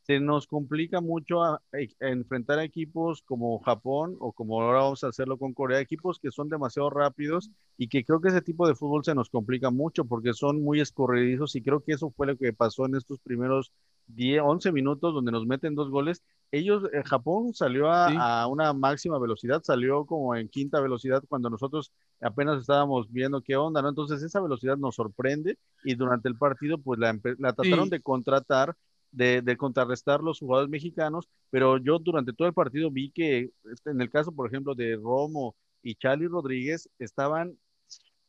se 0.09 0.19
nos 0.19 0.47
complica 0.47 1.01
mucho 1.01 1.43
a, 1.43 1.61
enfrentar 1.99 2.57
a 2.57 2.63
equipos 2.63 3.21
como 3.21 3.59
Japón 3.59 4.17
o 4.19 4.31
como 4.31 4.59
ahora 4.59 4.79
vamos 4.79 5.03
a 5.03 5.09
hacerlo 5.09 5.37
con 5.37 5.53
Corea, 5.53 5.79
equipos 5.79 6.17
que 6.17 6.31
son 6.31 6.49
demasiado 6.49 6.89
rápidos 6.89 7.51
y 7.77 7.89
que 7.89 8.03
creo 8.03 8.19
que 8.19 8.29
ese 8.29 8.41
tipo 8.41 8.67
de 8.67 8.73
fútbol 8.73 9.05
se 9.05 9.13
nos 9.13 9.29
complica 9.29 9.69
mucho 9.69 10.05
porque 10.05 10.33
son 10.33 10.63
muy 10.63 10.81
escorredizos 10.81 11.55
y 11.55 11.61
creo 11.61 11.83
que 11.83 11.91
eso 11.91 12.09
fue 12.09 12.25
lo 12.25 12.37
que 12.37 12.53
pasó 12.53 12.87
en 12.87 12.95
estos 12.95 13.19
primeros 13.19 13.71
10, 14.07 14.41
11 14.43 14.71
minutos 14.71 15.13
donde 15.13 15.31
nos 15.31 15.45
meten 15.45 15.75
dos 15.75 15.91
goles. 15.91 16.23
Ellos, 16.51 16.85
eh, 16.91 17.03
Japón 17.05 17.53
salió 17.53 17.91
a, 17.91 18.47
una 18.47 18.73
máxima 18.73 19.19
velocidad, 19.19 19.61
salió 19.61 20.05
como 20.05 20.35
en 20.35 20.49
quinta 20.49 20.81
velocidad 20.81 21.23
cuando 21.29 21.51
nosotros 21.51 21.91
apenas 22.19 22.61
estábamos 22.61 23.11
viendo 23.11 23.43
qué 23.43 23.57
onda, 23.57 23.83
¿no? 23.83 23.89
Entonces 23.89 24.23
esa 24.23 24.41
velocidad 24.41 24.77
nos 24.77 24.95
sorprende 24.95 25.59
y 25.83 25.93
durante 25.93 26.27
el 26.29 26.35
partido 26.35 26.79
pues 26.79 26.99
la, 26.99 27.13
la 27.37 27.53
trataron 27.53 27.91
de 27.91 28.01
contratar 28.01 28.75
de, 29.11 29.57
contrarrestar 29.57 30.21
los 30.21 30.39
jugadores 30.39 30.69
mexicanos, 30.69 31.27
pero 31.49 31.77
yo 31.77 31.99
durante 31.99 32.33
todo 32.33 32.47
el 32.47 32.53
partido 32.53 32.91
vi 32.91 33.11
que 33.11 33.51
este, 33.71 33.91
en 33.91 34.01
el 34.01 34.09
caso, 34.09 34.31
por 34.31 34.47
ejemplo, 34.47 34.75
de 34.75 34.95
Romo 34.95 35.55
y 35.81 35.95
Charlie 35.95 36.27
Rodríguez, 36.27 36.89
estaban 36.99 37.57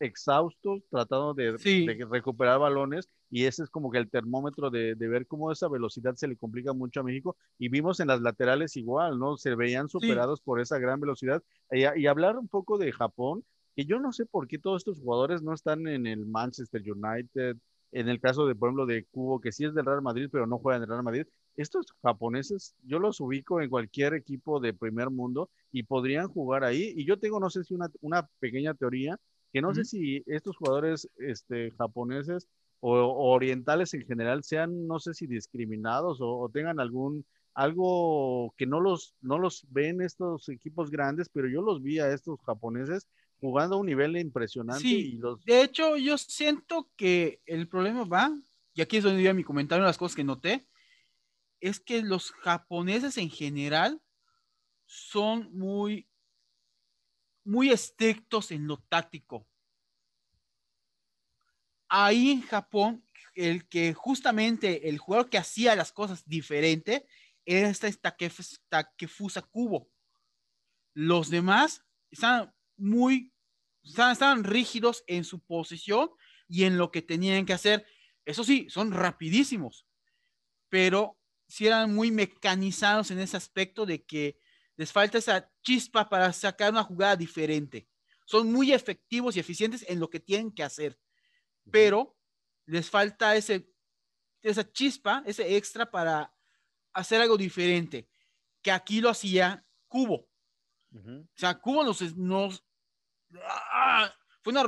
exhaustos 0.00 0.82
tratando 0.90 1.34
de, 1.34 1.56
recuperar 2.10 2.58
balones 2.58 3.08
y 3.28 3.44
ese 3.44 3.62
es 3.62 3.70
como 3.70 3.90
que 3.90 3.98
el 3.98 4.08
termómetro 4.08 4.70
de, 4.70 4.94
ver 4.94 5.26
cómo 5.26 5.52
esa 5.52 5.68
velocidad 5.68 6.14
se 6.16 6.26
le 6.26 6.36
complica 6.36 6.72
mucho 6.72 7.00
a 7.00 7.02
México 7.02 7.36
y 7.58 7.68
vimos 7.68 8.00
en 8.00 8.08
las 8.08 8.20
laterales 8.22 8.76
igual, 8.76 9.18
¿no? 9.18 9.36
Se 9.36 9.54
veían 9.54 9.88
superados 9.88 10.40
por 10.40 10.60
esa 10.60 10.78
gran 10.78 11.00
velocidad 11.00 11.42
y, 11.70 11.84
y, 12.00 12.06
hablar 12.06 12.38
un 12.38 12.48
poco 12.48 12.78
de 12.78 12.92
Japón, 12.92 13.44
que 13.76 13.84
yo 13.84 14.00
no 14.00 14.12
sé 14.12 14.24
por 14.24 14.48
qué 14.48 14.58
todos 14.58 14.80
estos 14.80 15.00
jugadores 15.00 15.42
no 15.42 15.52
están 15.52 15.86
en 15.86 16.06
el 16.06 16.26
Manchester 16.26 16.82
United, 16.82 17.56
en 17.92 18.08
el 18.08 18.20
caso 18.20 18.46
de, 18.46 18.54
por 18.54 18.68
ejemplo, 18.68 18.86
de 18.86 19.04
Cubo, 19.04 19.40
que 19.40 19.52
sí 19.52 19.64
es 19.64 19.74
del 19.74 19.86
Real 19.86 20.02
Madrid, 20.02 20.28
pero 20.30 20.46
no 20.46 20.58
juega 20.58 20.76
en 20.76 20.82
el 20.84 20.88
Real 20.88 21.02
Madrid, 21.02 21.26
estos 21.56 21.86
japoneses 22.02 22.74
yo 22.84 22.98
los 22.98 23.20
ubico 23.20 23.60
en 23.60 23.68
cualquier 23.68 24.14
equipo 24.14 24.60
de 24.60 24.72
primer 24.72 25.10
mundo 25.10 25.50
y 25.72 25.82
podrían 25.82 26.28
jugar 26.28 26.64
ahí. 26.64 26.92
Y 26.96 27.04
yo 27.04 27.18
tengo, 27.18 27.40
no 27.40 27.50
sé 27.50 27.64
si 27.64 27.74
una, 27.74 27.90
una 28.00 28.28
pequeña 28.38 28.74
teoría, 28.74 29.18
que 29.52 29.60
no 29.60 29.74
sé 29.74 29.84
si 29.84 30.22
estos 30.26 30.56
jugadores 30.56 31.08
este, 31.18 31.72
japoneses 31.72 32.46
o, 32.80 32.92
orientales 33.32 33.92
en 33.94 34.06
general 34.06 34.44
sean, 34.44 34.86
no 34.86 35.00
sé 35.00 35.14
si 35.14 35.26
discriminados 35.26 36.18
o, 36.20 36.48
tengan 36.52 36.80
algún 36.80 37.24
algo 37.52 38.54
que 38.56 38.64
no 38.64 38.80
los, 38.80 39.16
no 39.20 39.36
los 39.36 39.66
ven 39.70 40.00
estos 40.02 40.48
equipos 40.48 40.88
grandes, 40.90 41.28
pero 41.28 41.48
yo 41.48 41.62
los 41.62 41.82
vi 41.82 41.98
a 41.98 42.12
estos 42.12 42.40
japoneses 42.42 43.08
jugando 43.40 43.76
a 43.76 43.78
un 43.78 43.86
nivel 43.86 44.16
impresionante. 44.16 44.82
Sí, 44.82 45.18
de 45.44 45.62
hecho, 45.62 45.96
yo 45.96 46.18
siento 46.18 46.90
que 46.96 47.40
el 47.46 47.68
problema 47.68 48.04
va, 48.04 48.30
y 48.74 48.82
aquí 48.82 48.98
es 48.98 49.04
donde 49.04 49.22
iba 49.22 49.32
mi 49.32 49.44
comentario, 49.44 49.84
las 49.84 49.98
cosas 49.98 50.16
que 50.16 50.24
noté, 50.24 50.68
es 51.60 51.80
que 51.80 52.02
los 52.02 52.30
japoneses 52.32 53.16
en 53.18 53.30
general 53.30 54.00
son 54.86 55.50
muy, 55.52 56.08
muy 57.44 57.70
estrictos 57.70 58.50
en 58.50 58.66
lo 58.66 58.78
táctico. 58.88 59.46
Ahí 61.88 62.30
en 62.30 62.42
Japón, 62.42 63.04
el 63.34 63.68
que 63.68 63.94
justamente 63.94 64.88
el 64.88 64.98
jugador 64.98 65.28
que 65.28 65.38
hacía 65.38 65.74
las 65.76 65.92
cosas 65.92 66.24
diferente 66.26 67.06
era 67.44 67.68
este 67.68 67.92
Takefusa 67.92 69.42
Kubo. 69.42 69.88
Los 70.94 71.30
demás 71.30 71.84
están 72.10 72.52
muy, 72.80 73.32
estaban, 73.82 74.44
rígidos 74.44 75.04
en 75.06 75.24
su 75.24 75.40
posición 75.40 76.10
y 76.48 76.64
en 76.64 76.78
lo 76.78 76.90
que 76.90 77.02
tenían 77.02 77.46
que 77.46 77.52
hacer. 77.52 77.86
Eso 78.24 78.44
sí, 78.44 78.66
son 78.68 78.92
rapidísimos, 78.92 79.86
pero 80.68 81.18
sí 81.48 81.66
eran 81.66 81.94
muy 81.94 82.10
mecanizados 82.10 83.10
en 83.10 83.18
ese 83.18 83.36
aspecto 83.36 83.86
de 83.86 84.04
que 84.04 84.38
les 84.76 84.92
falta 84.92 85.18
esa 85.18 85.50
chispa 85.62 86.08
para 86.08 86.32
sacar 86.32 86.70
una 86.70 86.84
jugada 86.84 87.16
diferente. 87.16 87.88
Son 88.24 88.50
muy 88.50 88.72
efectivos 88.72 89.36
y 89.36 89.40
eficientes 89.40 89.84
en 89.88 90.00
lo 90.00 90.08
que 90.08 90.20
tienen 90.20 90.52
que 90.52 90.62
hacer, 90.62 90.98
pero 91.70 92.16
les 92.66 92.88
falta 92.88 93.34
ese, 93.36 93.68
esa 94.42 94.70
chispa, 94.72 95.22
ese 95.26 95.56
extra 95.56 95.90
para 95.90 96.32
hacer 96.92 97.20
algo 97.20 97.36
diferente, 97.36 98.08
que 98.62 98.70
aquí 98.70 99.00
lo 99.00 99.10
hacía 99.10 99.66
Cubo. 99.88 100.28
O 100.92 101.26
sea, 101.36 101.58
Cubo 101.58 101.84
nos, 101.84 102.16
nos, 102.16 102.64
¡Ah! 103.44 104.12
fue 104.42 104.52
una 104.52 104.64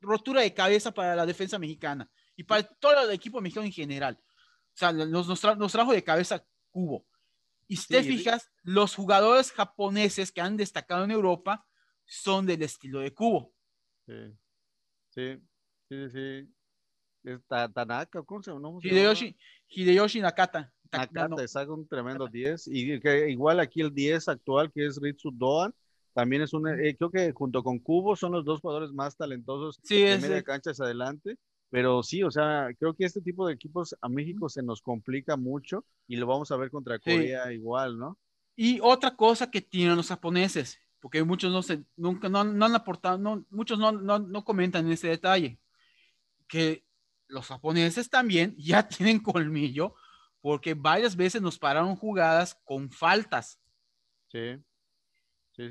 rotura 0.00 0.42
de 0.42 0.52
cabeza 0.52 0.92
para 0.92 1.14
la 1.14 1.26
defensa 1.26 1.58
mexicana 1.58 2.10
y 2.34 2.42
para 2.42 2.62
todo 2.62 3.04
el 3.04 3.10
equipo 3.12 3.40
mexicano 3.40 3.66
en 3.66 3.72
general. 3.72 4.18
O 4.20 4.78
sea, 4.78 4.92
nos, 4.92 5.40
trajo 5.72 5.92
de 5.92 6.04
cabeza 6.04 6.44
Cubo. 6.70 7.06
Y 7.68 7.76
si 7.76 7.88
te 7.88 8.02
fijas, 8.02 8.50
los 8.62 8.94
jugadores 8.94 9.50
japoneses 9.50 10.30
que 10.30 10.40
han 10.40 10.56
destacado 10.56 11.04
en 11.04 11.10
Europa 11.10 11.66
son 12.04 12.46
del 12.46 12.62
estilo 12.62 13.00
de 13.00 13.12
Cubo. 13.14 13.52
Sí, 14.06 14.36
sí, 15.10 15.42
sí, 15.88 16.10
sí. 16.10 16.52
Tanaka, 17.48 18.22
¿cómo 18.22 18.42
se 18.42 18.52
llama? 18.52 18.68
Hideyoshi, 18.82 19.36
Hideyoshi 19.68 20.20
Nakata. 20.20 20.72
Nakata, 20.92 21.42
es 21.42 21.56
un 21.56 21.88
tremendo 21.88 22.28
10. 22.28 22.68
Y 22.68 23.00
que 23.00 23.30
igual 23.30 23.58
aquí 23.58 23.80
el 23.80 23.92
10 23.92 24.28
actual, 24.28 24.70
que 24.70 24.86
es 24.86 25.00
Ritsu 25.00 25.32
Doan, 25.32 25.74
también 26.16 26.40
es 26.40 26.54
un, 26.54 26.66
eh, 26.66 26.96
creo 26.96 27.10
que 27.10 27.30
junto 27.32 27.62
con 27.62 27.78
Cubo 27.78 28.16
son 28.16 28.32
los 28.32 28.42
dos 28.42 28.62
jugadores 28.62 28.90
más 28.90 29.18
talentosos 29.18 29.78
sí, 29.82 30.00
de 30.00 30.16
media 30.16 30.42
cancha 30.42 30.70
hacia 30.70 30.86
adelante. 30.86 31.36
Pero 31.68 32.02
sí, 32.02 32.22
o 32.22 32.30
sea, 32.30 32.68
creo 32.78 32.94
que 32.94 33.04
este 33.04 33.20
tipo 33.20 33.46
de 33.46 33.52
equipos 33.52 33.94
a 34.00 34.08
México 34.08 34.48
se 34.48 34.62
nos 34.62 34.80
complica 34.80 35.36
mucho 35.36 35.84
y 36.08 36.16
lo 36.16 36.26
vamos 36.26 36.50
a 36.50 36.56
ver 36.56 36.70
contra 36.70 36.98
Corea 36.98 37.52
igual, 37.52 37.98
¿no? 37.98 38.16
Y 38.54 38.80
otra 38.80 39.14
cosa 39.14 39.50
que 39.50 39.60
tienen 39.60 39.94
los 39.94 40.08
japoneses, 40.08 40.80
porque 41.00 41.22
muchos 41.22 41.52
no 41.52 41.62
se, 41.62 41.84
nunca, 41.96 42.30
no, 42.30 42.44
no 42.44 42.64
han 42.64 42.74
aportado, 42.74 43.18
no, 43.18 43.44
muchos 43.50 43.78
no, 43.78 43.92
no, 43.92 44.18
no 44.18 44.42
comentan 44.42 44.90
ese 44.90 45.08
detalle, 45.08 45.58
que 46.48 46.86
los 47.28 47.46
japoneses 47.46 48.08
también 48.08 48.54
ya 48.58 48.88
tienen 48.88 49.20
colmillo, 49.20 49.94
porque 50.40 50.72
varias 50.72 51.14
veces 51.14 51.42
nos 51.42 51.58
pararon 51.58 51.94
jugadas 51.94 52.58
con 52.64 52.88
faltas. 52.88 53.60
Sí. 54.28 54.56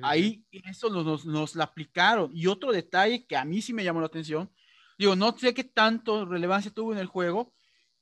Ahí 0.01 0.43
eso 0.51 0.89
nos, 0.89 1.25
nos, 1.25 1.55
lo 1.55 1.63
aplicaron. 1.63 2.31
Y 2.33 2.47
otro 2.47 2.71
detalle 2.71 3.25
que 3.25 3.37
a 3.37 3.45
mí 3.45 3.61
sí 3.61 3.73
me 3.73 3.83
llamó 3.83 3.99
la 3.99 4.07
atención, 4.07 4.51
digo, 4.97 5.15
no 5.15 5.37
sé 5.37 5.53
qué 5.53 5.63
tanto 5.63 6.25
relevancia 6.25 6.71
tuvo 6.71 6.93
en 6.93 6.99
el 6.99 7.07
juego, 7.07 7.53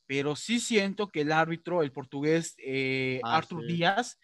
pero 0.05 0.35
sí 0.35 0.59
siento 0.59 1.09
que 1.09 1.21
el 1.21 1.31
árbitro, 1.31 1.81
el 1.81 1.91
portugués 1.91 2.55
eh, 2.57 3.19
ah, 3.23 3.37
Arthur 3.37 3.65
Díaz, 3.65 4.19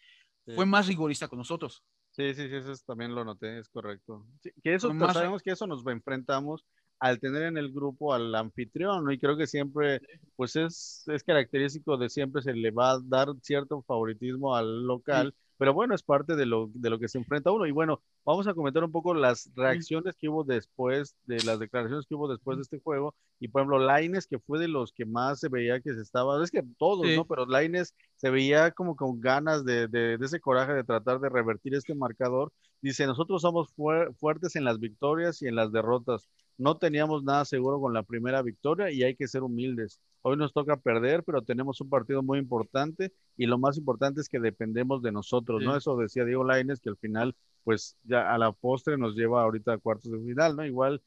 fue 0.55 0.65
más 0.65 0.87
rigorista 0.87 1.27
con 1.27 1.37
nosotros. 1.37 1.83
Sí, 2.11 2.33
sí, 2.33 2.49
sí, 2.49 2.55
eso 2.55 2.73
también 2.85 3.13
lo 3.13 3.23
noté, 3.23 3.59
es 3.59 3.69
correcto. 3.69 4.25
que 4.63 4.73
eso, 4.73 4.91
sabemos 5.13 5.43
que 5.43 5.51
eso 5.51 5.67
nos 5.67 5.85
enfrentamos 5.85 6.65
al 6.99 7.19
tener 7.19 7.43
en 7.43 7.57
el 7.57 7.71
grupo 7.71 8.13
al 8.13 8.33
anfitrión, 8.35 9.05
¿no? 9.05 9.11
Y 9.11 9.19
creo 9.19 9.37
que 9.37 9.47
siempre, 9.47 10.01
pues 10.35 10.55
es, 10.55 11.03
es 11.07 11.23
característico 11.23 11.97
de 11.97 12.09
siempre 12.09 12.41
se 12.41 12.53
le 12.53 12.71
va 12.71 12.91
a 12.91 12.99
dar 13.01 13.29
cierto 13.41 13.81
favoritismo 13.83 14.55
al 14.55 14.83
local. 14.83 15.33
Pero 15.59 15.73
bueno, 15.73 15.93
es 15.93 16.03
parte 16.03 16.37
de 16.37 16.45
lo, 16.45 16.71
de 16.73 16.89
lo 16.89 16.99
que 16.99 17.09
se 17.09 17.17
enfrenta 17.17 17.51
uno. 17.51 17.65
Y 17.65 17.71
bueno, 17.71 18.01
vamos 18.23 18.47
a 18.47 18.53
comentar 18.53 18.81
un 18.81 18.93
poco 18.93 19.13
las 19.13 19.51
reacciones 19.55 20.15
que 20.15 20.29
hubo 20.29 20.45
después, 20.45 21.17
de 21.25 21.43
las 21.43 21.59
declaraciones 21.59 22.05
que 22.07 22.15
hubo 22.15 22.29
después 22.29 22.57
de 22.57 22.61
este 22.61 22.79
juego. 22.79 23.13
Y 23.41 23.49
por 23.49 23.61
ejemplo, 23.61 23.77
Laines, 23.77 24.25
que 24.25 24.39
fue 24.39 24.57
de 24.57 24.69
los 24.69 24.93
que 24.93 25.05
más 25.05 25.41
se 25.41 25.49
veía 25.49 25.81
que 25.81 25.93
se 25.93 26.01
estaba, 26.01 26.41
es 26.41 26.49
que 26.49 26.63
todos, 26.77 27.05
¿no? 27.13 27.25
Pero 27.25 27.45
Laines 27.45 27.93
se 28.15 28.29
veía 28.29 28.71
como 28.71 28.95
con 28.95 29.19
ganas 29.19 29.65
de, 29.65 29.89
de, 29.89 30.17
de, 30.17 30.25
ese 30.25 30.39
coraje 30.39 30.73
de 30.73 30.85
tratar 30.85 31.19
de 31.19 31.27
revertir 31.27 31.75
este 31.75 31.93
marcador. 31.93 32.53
Dice, 32.81 33.05
nosotros 33.05 33.41
somos 33.41 33.73
fuertes 34.17 34.55
en 34.55 34.63
las 34.63 34.79
victorias 34.79 35.41
y 35.41 35.47
en 35.47 35.55
las 35.55 35.73
derrotas. 35.73 36.29
No 36.59 36.77
teníamos 36.77 37.23
nada 37.23 37.45
seguro 37.45 37.79
con 37.79 37.93
la 37.93 38.03
primera 38.03 38.41
victoria 38.41 38.91
y 38.91 39.01
hay 39.01 39.15
que 39.15 39.27
ser 39.29 39.43
humildes. 39.43 39.99
Hoy 40.21 40.35
nos 40.35 40.51
toca 40.51 40.75
perder, 40.75 41.23
pero 41.23 41.41
tenemos 41.41 41.79
un 41.79 41.89
partido 41.89 42.21
muy 42.21 42.37
importante 42.37 43.13
y 43.37 43.45
lo 43.45 43.57
más 43.57 43.77
importante 43.77 44.19
es 44.19 44.27
que 44.27 44.39
dependemos 44.41 45.01
de 45.01 45.13
nosotros, 45.13 45.63
¿no? 45.63 45.77
Eso 45.77 45.95
decía 45.95 46.25
Diego 46.25 46.43
Laines, 46.43 46.81
que 46.81 46.89
al 46.89 46.97
final, 46.97 47.33
pues 47.63 47.95
ya 48.03 48.33
a 48.33 48.37
la 48.37 48.51
postre 48.51 48.97
nos 48.97 49.15
lleva 49.15 49.41
ahorita 49.41 49.71
a 49.73 49.77
cuartos 49.77 50.11
de 50.11 50.19
final, 50.19 50.57
¿no? 50.57 50.65
Igual 50.65 51.01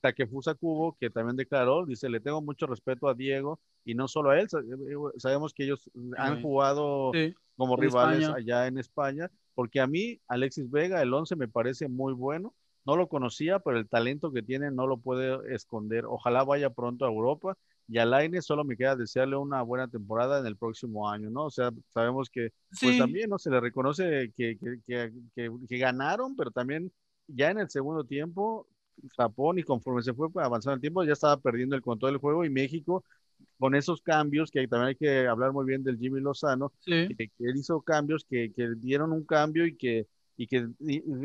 Takefusa 0.00 0.54
Kubo, 0.54 0.96
que 1.00 1.10
también 1.10 1.36
declaró, 1.36 1.84
dice, 1.84 2.08
le 2.08 2.20
tengo 2.20 2.40
mucho 2.40 2.66
respeto 2.66 3.08
a 3.08 3.14
Diego 3.14 3.58
y 3.84 3.94
no 3.94 4.06
solo 4.06 4.30
a 4.30 4.38
él, 4.38 4.46
eh, 4.46 5.18
sabemos 5.18 5.52
que 5.52 5.64
ellos 5.64 5.90
han 6.16 6.40
jugado 6.40 7.10
como 7.56 7.76
rivales 7.76 8.28
allá 8.28 8.68
en 8.68 8.78
España, 8.78 9.28
porque 9.54 9.80
a 9.80 9.88
mí 9.88 10.20
Alexis 10.28 10.70
Vega, 10.70 11.02
el 11.02 11.12
11, 11.12 11.34
me 11.34 11.48
parece 11.48 11.88
muy 11.88 12.12
bueno, 12.12 12.54
no 12.84 12.96
lo 12.96 13.08
conocía, 13.08 13.58
pero 13.60 13.78
el 13.78 13.88
talento 13.88 14.32
que 14.32 14.42
tiene 14.42 14.70
no 14.70 14.86
lo 14.86 14.96
puede 14.96 15.54
esconder, 15.54 16.04
ojalá 16.06 16.44
vaya 16.44 16.70
pronto 16.70 17.04
a 17.04 17.08
Europa 17.08 17.56
y 17.88 17.98
a 17.98 18.06
Laine 18.06 18.40
solo 18.42 18.64
me 18.64 18.76
queda 18.76 18.96
desearle 18.96 19.36
una 19.36 19.62
buena 19.62 19.88
temporada 19.88 20.38
en 20.38 20.46
el 20.46 20.56
próximo 20.56 21.10
año, 21.10 21.30
¿no? 21.30 21.44
O 21.44 21.50
sea, 21.50 21.70
sabemos 21.88 22.30
que 22.30 22.50
pues 22.80 22.98
también 22.98 23.28
no 23.28 23.38
se 23.38 23.50
le 23.50 23.60
reconoce 23.60 24.32
que, 24.36 24.56
que, 24.86 25.12
que, 25.34 25.78
ganaron, 25.78 26.36
pero 26.36 26.50
también 26.50 26.92
ya 27.26 27.50
en 27.50 27.58
el 27.58 27.70
segundo 27.70 28.04
tiempo, 28.04 28.66
Japón 29.16 29.58
y 29.58 29.62
conforme 29.62 30.02
se 30.02 30.14
fue 30.14 30.28
avanzando 30.36 30.76
el 30.76 30.80
tiempo, 30.80 31.04
ya 31.04 31.12
estaba 31.12 31.36
perdiendo 31.38 31.76
el 31.76 31.82
control 31.82 32.12
del 32.12 32.20
juego 32.20 32.44
y 32.44 32.50
México 32.50 33.04
con 33.58 33.74
esos 33.74 34.00
cambios, 34.00 34.50
que 34.50 34.66
también 34.68 34.88
hay 34.88 34.96
que 34.96 35.26
hablar 35.26 35.52
muy 35.52 35.64
bien 35.64 35.82
del 35.82 35.98
Jimmy 35.98 36.20
Lozano, 36.20 36.72
que, 36.84 37.08
que, 37.16 37.30
él 37.40 37.56
hizo 37.56 37.80
cambios 37.80 38.24
que, 38.24 38.52
que 38.52 38.70
dieron 38.76 39.12
un 39.12 39.24
cambio 39.24 39.66
y 39.66 39.76
que 39.76 40.06
y 40.36 40.46
que 40.46 40.66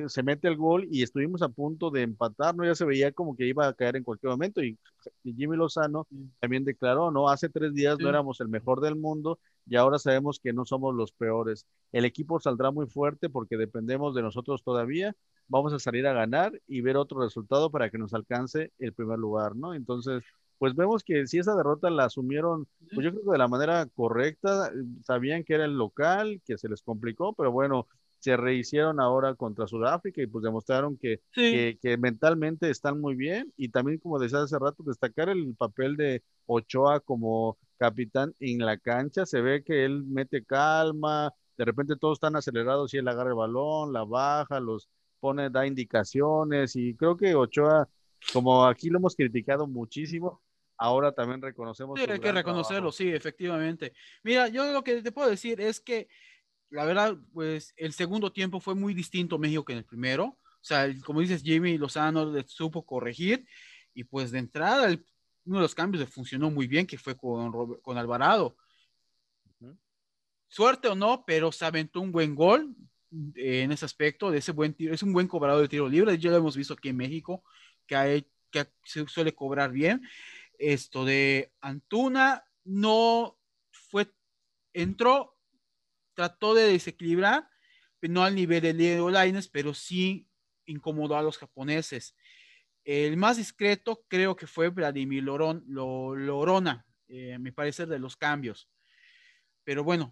se 0.07 0.23
mete 0.23 0.47
el 0.47 0.57
gol 0.57 0.87
y 0.91 1.03
estuvimos 1.03 1.41
a 1.41 1.49
punto 1.49 1.89
de 1.89 2.01
empatar, 2.01 2.55
¿no? 2.55 2.65
Ya 2.65 2.75
se 2.75 2.85
veía 2.85 3.11
como 3.11 3.35
que 3.35 3.47
iba 3.47 3.67
a 3.67 3.73
caer 3.73 3.95
en 3.95 4.03
cualquier 4.03 4.31
momento 4.31 4.63
y, 4.63 4.77
Jimmy 5.23 5.55
Lozano 5.55 6.07
también 6.39 6.65
declaró, 6.65 7.11
¿no? 7.11 7.29
Hace 7.29 7.49
tres 7.49 7.73
días 7.73 7.97
no 7.99 8.09
éramos 8.09 8.41
el 8.41 8.47
mejor 8.47 8.81
del 8.81 8.95
mundo 8.95 9.39
y 9.65 9.75
ahora 9.75 9.99
sabemos 9.99 10.39
que 10.39 10.53
no 10.53 10.65
somos 10.65 10.95
los 10.95 11.11
peores. 11.11 11.65
El 11.91 12.05
equipo 12.05 12.39
saldrá 12.39 12.71
muy 12.71 12.87
fuerte 12.87 13.29
porque 13.29 13.57
dependemos 13.57 14.15
de 14.15 14.21
nosotros 14.21 14.63
todavía. 14.63 15.15
Vamos 15.47 15.73
a 15.73 15.79
salir 15.79 16.05
a 16.07 16.13
ganar 16.13 16.59
y 16.67 16.81
ver 16.81 16.97
otro 16.97 17.21
resultado 17.21 17.71
para 17.71 17.89
que 17.89 17.97
nos 17.97 18.13
alcance 18.13 18.71
el 18.79 18.93
primer 18.93 19.19
lugar, 19.19 19.55
¿no? 19.55 19.73
Entonces, 19.73 20.23
pues 20.57 20.75
vemos 20.75 21.03
que 21.03 21.27
si 21.27 21.37
esa 21.37 21.55
derrota 21.55 21.89
la 21.89 22.05
asumieron, 22.05 22.67
pues 22.93 23.05
yo 23.05 23.11
creo 23.11 23.23
que 23.23 23.31
de 23.31 23.37
la 23.37 23.47
manera 23.47 23.85
correcta, 23.95 24.71
sabían 25.03 25.43
que 25.43 25.53
era 25.53 25.65
el 25.65 25.77
local, 25.77 26.41
que 26.45 26.57
se 26.57 26.67
les 26.67 26.81
complicó, 26.81 27.33
pero 27.33 27.51
bueno, 27.51 27.87
se 28.19 28.35
rehicieron 28.37 28.99
ahora 28.99 29.35
contra 29.35 29.67
Sudáfrica 29.67 30.21
y 30.21 30.27
pues 30.27 30.43
demostraron 30.43 30.97
que, 30.97 31.21
que, 31.33 31.97
mentalmente 31.97 32.69
están 32.69 32.99
muy 32.99 33.15
bien 33.15 33.53
y 33.57 33.69
también 33.69 33.99
como 33.99 34.19
decía 34.19 34.41
hace 34.41 34.57
rato 34.59 34.83
destacar 34.83 35.29
el 35.29 35.55
papel 35.55 35.95
de 35.97 36.23
Ochoa 36.45 36.99
como 36.99 37.57
capitán 37.77 38.33
en 38.39 38.59
la 38.59 38.77
cancha, 38.77 39.25
se 39.25 39.41
ve 39.41 39.63
que 39.63 39.85
él 39.85 40.03
mete 40.03 40.43
calma, 40.43 41.33
de 41.57 41.65
repente 41.65 41.95
todos 41.95 42.17
están 42.17 42.35
acelerados 42.35 42.93
y 42.93 42.97
él 42.97 43.07
agarra 43.07 43.29
el 43.29 43.35
balón, 43.35 43.93
la 43.93 44.03
baja, 44.03 44.59
los 44.59 44.89
pone, 45.19 45.49
da 45.49 45.65
indicaciones 45.65 46.75
y 46.75 46.95
creo 46.95 47.17
que 47.17 47.35
Ochoa, 47.35 47.87
como 48.33 48.65
aquí 48.65 48.89
lo 48.89 48.99
hemos 48.99 49.15
criticado 49.15 49.67
muchísimo, 49.67 50.41
ahora 50.77 51.11
también 51.11 51.41
reconocemos. 51.41 51.99
Sí, 51.99 52.09
hay 52.09 52.19
que 52.19 52.31
reconocerlo, 52.31 52.91
sí, 52.91 53.09
efectivamente. 53.09 53.93
Mira, 54.23 54.47
yo 54.47 54.71
lo 54.71 54.83
que 54.83 55.01
te 55.01 55.11
puedo 55.11 55.29
decir 55.29 55.59
es 55.59 55.79
que 55.79 56.07
la 56.69 56.85
verdad, 56.85 57.17
pues 57.33 57.73
el 57.77 57.93
segundo 57.93 58.31
tiempo 58.31 58.59
fue 58.59 58.75
muy 58.75 58.93
distinto 58.93 59.37
México 59.37 59.63
que 59.63 59.73
en 59.73 59.79
el 59.79 59.85
primero. 59.85 60.25
O 60.25 60.63
sea, 60.67 60.87
como 61.05 61.21
dices, 61.21 61.43
Jimmy 61.43 61.77
Lozano 61.77 62.33
supo 62.47 62.85
corregir 62.85 63.45
y 63.93 64.03
pues 64.03 64.31
de 64.31 64.39
entrada 64.39 64.89
uno 65.47 65.57
de 65.57 65.61
los 65.61 65.75
cambios 65.75 66.01
le 66.01 66.11
funcionó 66.11 66.51
muy 66.51 66.67
bien, 66.67 66.85
que 66.85 66.97
fue 66.97 67.15
con, 67.15 67.79
con 67.81 67.97
Alvarado. 67.97 68.57
Suerte 70.49 70.87
o 70.87 70.95
no, 70.95 71.23
pero 71.25 71.51
se 71.51 71.65
aventó 71.65 72.01
un 72.01 72.11
buen 72.11 72.35
gol 72.35 72.75
eh, 73.35 73.61
en 73.63 73.71
ese 73.71 73.85
aspecto, 73.85 74.29
de 74.29 74.39
ese 74.39 74.51
buen 74.51 74.73
tiro. 74.73 74.93
Es 74.93 75.03
un 75.03 75.13
buen 75.13 75.27
cobrador 75.27 75.61
de 75.61 75.69
tiro 75.69 75.87
libre. 75.87 76.17
Ya 76.17 76.31
lo 76.31 76.37
hemos 76.37 76.55
visto 76.55 76.73
aquí 76.73 76.89
en 76.89 76.97
México, 76.97 77.43
que, 77.85 77.95
hay, 77.95 78.27
que 78.51 78.67
se 78.83 79.07
suele 79.07 79.33
cobrar 79.33 79.71
bien. 79.71 80.01
Esto 80.57 81.05
de 81.05 81.53
Antuna 81.61 82.45
no 82.65 83.37
fue, 83.71 84.11
entró 84.73 85.36
trató 86.17 86.55
de 86.55 86.63
desequilibrar, 86.63 87.47
no 88.01 88.23
al 88.23 88.33
nivel 88.33 88.61
de 88.61 88.73
Leo 88.73 89.11
Laines, 89.11 89.47
pero 89.47 89.71
sí 89.75 90.27
incomodó 90.65 91.15
a 91.15 91.21
los 91.21 91.37
japoneses. 91.37 92.15
El 92.83 93.17
más 93.17 93.37
discreto 93.37 94.03
creo 94.07 94.35
que 94.35 94.47
fue 94.47 94.69
Vladimir 94.69 95.21
Loron, 95.21 95.63
Lorona, 95.67 96.87
eh, 97.07 97.37
me 97.37 97.53
parece, 97.53 97.85
de 97.85 97.99
los 97.99 98.17
cambios. 98.17 98.67
Pero 99.63 99.83
bueno, 99.83 100.11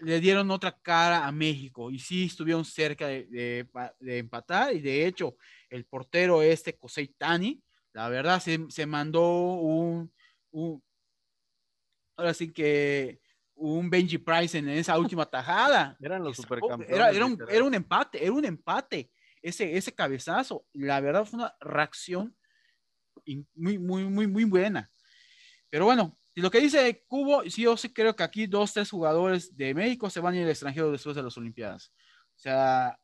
le 0.00 0.18
dieron 0.18 0.50
otra 0.50 0.76
cara 0.80 1.24
a 1.24 1.30
México 1.30 1.92
y 1.92 2.00
sí 2.00 2.24
estuvieron 2.24 2.64
cerca 2.64 3.06
de, 3.06 3.68
empatar 4.00 4.74
y 4.74 4.80
de 4.80 5.06
hecho 5.06 5.36
el 5.70 5.84
portero 5.84 6.42
este, 6.42 6.76
Kosei 6.76 7.06
Tani, 7.08 7.62
la 7.92 8.08
verdad 8.08 8.40
se, 8.42 8.66
se 8.68 8.84
mandó 8.84 9.54
un, 9.54 10.12
ahora 12.16 12.34
sí 12.34 12.52
que 12.52 13.20
un 13.56 13.88
Benji 13.90 14.18
Price 14.18 14.56
en 14.56 14.68
esa 14.68 14.98
última 14.98 15.26
tajada. 15.26 15.96
Eran 16.00 16.22
los 16.22 16.36
supercampeones. 16.36 16.94
Era, 16.94 17.10
era, 17.10 17.26
un, 17.26 17.38
era, 17.48 17.64
un, 17.64 17.74
empate, 17.74 18.22
era 18.22 18.32
un 18.32 18.44
empate. 18.44 19.10
Ese, 19.42 19.76
ese 19.76 19.94
cabezazo, 19.94 20.66
la 20.72 21.00
verdad 21.00 21.24
fue 21.24 21.40
una 21.40 21.54
reacción 21.60 22.36
muy, 23.54 23.78
muy, 23.78 24.04
muy, 24.04 24.26
muy 24.26 24.44
buena. 24.44 24.90
Pero 25.70 25.84
bueno, 25.86 26.18
lo 26.34 26.50
que 26.50 26.60
dice 26.60 27.04
Cubo, 27.06 27.42
sí, 27.48 27.62
yo 27.62 27.76
sí 27.76 27.92
creo 27.92 28.14
que 28.14 28.22
aquí 28.22 28.46
dos, 28.46 28.72
tres 28.72 28.90
jugadores 28.90 29.56
de 29.56 29.74
México 29.74 30.10
se 30.10 30.20
van 30.20 30.34
a 30.34 30.36
ir 30.36 30.44
al 30.44 30.50
extranjero 30.50 30.92
después 30.92 31.16
de 31.16 31.22
las 31.22 31.36
Olimpiadas. 31.36 31.92
O 32.34 32.38
sea, 32.38 32.98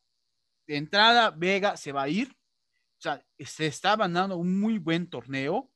de 0.67 0.77
entrada, 0.77 1.31
Vega 1.31 1.75
se 1.77 1.91
va 1.91 2.03
a 2.03 2.09
ir. 2.09 2.29
O 2.29 3.01
sea, 3.03 3.25
se 3.39 3.65
está 3.65 3.95
dando 3.97 4.37
un 4.37 4.59
muy 4.59 4.77
buen 4.77 5.09
torneo. 5.09 5.69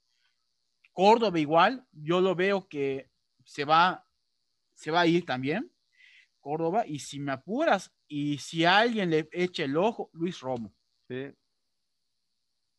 Córdoba 0.93 1.39
igual, 1.39 1.85
yo 1.91 2.21
lo 2.21 2.35
veo 2.35 2.67
que 2.67 3.09
se 3.43 3.65
va 3.65 4.06
se 4.77 4.91
va 4.91 5.01
a 5.01 5.07
ir 5.07 5.25
también, 5.25 5.71
Córdoba, 6.39 6.85
y 6.85 6.99
si 6.99 7.19
me 7.19 7.31
apuras, 7.31 7.91
y 8.07 8.37
si 8.37 8.63
alguien 8.63 9.09
le 9.09 9.27
echa 9.31 9.63
el 9.63 9.75
ojo, 9.75 10.09
Luis 10.13 10.39
Romo. 10.39 10.71
Sí. 11.09 11.33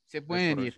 Se 0.07 0.23
pueden 0.23 0.61
ir. 0.61 0.77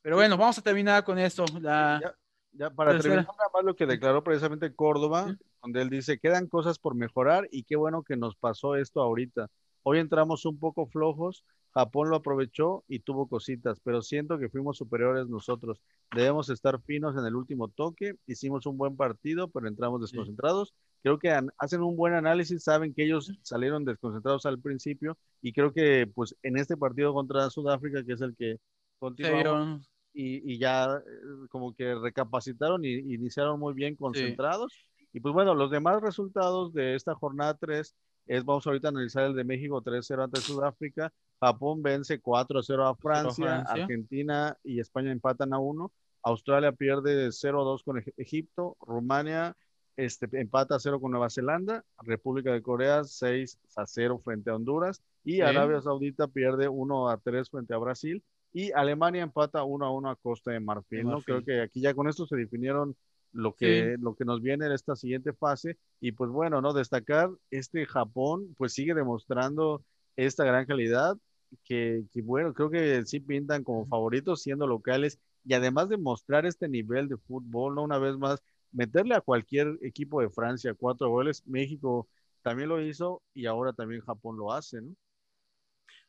Pero 0.00 0.16
bueno, 0.16 0.36
vamos 0.36 0.56
a 0.56 0.62
terminar 0.62 1.04
con 1.04 1.18
esto. 1.18 1.44
Ya, 1.60 2.70
para 2.70 2.98
terminar, 2.98 3.26
lo 3.62 3.76
que 3.76 3.84
declaró 3.84 4.22
precisamente 4.22 4.74
Córdoba, 4.74 5.36
donde 5.60 5.82
él 5.82 5.90
dice, 5.90 6.18
quedan 6.18 6.46
cosas 6.46 6.78
por 6.78 6.94
mejorar 6.94 7.48
y 7.50 7.64
qué 7.64 7.76
bueno 7.76 8.04
que 8.04 8.16
nos 8.16 8.36
pasó 8.36 8.76
esto 8.76 9.02
ahorita. 9.02 9.50
Hoy 9.82 9.98
entramos 9.98 10.46
un 10.46 10.58
poco 10.58 10.86
flojos, 10.86 11.44
Japón 11.78 12.10
lo 12.10 12.16
aprovechó 12.16 12.82
y 12.88 12.98
tuvo 12.98 13.28
cositas, 13.28 13.78
pero 13.84 14.02
siento 14.02 14.36
que 14.36 14.48
fuimos 14.48 14.76
superiores 14.76 15.28
nosotros. 15.28 15.80
Debemos 16.12 16.50
estar 16.50 16.82
finos 16.82 17.16
en 17.16 17.24
el 17.24 17.36
último 17.36 17.68
toque. 17.68 18.16
Hicimos 18.26 18.66
un 18.66 18.76
buen 18.76 18.96
partido, 18.96 19.48
pero 19.48 19.68
entramos 19.68 20.00
desconcentrados. 20.00 20.74
Creo 21.04 21.20
que 21.20 21.30
hacen 21.56 21.82
un 21.82 21.96
buen 21.96 22.14
análisis, 22.14 22.64
saben 22.64 22.92
que 22.92 23.04
ellos 23.04 23.32
salieron 23.42 23.84
desconcentrados 23.84 24.44
al 24.46 24.58
principio 24.60 25.16
y 25.40 25.52
creo 25.52 25.72
que 25.72 26.10
pues 26.12 26.34
en 26.42 26.58
este 26.58 26.76
partido 26.76 27.14
contra 27.14 27.48
Sudáfrica, 27.48 28.02
que 28.04 28.14
es 28.14 28.20
el 28.22 28.34
que 28.34 28.56
continuó, 28.98 29.78
y, 30.12 30.52
y, 30.52 30.58
ya 30.58 30.96
eh, 30.96 31.46
como 31.48 31.76
que 31.76 31.94
recapacitaron 31.94 32.84
y, 32.84 32.94
iniciaron 33.14 33.60
muy 33.60 33.72
bien 33.74 33.94
concentrados. 33.94 34.72
Y 35.12 35.20
pues 35.20 35.32
bueno, 35.32 35.54
los 35.54 35.70
demás 35.70 36.02
resultados 36.02 36.72
de 36.72 36.96
esta 36.96 37.14
jornada 37.14 37.54
3 37.54 37.94
es, 38.28 38.44
vamos 38.44 38.66
ahorita 38.66 38.88
a 38.88 38.90
analizar 38.90 39.24
el 39.24 39.34
de 39.34 39.44
México 39.44 39.82
3-0 39.82 40.24
ante 40.24 40.40
Sudáfrica, 40.40 41.12
Japón 41.40 41.82
vence 41.82 42.20
4-0 42.20 42.88
a 42.88 42.94
Francia, 42.94 43.60
Argentina 43.62 44.56
y 44.62 44.80
España 44.80 45.10
empatan 45.10 45.52
a 45.52 45.58
1, 45.58 45.90
Australia 46.22 46.72
pierde 46.72 47.28
0-2 47.28 47.82
con 47.82 48.04
Egipto, 48.16 48.76
Rumania 48.80 49.56
este, 49.98 50.28
empata 50.32 50.78
0 50.78 51.00
con 51.00 51.10
Nueva 51.10 51.28
Zelanda, 51.28 51.84
República 52.02 52.52
de 52.52 52.62
Corea 52.62 53.02
6 53.02 53.58
0 53.84 54.20
frente 54.24 54.48
a 54.48 54.54
Honduras. 54.54 55.02
Y 55.24 55.40
Arabia 55.40 55.82
Saudita 55.82 56.28
pierde 56.28 56.68
1 56.68 57.20
3 57.24 57.50
frente 57.50 57.74
a 57.74 57.78
Brasil. 57.78 58.22
Y 58.52 58.70
Alemania 58.70 59.22
empata 59.22 59.64
1 59.64 59.92
1 59.92 60.10
a 60.10 60.14
Costa 60.14 60.52
de 60.52 60.60
Marfil, 60.60 61.02
¿no? 61.02 61.20
Creo 61.20 61.44
que 61.44 61.60
aquí 61.62 61.80
ya 61.80 61.94
con 61.94 62.08
esto 62.08 62.26
se 62.28 62.36
definieron 62.36 62.94
lo 63.32 63.54
que, 63.54 63.96
lo 64.00 64.14
que 64.14 64.24
nos 64.24 64.42
viene 64.42 64.66
en 64.66 64.72
esta 64.72 64.96
siguiente 64.96 65.32
fase. 65.32 65.78
Y 66.00 66.12
pues 66.12 66.30
bueno, 66.30 66.60
¿no? 66.60 66.72
Destacar 66.72 67.30
este 67.50 67.86
Japón, 67.86 68.54
pues 68.56 68.72
sigue 68.72 68.94
demostrando 68.94 69.84
esta 70.16 70.44
gran 70.44 70.66
calidad, 70.66 71.16
que, 71.64 72.04
que 72.12 72.22
bueno, 72.22 72.52
creo 72.52 72.70
que 72.70 73.04
sí 73.06 73.20
pintan 73.20 73.64
como 73.64 73.86
favoritos 73.86 74.42
siendo 74.42 74.66
locales 74.66 75.18
y 75.44 75.54
además 75.54 75.88
de 75.88 75.96
mostrar 75.96 76.44
este 76.46 76.68
nivel 76.68 77.08
de 77.08 77.16
fútbol, 77.16 77.74
¿no? 77.74 77.82
Una 77.82 77.98
vez 77.98 78.16
más, 78.18 78.42
meterle 78.72 79.14
a 79.14 79.20
cualquier 79.20 79.78
equipo 79.82 80.20
de 80.20 80.30
Francia 80.30 80.74
cuatro 80.74 81.08
goles, 81.08 81.46
México 81.46 82.08
también 82.42 82.68
lo 82.68 82.80
hizo 82.82 83.22
y 83.34 83.46
ahora 83.46 83.72
también 83.72 84.02
Japón 84.02 84.36
lo 84.36 84.52
hace, 84.52 84.80
¿no? 84.82 84.94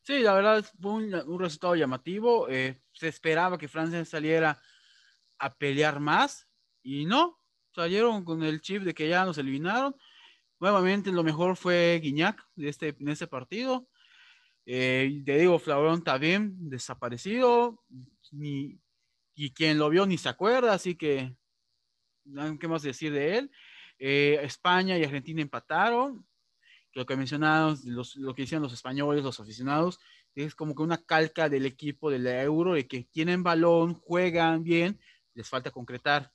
Sí, 0.01 0.19
la 0.19 0.33
verdad 0.33 0.65
fue 0.81 0.91
un, 0.91 1.13
un 1.13 1.39
resultado 1.39 1.75
llamativo. 1.75 2.49
Eh, 2.49 2.81
se 2.93 3.07
esperaba 3.07 3.57
que 3.57 3.67
Francia 3.67 4.03
saliera 4.05 4.59
a 5.37 5.55
pelear 5.55 5.99
más, 5.99 6.48
y 6.83 7.05
no, 7.05 7.39
salieron 7.73 8.23
con 8.23 8.43
el 8.43 8.61
chip 8.61 8.83
de 8.83 8.93
que 8.93 9.09
ya 9.09 9.25
nos 9.25 9.37
eliminaron. 9.37 9.95
Nuevamente 10.59 11.11
lo 11.11 11.23
mejor 11.23 11.55
fue 11.55 11.99
Guiñac 12.01 12.45
de 12.55 12.69
este, 12.69 12.95
en 12.99 13.09
este 13.09 13.27
partido. 13.27 13.87
Eh, 14.65 15.23
te 15.25 15.37
digo, 15.37 15.57
Flaurón 15.57 16.03
también 16.03 16.69
desaparecido, 16.69 17.83
ni, 18.31 18.79
y 19.33 19.51
quien 19.51 19.77
lo 19.77 19.89
vio 19.89 20.05
ni 20.05 20.17
se 20.17 20.29
acuerda, 20.29 20.73
así 20.73 20.95
que, 20.95 21.35
¿qué 22.59 22.67
más 22.67 22.83
decir 22.83 23.11
de 23.11 23.37
él? 23.37 23.51
Eh, 23.97 24.39
España 24.43 24.97
y 24.97 25.03
Argentina 25.03 25.41
empataron, 25.41 26.27
lo 26.93 27.05
que 27.05 27.15
mencionaron, 27.15 27.77
lo 27.85 28.35
que 28.35 28.43
decían 28.43 28.61
los 28.61 28.73
españoles, 28.73 29.23
los 29.23 29.39
aficionados, 29.39 29.99
es 30.35 30.55
como 30.55 30.75
que 30.75 30.83
una 30.83 30.97
calca 30.97 31.49
del 31.49 31.65
equipo 31.65 32.09
del 32.11 32.27
euro, 32.27 32.73
de 32.73 32.87
que 32.87 33.05
tienen 33.05 33.43
balón, 33.43 33.95
juegan 33.95 34.63
bien, 34.63 34.99
les 35.33 35.47
falta 35.49 35.71
concretar 35.71 36.31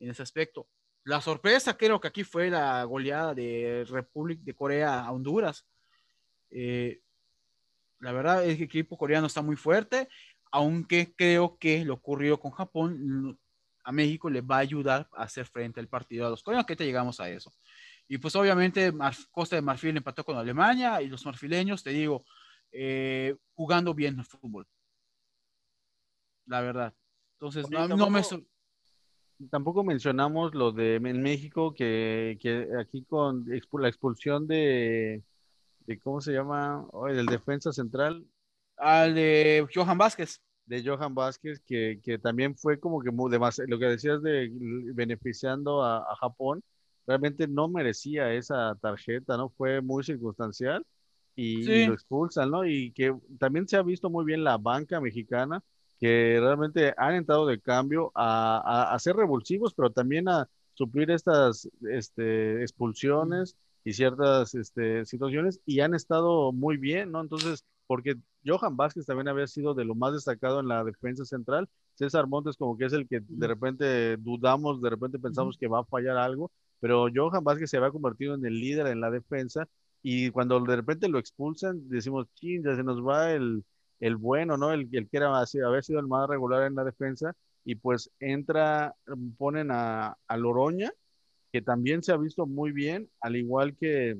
en 0.00 0.10
ese 0.10 0.22
aspecto. 0.22 0.68
La 1.04 1.20
sorpresa 1.20 1.76
creo 1.76 2.00
que 2.00 2.08
aquí 2.08 2.24
fue 2.24 2.50
la 2.50 2.84
goleada 2.84 3.34
de 3.34 3.86
República 3.88 4.42
de 4.44 4.54
Corea 4.54 5.00
a 5.00 5.12
Honduras. 5.12 5.66
Eh, 6.50 7.00
la 8.00 8.12
verdad 8.12 8.44
es 8.44 8.56
que 8.56 8.64
el 8.64 8.68
equipo 8.68 8.96
coreano 8.96 9.26
está 9.26 9.42
muy 9.42 9.56
fuerte, 9.56 10.08
aunque 10.50 11.14
creo 11.14 11.56
que 11.58 11.84
lo 11.84 11.94
ocurrido 11.94 12.38
con 12.38 12.50
Japón 12.50 13.38
a 13.84 13.92
México 13.92 14.28
le 14.28 14.42
va 14.42 14.56
a 14.56 14.60
ayudar 14.60 15.08
a 15.16 15.22
hacer 15.22 15.46
frente 15.46 15.80
al 15.80 15.88
partido 15.88 16.26
a 16.26 16.30
los 16.30 16.42
coreanos, 16.42 16.66
que 16.66 16.76
te 16.76 16.84
llegamos 16.84 17.20
a 17.20 17.30
eso. 17.30 17.52
Y 18.06 18.18
pues 18.18 18.36
obviamente 18.36 18.92
Costa 19.30 19.56
de 19.56 19.62
Marfil 19.62 19.96
empató 19.96 20.24
con 20.24 20.36
Alemania 20.36 21.00
y 21.00 21.08
los 21.08 21.24
marfileños, 21.24 21.82
te 21.82 21.90
digo, 21.90 22.24
eh, 22.72 23.34
jugando 23.54 23.94
bien 23.94 24.18
el 24.18 24.24
fútbol. 24.24 24.66
La 26.46 26.60
verdad. 26.60 26.94
Entonces, 27.34 27.70
no, 27.70 27.88
no, 27.88 28.10
me, 28.10 28.22
tampoco 29.50 29.84
mencionamos 29.84 30.54
lo 30.54 30.72
de 30.72 30.96
en 30.96 31.22
México, 31.22 31.72
que, 31.74 32.38
que 32.40 32.68
aquí 32.78 33.04
con 33.04 33.44
la 33.46 33.88
expulsión 33.88 34.46
de, 34.46 35.22
de 35.86 35.98
¿cómo 36.00 36.20
se 36.20 36.32
llama? 36.32 36.86
Oh, 36.92 37.08
el 37.08 37.26
defensa 37.26 37.72
central. 37.72 38.26
Al 38.76 39.14
de 39.14 39.66
Johan 39.74 39.98
Vázquez. 39.98 40.40
De 40.66 40.84
Johan 40.84 41.14
Vázquez, 41.14 41.60
que, 41.64 42.00
que 42.02 42.18
también 42.18 42.54
fue 42.56 42.78
como 42.78 43.00
que 43.00 43.10
muy, 43.10 43.30
lo 43.66 43.78
que 43.78 43.86
decías 43.86 44.22
de 44.22 44.50
beneficiando 44.94 45.82
a, 45.82 45.98
a, 45.98 46.16
Japón, 46.16 46.62
realmente 47.06 47.48
no 47.48 47.68
merecía 47.68 48.32
esa 48.34 48.74
tarjeta, 48.76 49.38
¿no? 49.38 49.48
Fue 49.48 49.80
muy 49.80 50.04
circunstancial 50.04 50.84
y, 51.34 51.70
y 51.70 51.86
lo 51.86 51.94
expulsan, 51.94 52.50
¿no? 52.50 52.66
Y 52.66 52.92
que 52.92 53.16
también 53.38 53.66
se 53.66 53.78
ha 53.78 53.82
visto 53.82 54.10
muy 54.10 54.26
bien 54.26 54.44
la 54.44 54.58
banca 54.58 55.00
mexicana 55.00 55.64
que 56.00 56.38
realmente 56.40 56.94
han 56.96 57.14
entrado 57.14 57.46
de 57.46 57.60
cambio 57.60 58.12
a, 58.14 58.92
a, 58.94 58.98
ser 58.98 59.16
revulsivos, 59.16 59.74
pero 59.74 59.90
también 59.90 60.28
a 60.28 60.48
suplir 60.74 61.10
estas 61.10 61.68
este, 61.90 62.62
expulsiones 62.62 63.56
y 63.84 63.92
ciertas 63.94 64.54
este, 64.54 65.04
situaciones 65.04 65.60
y 65.66 65.80
han 65.80 65.94
estado 65.94 66.52
muy 66.52 66.76
bien, 66.76 67.10
¿no? 67.10 67.20
Entonces, 67.20 67.64
porque 67.86 68.16
Johan 68.46 68.76
Vázquez 68.76 69.06
también 69.06 69.28
había 69.28 69.46
sido 69.46 69.74
de 69.74 69.84
lo 69.84 69.94
más 69.94 70.12
destacado 70.12 70.60
en 70.60 70.68
la 70.68 70.84
defensa 70.84 71.24
central, 71.24 71.68
César 71.94 72.28
Montes 72.28 72.56
como 72.56 72.76
que 72.76 72.84
es 72.84 72.92
el 72.92 73.08
que 73.08 73.20
de 73.26 73.46
repente 73.48 74.16
dudamos, 74.18 74.80
de 74.80 74.90
repente 74.90 75.18
pensamos 75.18 75.58
que 75.58 75.66
va 75.68 75.80
a 75.80 75.84
fallar 75.84 76.16
algo, 76.16 76.52
pero 76.80 77.08
Johan 77.12 77.42
Vázquez 77.42 77.70
se 77.70 77.76
había 77.76 77.90
convertido 77.90 78.34
en 78.34 78.46
el 78.46 78.60
líder 78.60 78.86
en 78.86 79.00
la 79.00 79.10
defensa 79.10 79.68
y 80.02 80.30
cuando 80.30 80.60
de 80.60 80.76
repente 80.76 81.08
lo 81.08 81.18
expulsan, 81.18 81.88
decimos, 81.88 82.28
ching, 82.34 82.62
ya 82.62 82.76
se 82.76 82.84
nos 82.84 83.04
va 83.04 83.32
el, 83.32 83.64
el 84.00 84.16
bueno, 84.16 84.56
¿no? 84.56 84.72
El, 84.72 84.88
el 84.92 85.08
que 85.08 85.16
era 85.16 85.28
haber 85.28 85.84
sido 85.84 86.00
el 86.00 86.06
más 86.06 86.28
regular 86.28 86.66
en 86.66 86.74
la 86.74 86.84
defensa, 86.84 87.34
y 87.64 87.74
pues 87.74 88.10
entra, 88.20 88.94
ponen 89.36 89.70
a, 89.70 90.16
a 90.26 90.36
Loroña, 90.36 90.90
que 91.52 91.62
también 91.62 92.02
se 92.02 92.12
ha 92.12 92.16
visto 92.16 92.46
muy 92.46 92.72
bien, 92.72 93.10
al 93.20 93.36
igual 93.36 93.76
que, 93.76 94.18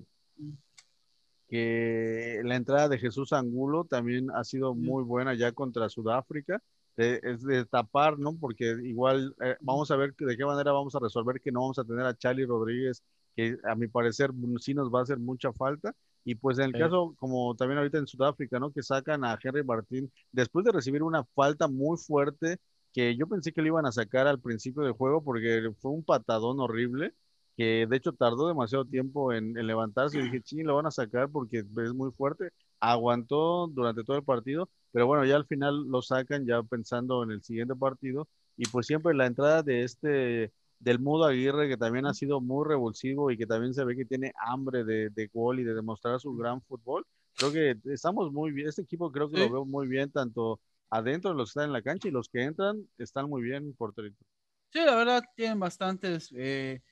que 1.49 2.41
la 2.45 2.57
entrada 2.57 2.89
de 2.89 2.99
Jesús 2.99 3.33
Angulo 3.33 3.85
también 3.85 4.31
ha 4.35 4.45
sido 4.45 4.74
muy 4.74 5.03
buena 5.03 5.35
ya 5.35 5.53
contra 5.53 5.89
Sudáfrica. 5.89 6.62
es 6.97 7.43
de 7.43 7.64
tapar, 7.64 8.18
¿no? 8.18 8.37
Porque 8.37 8.76
igual 8.83 9.35
eh, 9.43 9.57
vamos 9.61 9.91
a 9.91 9.97
ver 9.97 10.14
de 10.14 10.37
qué 10.37 10.45
manera 10.45 10.72
vamos 10.72 10.95
a 10.95 11.01
resolver 11.01 11.41
que 11.41 11.53
no 11.53 11.61
vamos 11.61 11.79
a 11.79 11.85
tener 11.85 12.05
a 12.05 12.16
Charlie 12.16 12.45
Rodríguez, 12.47 13.03
que 13.35 13.57
a 13.64 13.74
mi 13.74 13.89
parecer 13.89 14.31
sí 14.59 14.74
nos 14.74 14.93
va 14.93 15.01
a 15.01 15.03
hacer 15.05 15.18
mucha 15.18 15.53
falta. 15.53 15.95
Y 16.29 16.35
pues 16.35 16.59
en 16.59 16.66
el 16.66 16.72
caso, 16.72 17.14
como 17.18 17.55
también 17.57 17.79
ahorita 17.79 17.97
en 17.97 18.07
Sudáfrica, 18.07 18.59
¿no? 18.59 18.70
Que 18.70 18.83
sacan 18.83 19.24
a 19.24 19.39
Henry 19.43 19.64
Martín 19.64 20.12
después 20.31 20.62
de 20.62 20.72
recibir 20.72 21.03
una 21.03 21.24
falta 21.24 21.68
muy 21.68 21.97
fuerte 21.97 22.59
que 22.93 23.16
yo 23.16 23.26
pensé 23.26 23.51
que 23.51 23.62
lo 23.62 23.68
iban 23.68 23.87
a 23.87 23.93
sacar 23.93 24.26
al 24.26 24.39
principio 24.39 24.83
del 24.83 24.93
juego 24.93 25.24
porque 25.24 25.70
fue 25.79 25.91
un 25.91 26.05
patadón 26.05 26.61
horrible 26.61 27.14
que 27.57 27.87
de 27.89 27.97
hecho 27.97 28.12
tardó 28.12 28.47
demasiado 28.47 28.85
tiempo 28.85 29.33
en, 29.33 29.55
levantarse 29.55 30.18
y 30.18 30.22
dije, 30.24 30.43
ching, 30.43 30.66
lo 30.66 30.76
van 30.76 30.85
a 30.85 30.91
sacar 30.91 31.31
porque 31.31 31.61
es 31.61 31.95
muy 31.95 32.12
fuerte. 32.12 32.51
Aguantó 32.79 33.66
durante 33.68 34.05
todo 34.05 34.18
el 34.18 34.22
partido, 34.22 34.68
pero 34.93 35.07
bueno, 35.07 35.24
ya 35.24 35.35
al 35.35 35.47
final 35.47 35.89
lo 35.89 36.03
sacan 36.03 36.45
ya 36.45 36.62
pensando 36.62 37.22
en 37.22 37.31
el 37.31 37.43
siguiente 37.43 37.74
partido 37.74 38.29
y 38.59 38.68
pues 38.68 38.87
siempre 38.87 39.14
la 39.14 39.24
entrada 39.24 39.62
de 39.62 39.83
este 39.85 40.53
del 40.79 40.99
Mudo 40.99 41.24
Aguirre, 41.24 41.68
que 41.68 41.76
también 41.76 42.07
ha 42.07 42.14
sido 42.14 42.41
muy 42.41 42.66
revulsivo 42.66 43.31
y 43.31 43.37
que 43.37 43.47
también 43.47 43.74
se 43.74 43.85
ve 43.85 43.97
que 43.97 44.05
tiene 44.05 44.33
hambre 44.41 44.85
de, 44.85 45.11
de 45.11 45.26
gol 45.29 45.61
y 45.61 45.64
de 45.64 45.74
demostrar 45.74 46.20
su 46.20 46.35
gran 46.35 46.61
fútbol. 46.62 47.05
Creo 47.37 47.53
que 47.53 47.76
estamos 47.93 48.33
muy 48.33 48.53
bien, 48.53 48.68
este 48.68 48.83
equipo 48.83 49.12
creo 49.12 49.31
que 49.31 49.39
lo 49.39 49.51
veo 49.51 49.64
muy 49.64 49.87
bien, 49.87 50.11
tanto 50.11 50.61
adentro 50.91 51.31
de 51.31 51.37
los 51.37 51.49
que 51.49 51.61
están 51.61 51.66
en 51.66 51.72
la 51.72 51.83
cancha 51.83 52.09
y 52.09 52.11
los 52.11 52.29
que 52.29 52.43
entran 52.43 52.89
están 52.99 53.29
muy 53.29 53.43
bien 53.43 53.74
por 53.74 53.93
territorio. 53.93 54.26
Sí, 54.72 54.81
la 54.85 54.97
verdad 54.97 55.22
tienen 55.35 55.59
bastantes 55.59 56.33
eh, 56.37 56.83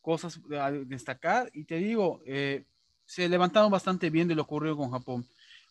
cosas 0.00 0.40
a 0.58 0.70
destacar 0.70 1.50
y 1.52 1.64
te 1.64 1.76
digo, 1.76 2.20
eh, 2.26 2.64
se 3.04 3.28
levantaron 3.28 3.70
bastante 3.70 4.10
bien 4.10 4.28
de 4.28 4.34
lo 4.34 4.42
ocurrido 4.42 4.76
con 4.76 4.90
Japón. 4.90 5.26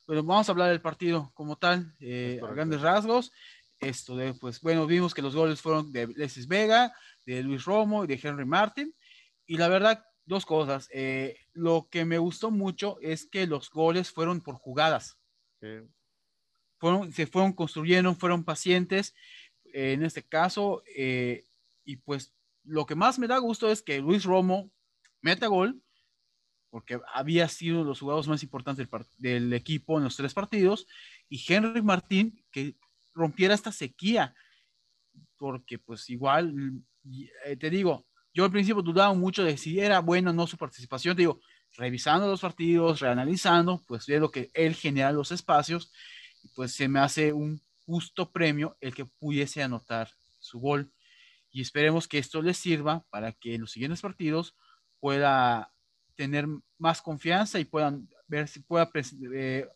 Pero 0.06 0.24
vamos 0.24 0.48
a 0.48 0.52
hablar 0.52 0.70
del 0.70 0.82
partido 0.82 1.32
como 1.34 1.56
tal, 1.56 1.94
eh, 2.00 2.40
a 2.44 2.52
grandes 2.54 2.82
rasgos. 2.82 3.32
Esto 3.80 4.16
de, 4.16 4.34
pues 4.34 4.62
bueno, 4.62 4.86
vimos 4.86 5.14
que 5.14 5.22
los 5.22 5.36
goles 5.36 5.62
fueron 5.62 5.92
de 5.92 6.04
Alexis 6.04 6.48
Vega, 6.48 6.94
de 7.26 7.44
Luis 7.44 7.66
Romo 7.66 8.04
y 8.04 8.08
de 8.08 8.20
Henry 8.22 8.46
Martin. 8.46 8.94
Y 9.46 9.58
la 9.58 9.68
verdad, 9.68 10.06
dos 10.26 10.46
cosas. 10.46 10.90
Eh, 10.92 11.38
lo 11.54 11.88
que 11.90 12.06
me 12.06 12.18
gustó 12.18 12.52
mucho 12.52 12.98
es 13.02 13.26
que 13.26 13.48
los 13.48 13.70
goles 13.70 14.12
fueron 14.12 14.42
por 14.42 14.56
jugadas. 14.56 15.18
Fueron, 16.78 17.12
se 17.12 17.26
fueron 17.28 17.54
construyendo, 17.54 18.14
fueron 18.16 18.44
pacientes 18.44 19.16
eh, 19.74 19.94
en 19.94 20.04
este 20.04 20.24
caso. 20.24 20.84
Eh, 20.96 21.46
y 21.84 21.98
pues 21.98 22.34
lo 22.64 22.86
que 22.86 22.96
más 22.96 23.20
me 23.20 23.28
da 23.28 23.38
gusto 23.38 23.70
es 23.70 23.82
que 23.82 24.00
Luis 24.00 24.24
Romo 24.24 24.72
meta 25.22 25.48
gol, 25.48 25.82
porque 26.70 27.00
había 27.14 27.48
sido 27.48 27.84
los 27.84 28.00
jugadores 28.00 28.28
más 28.28 28.44
importantes 28.44 28.88
del, 28.88 29.06
del, 29.18 29.54
equipo 29.54 29.98
en 29.98 30.04
los 30.04 30.16
tres 30.16 30.34
partidos, 30.34 30.88
y 31.30 31.42
Henry 31.48 31.82
Martín 31.82 32.44
que 32.52 32.76
rompiera 33.14 33.54
esta 33.54 33.72
sequía, 33.72 34.36
porque 35.38 35.80
pues 35.80 36.10
igual, 36.10 36.54
eh, 37.46 37.56
te 37.58 37.70
digo, 37.70 38.06
yo 38.34 38.44
al 38.44 38.52
principio 38.52 38.82
dudaba 38.82 39.14
mucho 39.14 39.44
de 39.44 39.58
si 39.58 39.80
era 39.80 40.00
buena 40.00 40.32
o 40.32 40.34
no 40.34 40.48
su 40.48 40.58
participación, 40.58 41.16
digo, 41.16 41.40
revisando 41.78 42.28
los 42.28 42.42
partidos, 42.42 43.00
reanalizando, 43.00 43.82
pues 43.88 44.08
lo 44.08 44.32
que 44.32 44.50
él 44.54 44.76
genera 44.76 45.12
los 45.12 45.32
espacios, 45.32 45.92
pues 46.56 46.74
se 46.74 46.88
me 46.88 47.00
hace 47.00 47.34
un 47.34 47.62
justo 47.86 48.32
premio 48.32 48.78
el 48.82 48.94
que 48.94 49.06
pudiese 49.06 49.64
anotar 49.64 50.10
su 50.40 50.60
gol. 50.60 50.92
Y 51.52 51.62
esperemos 51.62 52.08
que 52.08 52.18
esto 52.18 52.42
le 52.42 52.54
sirva 52.54 53.06
para 53.10 53.32
que 53.32 53.56
en 53.56 53.62
los 53.62 53.72
siguientes 53.72 54.02
partidos 54.02 54.56
pueda 55.00 55.72
tener 56.16 56.48
más 56.78 57.02
confianza 57.02 57.60
y 57.60 57.66
puedan 57.66 58.10
ver 58.28 58.48
si 58.48 58.60
pueda, 58.60 58.90
eh, 59.34 59.68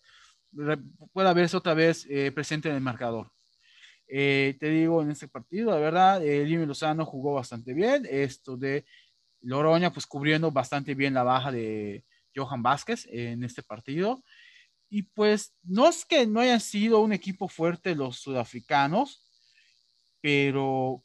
pueda 1.14 1.34
verse 1.34 1.56
otra 1.56 1.74
vez 1.74 2.06
eh, 2.10 2.32
presente 2.32 2.70
en 2.70 2.76
el 2.76 2.82
marcador. 2.82 3.32
Eh, 4.12 4.58
te 4.60 4.70
digo, 4.70 5.04
en 5.04 5.12
este 5.12 5.28
partido, 5.28 5.70
la 5.70 5.78
verdad, 5.78 6.26
eh, 6.26 6.46
Jimmy 6.48 6.66
Lozano 6.66 7.06
jugó 7.06 7.36
bastante 7.36 7.74
bien. 7.74 8.08
Esto 8.10 8.58
de 8.58 8.86
Loroña, 9.42 9.94
pues 9.94 10.08
cubriendo 10.08 10.52
bastante 10.52 10.96
bien 10.96 11.14
la 11.14 11.24
baja 11.24 11.52
de 11.52 12.04
Johan 12.36 12.64
Vázquez 12.64 13.08
en 13.12 13.44
este 13.44 13.62
partido. 13.62 14.24
Y 14.90 15.04
pues 15.04 15.54
no 15.62 15.88
es 15.88 16.04
que 16.06 16.26
no 16.26 16.40
hayan 16.40 16.60
sido 16.60 17.02
un 17.02 17.14
equipo 17.14 17.48
fuerte 17.48 17.94
los 17.94 18.18
sudafricanos, 18.18 19.30
pero 20.22 21.04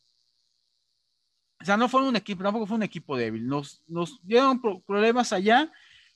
o 1.60 1.66
sea, 1.66 1.76
no 1.76 1.88
fue 1.88 2.06
un 2.06 2.16
equipo, 2.16 2.42
tampoco 2.42 2.66
fue 2.66 2.76
un 2.76 2.82
equipo 2.82 3.16
débil. 3.16 3.46
Nos, 3.46 3.82
nos 3.86 4.20
dieron 4.26 4.60
problemas 4.60 5.32
allá, 5.32 5.70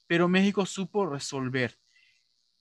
pero 0.06 0.28
México 0.28 0.64
supo 0.64 1.06
resolver 1.06 1.78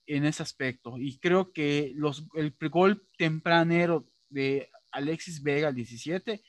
en 0.06 0.24
ese 0.26 0.42
aspecto. 0.42 0.98
Y 0.98 1.18
creo 1.18 1.52
que 1.52 1.92
los, 1.94 2.26
el 2.34 2.54
gol 2.70 3.06
tempranero 3.16 4.06
de 4.28 4.70
Alexis 4.90 5.42
Vega, 5.42 5.68
el 5.68 5.74
17, 5.74 6.42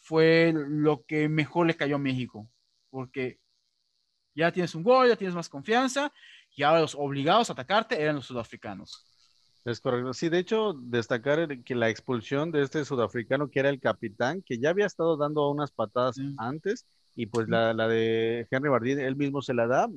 fue 0.00 0.52
lo 0.54 1.04
que 1.04 1.28
mejor 1.28 1.66
le 1.66 1.76
cayó 1.76 1.96
a 1.96 2.00
México. 2.00 2.48
Porque 2.90 3.38
ya 4.34 4.52
tienes 4.52 4.74
un 4.74 4.82
gol, 4.82 5.08
ya 5.08 5.16
tienes 5.16 5.34
más 5.34 5.48
confianza, 5.48 6.12
y 6.54 6.62
ahora 6.62 6.80
los 6.80 6.94
obligados 6.94 7.50
a 7.50 7.52
atacarte 7.54 8.00
eran 8.00 8.16
los 8.16 8.26
sudafricanos. 8.26 9.06
Es 9.64 9.80
correcto. 9.80 10.12
Sí, 10.12 10.28
de 10.28 10.38
hecho, 10.38 10.74
destacar 10.74 11.62
que 11.62 11.74
la 11.74 11.88
expulsión 11.88 12.50
de 12.50 12.62
este 12.62 12.84
sudafricano 12.84 13.48
que 13.48 13.60
era 13.60 13.68
el 13.68 13.80
capitán, 13.80 14.42
que 14.42 14.58
ya 14.58 14.70
había 14.70 14.86
estado 14.86 15.16
dando 15.16 15.48
unas 15.50 15.70
patadas 15.70 16.16
antes, 16.38 16.86
y 17.14 17.26
pues 17.26 17.48
la, 17.48 17.72
la, 17.72 17.86
de 17.88 18.46
Henry 18.50 18.70
Bardín, 18.70 18.98
él 18.98 19.16
mismo 19.16 19.40
se 19.42 19.54
la 19.54 19.66
da, 19.66 19.88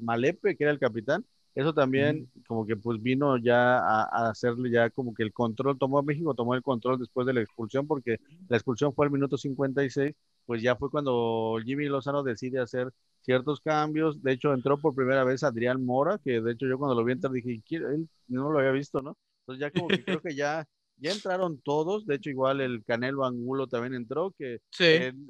Malepe, 0.00 0.56
que 0.56 0.64
era 0.64 0.72
el 0.72 0.78
capitán, 0.78 1.24
eso 1.54 1.74
también 1.74 2.30
como 2.46 2.66
que 2.66 2.76
pues 2.76 3.02
vino 3.02 3.36
ya 3.36 3.78
a, 3.78 4.30
hacerle 4.30 4.70
ya 4.70 4.88
como 4.90 5.12
que 5.14 5.22
el 5.22 5.32
control, 5.32 5.78
tomó 5.78 5.98
a 5.98 6.02
México, 6.02 6.34
tomó 6.34 6.54
el 6.54 6.62
control 6.62 6.98
después 6.98 7.26
de 7.26 7.34
la 7.34 7.42
expulsión, 7.42 7.86
porque 7.86 8.18
la 8.48 8.56
expulsión 8.56 8.94
fue 8.94 9.06
al 9.06 9.12
minuto 9.12 9.36
56, 9.36 10.14
pues 10.46 10.62
ya 10.62 10.76
fue 10.76 10.90
cuando 10.90 11.58
Jimmy 11.64 11.86
Lozano 11.86 12.22
decide 12.22 12.60
hacer 12.60 12.92
ciertos 13.20 13.60
cambios. 13.60 14.22
De 14.22 14.32
hecho, 14.32 14.54
entró 14.54 14.78
por 14.78 14.94
primera 14.94 15.24
vez 15.24 15.42
Adrián 15.42 15.84
Mora, 15.84 16.18
que 16.18 16.40
de 16.40 16.52
hecho 16.52 16.66
yo 16.66 16.78
cuando 16.78 16.94
lo 16.94 17.04
vi 17.04 17.12
entrar 17.12 17.32
dije, 17.32 17.60
él 17.70 18.08
no 18.28 18.50
lo 18.50 18.58
había 18.58 18.72
visto, 18.72 19.02
¿no? 19.02 19.16
Entonces 19.40 19.60
ya 19.60 19.70
como 19.70 19.88
que 19.88 20.04
creo 20.04 20.20
que 20.20 20.34
ya, 20.34 20.66
ya 20.96 21.12
entraron 21.12 21.60
todos. 21.60 22.06
De 22.06 22.14
hecho, 22.14 22.30
igual 22.30 22.62
el 22.62 22.82
Canelo 22.84 23.26
Angulo 23.26 23.66
también 23.66 23.94
entró, 23.94 24.34
que 24.38 24.60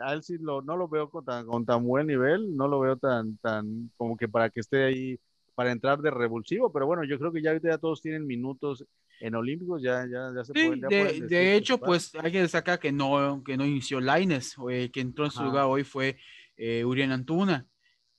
a 0.00 0.12
él 0.12 0.22
sí 0.22 0.38
lo, 0.38 0.62
no 0.62 0.76
lo 0.76 0.88
veo 0.88 1.10
con 1.10 1.24
tan, 1.24 1.46
con 1.46 1.64
tan 1.64 1.84
buen 1.84 2.06
nivel, 2.06 2.56
no 2.56 2.68
lo 2.68 2.78
veo 2.78 2.96
tan, 2.96 3.36
tan 3.38 3.90
como 3.96 4.16
que 4.16 4.28
para 4.28 4.50
que 4.50 4.60
esté 4.60 4.84
ahí 4.84 5.18
para 5.54 5.72
entrar 5.72 6.00
de 6.00 6.10
revulsivo, 6.10 6.72
pero 6.72 6.86
bueno, 6.86 7.04
yo 7.04 7.18
creo 7.18 7.32
que 7.32 7.42
ya 7.42 7.50
ahorita 7.50 7.68
ya 7.68 7.78
todos 7.78 8.00
tienen 8.00 8.26
minutos 8.26 8.84
en 9.20 9.34
Olímpicos, 9.34 9.82
ya, 9.82 10.06
ya, 10.10 10.32
ya 10.34 10.44
se 10.44 10.52
pueden. 10.52 10.80
de, 10.80 11.20
de 11.28 11.56
hecho, 11.56 11.78
pues 11.78 12.14
hay 12.16 12.32
que 12.32 12.40
destacar 12.40 12.78
que 12.78 12.90
no, 12.90 13.42
que 13.44 13.56
no 13.56 13.64
inició 13.64 14.00
Laines, 14.00 14.56
el 14.68 14.90
que 14.90 15.00
entró 15.00 15.26
en 15.26 15.30
su 15.30 15.42
lugar 15.44 15.66
hoy 15.66 15.84
fue 15.84 16.18
eh, 16.56 16.84
Urián 16.84 17.12
Antuna. 17.12 17.66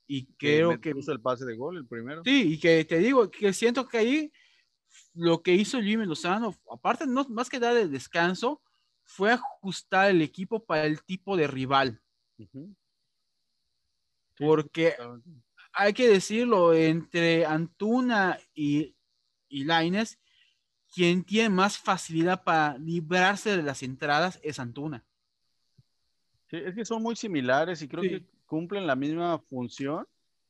Y 0.08 0.28
creo 0.38 0.80
que. 0.80 0.94
Puso 0.94 1.12
el 1.12 1.22
pase 1.22 1.46
de 1.46 1.56
gol, 1.56 1.78
el 1.78 1.88
primero. 1.88 2.22
Sí, 2.24 2.54
y 2.54 2.60
que 2.60 2.86
te 2.86 3.00
digo, 3.00 3.30
que 3.32 3.54
siento 3.54 3.88
que 3.88 3.98
ahí 3.98 4.32
lo 5.14 5.42
que 5.42 5.54
hizo 5.54 5.82
Jimmy 5.82 6.06
Lozano, 6.06 6.56
aparte, 6.72 7.06
no, 7.08 7.26
más 7.30 7.50
que 7.50 7.60
dar 7.60 7.76
el 7.78 7.92
descanso, 7.92 8.62
fue 9.04 9.32
ajustar 9.32 10.10
el 10.10 10.22
equipo 10.22 10.64
para 10.64 10.86
el 10.86 11.04
tipo 11.04 11.38
de 11.38 11.48
rival. 11.48 12.02
Porque 14.38 14.96
hay 15.74 15.94
que 15.94 16.08
decirlo, 16.08 16.74
entre 16.74 17.46
Antuna 17.46 18.40
y, 18.54 18.96
y 19.50 19.64
Laines, 19.66 20.20
quien 20.94 21.24
tiene 21.24 21.50
más 21.50 21.78
facilidad 21.78 22.44
para 22.44 22.78
librarse 22.78 23.58
de 23.58 23.64
las 23.64 23.84
entradas 23.84 24.40
es 24.44 24.60
Antuna. 24.60 25.04
Sí, 26.50 26.58
es 26.58 26.76
que 26.76 26.86
son 26.86 27.02
muy 27.02 27.16
similares 27.16 27.82
y 27.82 27.88
creo 27.88 28.04
que 28.04 28.24
cumplen 28.46 28.86
la 28.86 28.96
misma 28.96 29.40
función. 29.50 30.06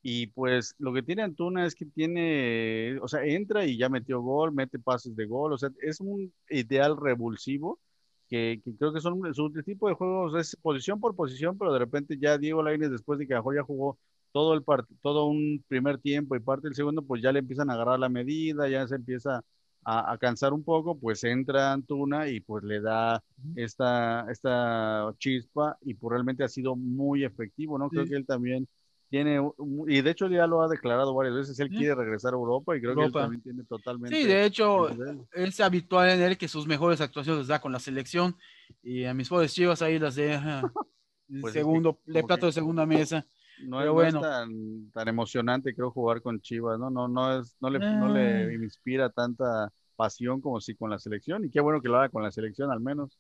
Y 0.06 0.28
pues 0.28 0.76
lo 0.80 0.92
que 0.94 1.02
tiene 1.02 1.22
Antuna 1.22 1.66
es 1.66 1.76
que 1.76 1.86
tiene, 1.86 3.00
o 3.02 3.08
sea, 3.08 3.24
entra 3.24 3.66
y 3.66 3.78
ya 3.78 3.88
metió 3.88 4.20
gol, 4.20 4.52
mete 4.52 4.78
pases 4.78 5.16
de 5.16 5.26
gol, 5.26 5.54
o 5.54 5.58
sea, 5.58 5.70
es 5.82 6.02
un 6.02 6.34
ideal 6.50 6.98
revulsivo 6.98 7.80
que, 8.28 8.62
creo 8.78 8.92
que 8.92 9.00
son 9.00 9.34
su 9.34 9.50
tipo 9.64 9.88
de 9.88 9.94
juegos, 9.94 10.36
es 10.38 10.58
posición 10.58 11.00
por 11.00 11.16
posición, 11.16 11.58
pero 11.58 11.72
de 11.72 11.80
repente 11.80 12.18
ya 12.20 12.38
Diego 12.38 12.62
Lainez, 12.64 12.92
después 12.92 13.18
de 13.18 13.28
que 13.28 13.36
mejor 13.36 13.56
ya 13.56 13.64
jugó 13.64 13.98
todo, 14.34 14.54
el 14.56 14.64
todo 15.02 15.28
un 15.28 15.64
primer 15.68 16.00
tiempo 16.00 16.36
y 16.36 16.40
parte 16.40 16.68
del 16.68 16.76
segundo, 16.76 17.04
pues 17.04 17.22
ya 17.22 17.32
le 17.32 17.40
empiezan 17.40 17.70
a 17.70 17.74
agarrar 17.74 18.00
la 18.00 18.10
medida, 18.10 18.68
ya 18.68 18.86
se 18.88 18.96
empieza 18.96 19.44
a, 19.86 20.18
cansar 20.18 20.54
un 20.54 20.64
poco, 20.64 20.98
pues 20.98 21.24
entra 21.24 21.72
Antuna 21.72 22.28
y 22.28 22.40
pues 22.40 22.64
le 22.64 22.82
da 22.82 23.24
esta, 23.56 24.26
esta 24.32 25.14
chispa 25.20 25.78
y 25.82 25.94
pues 25.94 26.12
realmente 26.12 26.44
ha 26.44 26.50
sido 26.50 26.76
muy 26.76 27.24
efectivo, 27.24 27.78
¿no? 27.78 27.90
Creo 27.90 28.06
que 28.06 28.16
él 28.16 28.26
también 28.26 28.68
tiene, 29.10 29.40
y 29.88 30.02
de 30.02 30.10
hecho 30.10 30.28
ya 30.28 30.48
lo 30.48 30.64
ha 30.64 30.68
declarado 30.68 31.14
varias 31.14 31.36
veces, 31.36 31.60
él 31.60 31.70
quiere 31.70 31.94
regresar 31.94 32.34
a 32.34 32.38
Europa 32.38 32.76
y 32.76 32.82
creo 32.82 32.96
que 32.96 33.06
él 33.06 33.12
también 33.12 33.44
tiene 33.44 33.64
totalmente... 33.66 34.16
Sí, 34.16 34.28
de 34.28 34.46
hecho 34.46 34.90
es 35.34 35.60
habitual 35.60 36.10
en 36.10 36.22
él 36.22 36.38
que 36.38 36.48
sus 36.48 36.66
mejores 36.66 37.00
actuaciones 37.00 37.48
da 37.48 37.62
con 37.62 37.72
la 37.72 37.80
selección 37.80 38.36
y 38.82 39.04
a 39.04 39.14
mis 39.14 39.30
pobres 39.30 39.54
chivas 39.54 39.84
ahí 39.84 40.00
las 40.00 40.16
deja 40.16 40.64
pues 41.42 41.54
segundo, 41.54 42.00
le 42.06 42.24
plato 42.24 42.48
de 42.48 42.54
segunda 42.54 42.86
mesa. 42.86 43.26
No, 43.66 43.82
es, 43.82 43.90
bueno. 43.90 44.22
tan, 44.22 44.92
tan, 44.92 45.08
emocionante, 45.08 45.74
creo, 45.76 45.92
jugar 45.92 46.22
con 46.22 46.40
Chivas, 46.42 46.80
¿no? 46.80 46.90
No, 46.90 47.08
no, 47.08 47.40
es, 47.40 47.56
no, 47.60 47.70
le, 47.70 47.80
no 47.80 48.08
le 48.10 48.46
ah. 48.46 48.54
inspira 48.54 49.10
tanta 49.10 49.72
pasión 49.96 50.42
como 50.42 50.60
si 50.60 50.76
con 50.76 50.90
la 50.90 51.00
selección, 51.00 51.46
y 51.46 51.50
qué 51.50 51.60
bueno 51.62 51.82
que 51.82 51.88
lo 51.88 51.98
haga 51.98 52.10
con 52.10 52.24
la 52.24 52.32
selección 52.32 52.72
al 52.72 52.80
menos. 52.80 53.18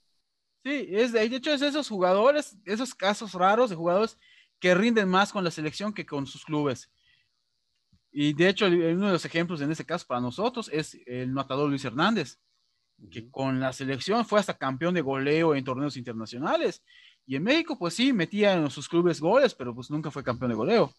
Sí, 0.64 0.88
es 0.92 1.12
de, 1.12 1.24
hecho 1.24 1.52
es 1.52 1.62
esos 1.62 1.90
jugadores, 1.90 2.58
esos 2.66 2.96
casos 2.96 3.34
raros 3.34 3.70
de 3.70 3.76
jugadores 3.76 4.18
que 4.60 4.74
rinden 4.74 5.10
más 5.10 5.34
con 5.34 5.44
la 5.44 5.52
selección 5.52 5.94
que 5.94 6.06
con 6.06 6.26
sus 6.26 6.46
clubes. 6.46 6.90
Y 8.12 8.34
de 8.34 8.48
hecho, 8.48 8.68
uno 8.68 9.08
de 9.08 9.12
los 9.12 9.26
ejemplos 9.26 9.60
en 9.62 9.72
este 9.72 9.86
caso 9.86 10.06
para 10.08 10.22
nosotros 10.22 10.70
es 10.72 10.98
el 11.06 11.32
matador 11.32 11.70
Luis 11.70 11.84
Hernández, 11.84 12.40
que 13.12 13.30
con 13.30 13.60
la 13.60 13.74
selección 13.74 14.26
fue 14.26 14.40
hasta 14.40 14.58
campeón 14.58 14.94
de 14.94 15.02
goleo 15.02 15.56
en 15.56 15.66
torneos 15.66 15.98
internacionales 15.98 16.82
y 17.26 17.36
en 17.36 17.44
México, 17.44 17.78
pues 17.78 17.94
sí, 17.94 18.12
metía 18.12 18.54
en 18.54 18.70
sus 18.70 18.90
clubes 18.90 19.22
goles, 19.22 19.56
pero 19.56 19.74
pues 19.74 19.90
nunca 19.90 20.12
fue 20.12 20.24
campeón 20.24 20.50
de 20.50 20.56
goleo. 20.56 20.92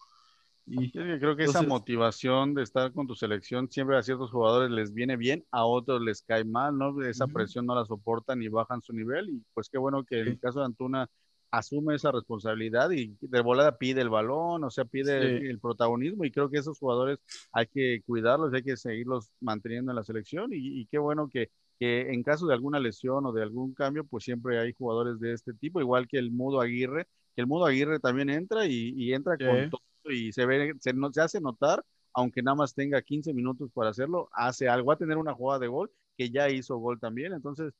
Y 0.67 0.91
creo 0.91 1.35
que 1.35 1.43
esa 1.43 1.61
motivación 1.61 2.55
de 2.55 2.63
estar 2.63 2.91
con 2.91 3.05
tu 3.05 3.13
selección 3.13 3.69
siempre 3.69 3.97
a 3.97 4.03
ciertos 4.03 4.31
jugadores 4.31 4.71
les 4.71 4.93
viene 4.93 5.15
bien, 5.15 5.45
a 5.51 5.63
otros 5.65 6.01
les 6.01 6.23
cae 6.23 6.43
mal, 6.43 6.75
¿no? 6.75 7.03
Esa 7.03 7.27
presión 7.27 7.67
no 7.67 7.75
la 7.75 7.85
soportan 7.85 8.41
y 8.41 8.47
bajan 8.47 8.81
su 8.81 8.91
nivel. 8.91 9.29
Y 9.29 9.43
pues 9.53 9.69
qué 9.69 9.77
bueno 9.77 10.03
que 10.03 10.21
en 10.21 10.27
el 10.29 10.39
caso 10.39 10.59
de 10.59 10.65
Antuna 10.65 11.07
asume 11.51 11.93
esa 11.93 12.11
responsabilidad 12.11 12.89
y 12.89 13.15
de 13.21 13.41
volada 13.41 13.77
pide 13.77 14.01
el 14.01 14.09
balón, 14.09 14.63
o 14.63 14.71
sea, 14.71 14.85
pide 14.85 15.37
el, 15.47 15.59
protagonismo. 15.59 16.25
Y 16.25 16.31
creo 16.31 16.49
que 16.49 16.57
esos 16.57 16.79
jugadores 16.79 17.19
hay 17.51 17.67
que 17.67 18.01
cuidarlos, 18.03 18.51
hay 18.51 18.63
que 18.63 18.75
seguirlos 18.75 19.29
manteniendo 19.39 19.91
en 19.91 19.97
la 19.97 20.03
selección. 20.03 20.49
y 20.51 20.87
qué 20.87 20.97
bueno 20.97 21.29
que 21.29 21.51
que 21.79 22.13
en 22.13 22.23
caso 22.23 22.47
de 22.47 22.53
alguna 22.53 22.79
lesión 22.79 23.25
o 23.25 23.31
de 23.31 23.43
algún 23.43 23.73
cambio, 23.73 24.05
pues 24.05 24.23
siempre 24.23 24.59
hay 24.59 24.73
jugadores 24.73 25.19
de 25.19 25.33
este 25.33 25.53
tipo, 25.53 25.81
igual 25.81 26.07
que 26.07 26.17
el 26.17 26.31
Mudo 26.31 26.61
Aguirre, 26.61 27.07
que 27.35 27.41
el 27.41 27.47
Mudo 27.47 27.65
Aguirre 27.65 27.99
también 27.99 28.29
entra 28.29 28.65
y, 28.65 29.13
entra 29.13 29.37
con 29.37 29.69
todo 29.69 29.81
y 30.05 30.31
se 30.31 30.45
ve, 30.45 30.73
se, 30.79 30.93
se, 31.11 31.21
hace 31.21 31.41
notar, 31.41 31.83
aunque 32.13 32.41
nada 32.41 32.55
más 32.55 32.73
tenga 32.73 33.01
15 33.01 33.33
minutos 33.33 33.69
para 33.73 33.89
hacerlo, 33.89 34.29
hace 34.31 34.69
algo, 34.69 34.87
va 34.87 34.93
a 34.93 34.97
tener 34.97 35.17
una 35.17 35.33
jugada 35.33 35.59
de 35.59 35.67
gol, 35.67 35.91
que 36.17 36.29
ya 36.29 36.49
hizo 36.49 36.77
gol 36.77 36.99
también, 36.99 37.33
entonces 37.33 37.73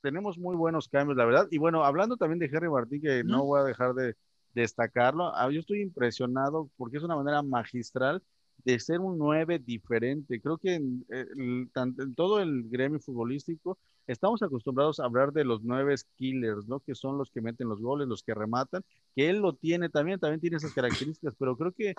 tenemos 0.00 0.38
muy 0.38 0.56
buenos 0.56 0.88
cambios, 0.88 1.16
la 1.16 1.26
verdad, 1.26 1.46
y 1.50 1.58
bueno, 1.58 1.84
hablando 1.84 2.16
también 2.16 2.38
de 2.38 2.48
Jerry 2.48 2.70
Martín, 2.70 3.02
que 3.02 3.22
no 3.22 3.44
voy 3.44 3.60
a 3.60 3.64
dejar 3.64 3.94
de 3.94 4.16
destacarlo, 4.54 5.34
ah, 5.36 5.48
yo 5.50 5.60
estoy 5.60 5.82
impresionado 5.82 6.70
porque 6.76 6.96
es 6.96 7.02
una 7.02 7.16
manera 7.16 7.42
magistral 7.42 8.22
de 8.64 8.78
ser 8.78 9.00
un 9.00 9.18
9 9.18 9.58
diferente. 9.58 10.40
Creo 10.40 10.58
que 10.58 10.74
en, 10.74 11.04
eh, 11.10 11.26
en, 11.36 12.14
todo 12.14 12.40
el 12.40 12.68
gremio 12.68 13.00
futbolístico 13.00 13.78
estamos 14.06 14.42
acostumbrados 14.42 15.00
a 15.00 15.04
hablar 15.04 15.32
de 15.32 15.44
los 15.44 15.62
nueve 15.62 15.94
killers, 16.16 16.66
¿no? 16.66 16.80
Que 16.80 16.94
son 16.94 17.18
los 17.18 17.30
que 17.30 17.40
meten 17.40 17.68
los 17.68 17.80
goles, 17.80 18.08
los 18.08 18.22
que 18.22 18.34
rematan, 18.34 18.82
que 19.14 19.30
él 19.30 19.38
lo 19.38 19.54
tiene 19.54 19.88
también, 19.88 20.18
también 20.18 20.40
tiene 20.40 20.56
esas 20.56 20.74
características, 20.74 21.34
pero 21.38 21.56
creo 21.56 21.72
que 21.72 21.94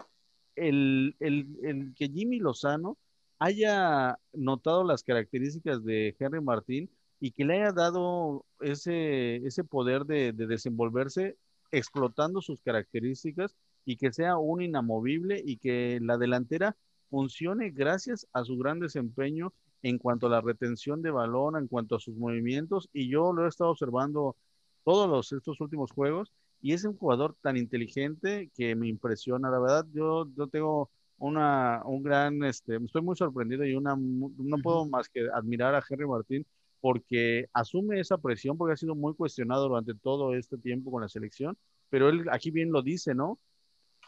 el, 0.56 1.16
el, 1.20 1.48
el 1.64 1.94
que 1.96 2.10
Jimmy 2.10 2.40
Lozano 2.40 2.98
haya 3.40 4.18
notado 4.34 4.84
las 4.84 5.04
características 5.04 5.84
de 5.84 6.16
Henry 6.20 6.42
Martín 6.42 6.90
y 7.20 7.32
que 7.32 7.46
le 7.46 7.62
haya 7.62 7.72
dado 7.72 8.46
ese, 8.60 9.38
ese 9.38 9.64
poder 9.64 10.06
de, 10.06 10.34
de 10.34 10.48
desenvolverse 10.48 11.38
explotando 11.72 12.42
sus 12.42 12.62
características 12.62 13.56
y 13.86 13.98
que 13.98 14.12
sea 14.12 14.38
un 14.38 14.62
inamovible 14.62 15.42
y 15.44 15.58
que 15.58 16.00
la 16.02 16.18
delantera 16.18 16.76
funcione 17.10 17.72
gracias 17.72 18.28
a 18.34 18.44
su 18.44 18.58
gran 18.58 18.80
desempeño 18.80 19.54
en 19.84 19.98
cuanto 19.98 20.28
a 20.28 20.30
la 20.30 20.42
retención 20.42 21.02
de 21.02 21.12
balón, 21.12 21.58
en 21.58 21.68
cuanto 21.68 21.96
a 21.96 22.00
sus 22.00 22.16
movimientos, 22.16 22.90
y 22.94 23.10
yo 23.10 23.34
lo 23.34 23.46
he 23.46 23.50
estado 23.50 23.72
observando 23.72 24.36
todos 24.84 25.10
los, 25.10 25.32
estos 25.32 25.60
últimos 25.60 25.92
juegos, 25.92 26.32
y 26.62 26.74
es 26.74 26.84
un 26.86 26.96
jugador 26.96 27.36
tan 27.42 27.58
inteligente 27.58 28.52
que 28.56 28.76
me 28.76 28.88
impresiona, 28.88 29.50
la 29.50 29.60
verdad, 29.60 29.86
yo, 29.94 30.28
yo 30.38 30.48
tengo 30.48 30.92
una, 31.18 31.82
un 31.86 32.04
gran, 32.04 32.44
este, 32.44 32.78
estoy 32.78 33.02
muy 33.02 33.16
sorprendido 33.16 33.66
y 33.66 33.76
una, 33.76 33.96
no 33.96 34.58
puedo 34.64 34.86
más 34.88 35.10
que 35.10 35.28
admirar 35.34 35.76
a 35.76 35.84
Henry 35.88 36.08
Martín 36.08 36.46
porque 36.80 37.48
asume 37.54 38.00
esa 38.00 38.18
presión, 38.18 38.58
porque 38.58 38.74
ha 38.74 38.78
sido 38.78 38.96
muy 38.96 39.14
cuestionado 39.14 39.68
durante 39.70 39.94
todo 39.94 40.34
este 40.34 40.58
tiempo 40.58 40.92
con 40.92 41.02
la 41.04 41.10
selección, 41.10 41.56
pero 41.90 42.10
él 42.10 42.28
aquí 42.32 42.50
bien 42.50 42.72
lo 42.72 42.82
dice, 42.82 43.14
¿no? 43.14 43.40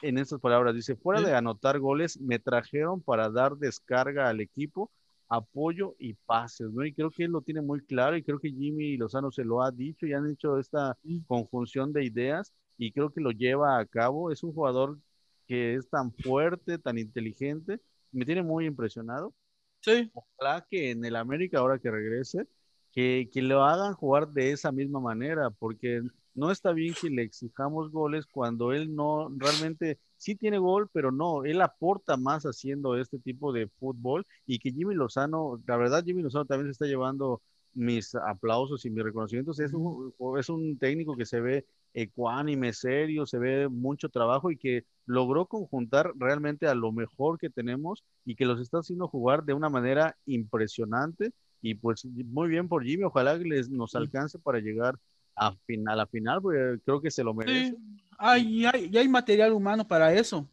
En 0.03 0.17
estas 0.17 0.41
palabras, 0.41 0.75
dice, 0.75 0.97
fuera 0.97 1.21
de 1.21 1.33
anotar 1.33 1.79
goles, 1.79 2.19
me 2.19 2.37
trajeron 2.37 3.01
para 3.01 3.29
dar 3.29 3.55
descarga 3.55 4.27
al 4.27 4.41
equipo, 4.41 4.91
apoyo 5.29 5.95
y 5.97 6.13
pases, 6.13 6.69
¿no? 6.71 6.85
Y 6.85 6.93
creo 6.93 7.09
que 7.09 7.23
él 7.23 7.31
lo 7.31 7.41
tiene 7.41 7.61
muy 7.61 7.79
claro 7.85 8.17
y 8.17 8.21
creo 8.21 8.37
que 8.37 8.51
Jimmy 8.51 8.97
Lozano 8.97 9.31
se 9.31 9.45
lo 9.45 9.63
ha 9.63 9.71
dicho 9.71 10.05
y 10.05 10.11
han 10.11 10.29
hecho 10.29 10.59
esta 10.59 10.97
conjunción 11.25 11.93
de 11.93 12.03
ideas 12.03 12.53
y 12.77 12.91
creo 12.91 13.13
que 13.13 13.21
lo 13.21 13.31
lleva 13.31 13.79
a 13.79 13.85
cabo. 13.85 14.29
Es 14.29 14.43
un 14.43 14.53
jugador 14.53 14.99
que 15.47 15.75
es 15.75 15.89
tan 15.89 16.11
fuerte, 16.11 16.77
tan 16.77 16.97
inteligente, 16.97 17.79
me 18.11 18.25
tiene 18.25 18.43
muy 18.43 18.65
impresionado. 18.65 19.33
Sí. 19.79 20.11
Ojalá 20.13 20.67
que 20.69 20.91
en 20.91 21.05
el 21.05 21.15
América, 21.15 21.59
ahora 21.59 21.79
que 21.79 21.89
regrese, 21.89 22.45
que, 22.91 23.29
que 23.31 23.41
lo 23.41 23.63
hagan 23.63 23.93
jugar 23.93 24.27
de 24.27 24.51
esa 24.51 24.73
misma 24.73 24.99
manera, 24.99 25.49
porque 25.49 26.01
no 26.35 26.51
está 26.51 26.71
bien 26.71 26.93
que 26.99 27.09
le 27.09 27.23
exijamos 27.23 27.91
goles 27.91 28.25
cuando 28.25 28.73
él 28.73 28.95
no 28.95 29.29
realmente 29.37 29.99
sí 30.17 30.35
tiene 30.35 30.57
gol, 30.57 30.89
pero 30.91 31.11
no, 31.11 31.43
él 31.43 31.61
aporta 31.61 32.17
más 32.17 32.43
haciendo 32.43 32.95
este 32.97 33.19
tipo 33.19 33.53
de 33.53 33.67
fútbol 33.67 34.25
y 34.45 34.59
que 34.59 34.71
Jimmy 34.71 34.95
Lozano, 34.95 35.61
la 35.67 35.77
verdad 35.77 36.03
Jimmy 36.03 36.21
Lozano 36.21 36.45
también 36.45 36.67
se 36.67 36.71
está 36.71 36.85
llevando 36.85 37.41
mis 37.73 38.15
aplausos 38.15 38.85
y 38.85 38.89
mis 38.89 39.03
reconocimientos. 39.03 39.59
Es 39.59 39.73
un, 39.73 40.13
es 40.37 40.49
un 40.49 40.77
técnico 40.77 41.15
que 41.15 41.25
se 41.25 41.41
ve 41.41 41.65
ecuánime, 41.93 42.73
serio, 42.73 43.25
se 43.25 43.37
ve 43.37 43.67
mucho 43.67 44.09
trabajo 44.09 44.51
y 44.51 44.57
que 44.57 44.85
logró 45.05 45.45
conjuntar 45.45 46.13
realmente 46.15 46.67
a 46.67 46.75
lo 46.75 46.91
mejor 46.91 47.37
que 47.37 47.49
tenemos 47.49 48.03
y 48.25 48.35
que 48.35 48.45
los 48.45 48.59
está 48.59 48.79
haciendo 48.79 49.07
jugar 49.07 49.43
de 49.43 49.53
una 49.53 49.69
manera 49.69 50.17
impresionante. 50.25 51.33
Y 51.61 51.75
pues 51.75 52.05
muy 52.05 52.49
bien 52.49 52.67
por 52.67 52.83
Jimmy, 52.83 53.03
ojalá 53.03 53.37
que 53.37 53.45
les, 53.45 53.69
nos 53.69 53.95
alcance 53.95 54.39
para 54.39 54.59
llegar 54.59 54.99
a, 55.35 55.55
final, 55.65 55.99
a 55.99 56.07
final, 56.07 56.41
porque 56.41 56.79
creo 56.83 57.01
que 57.01 57.11
se 57.11 57.23
lo 57.23 57.33
merece. 57.33 57.71
Sí. 57.71 57.77
Hay, 58.17 58.65
hay, 58.65 58.95
hay 58.95 59.07
material 59.07 59.53
humano 59.53 59.87
para 59.87 60.13
eso, 60.13 60.49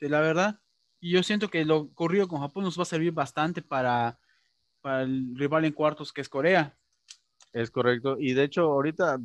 la 0.00 0.20
verdad. 0.20 0.60
Y 1.00 1.12
yo 1.12 1.22
siento 1.22 1.48
que 1.48 1.64
lo 1.64 1.78
ocurrido 1.78 2.26
con 2.26 2.40
Japón 2.40 2.64
nos 2.64 2.78
va 2.78 2.82
a 2.82 2.86
servir 2.86 3.12
bastante 3.12 3.62
para, 3.62 4.18
para 4.80 5.02
el 5.02 5.36
rival 5.36 5.64
en 5.64 5.72
cuartos 5.72 6.12
que 6.12 6.20
es 6.20 6.28
Corea. 6.28 6.76
Es 7.52 7.70
correcto. 7.70 8.16
Y 8.18 8.34
de 8.34 8.44
hecho, 8.44 8.62
ahorita 8.62 9.18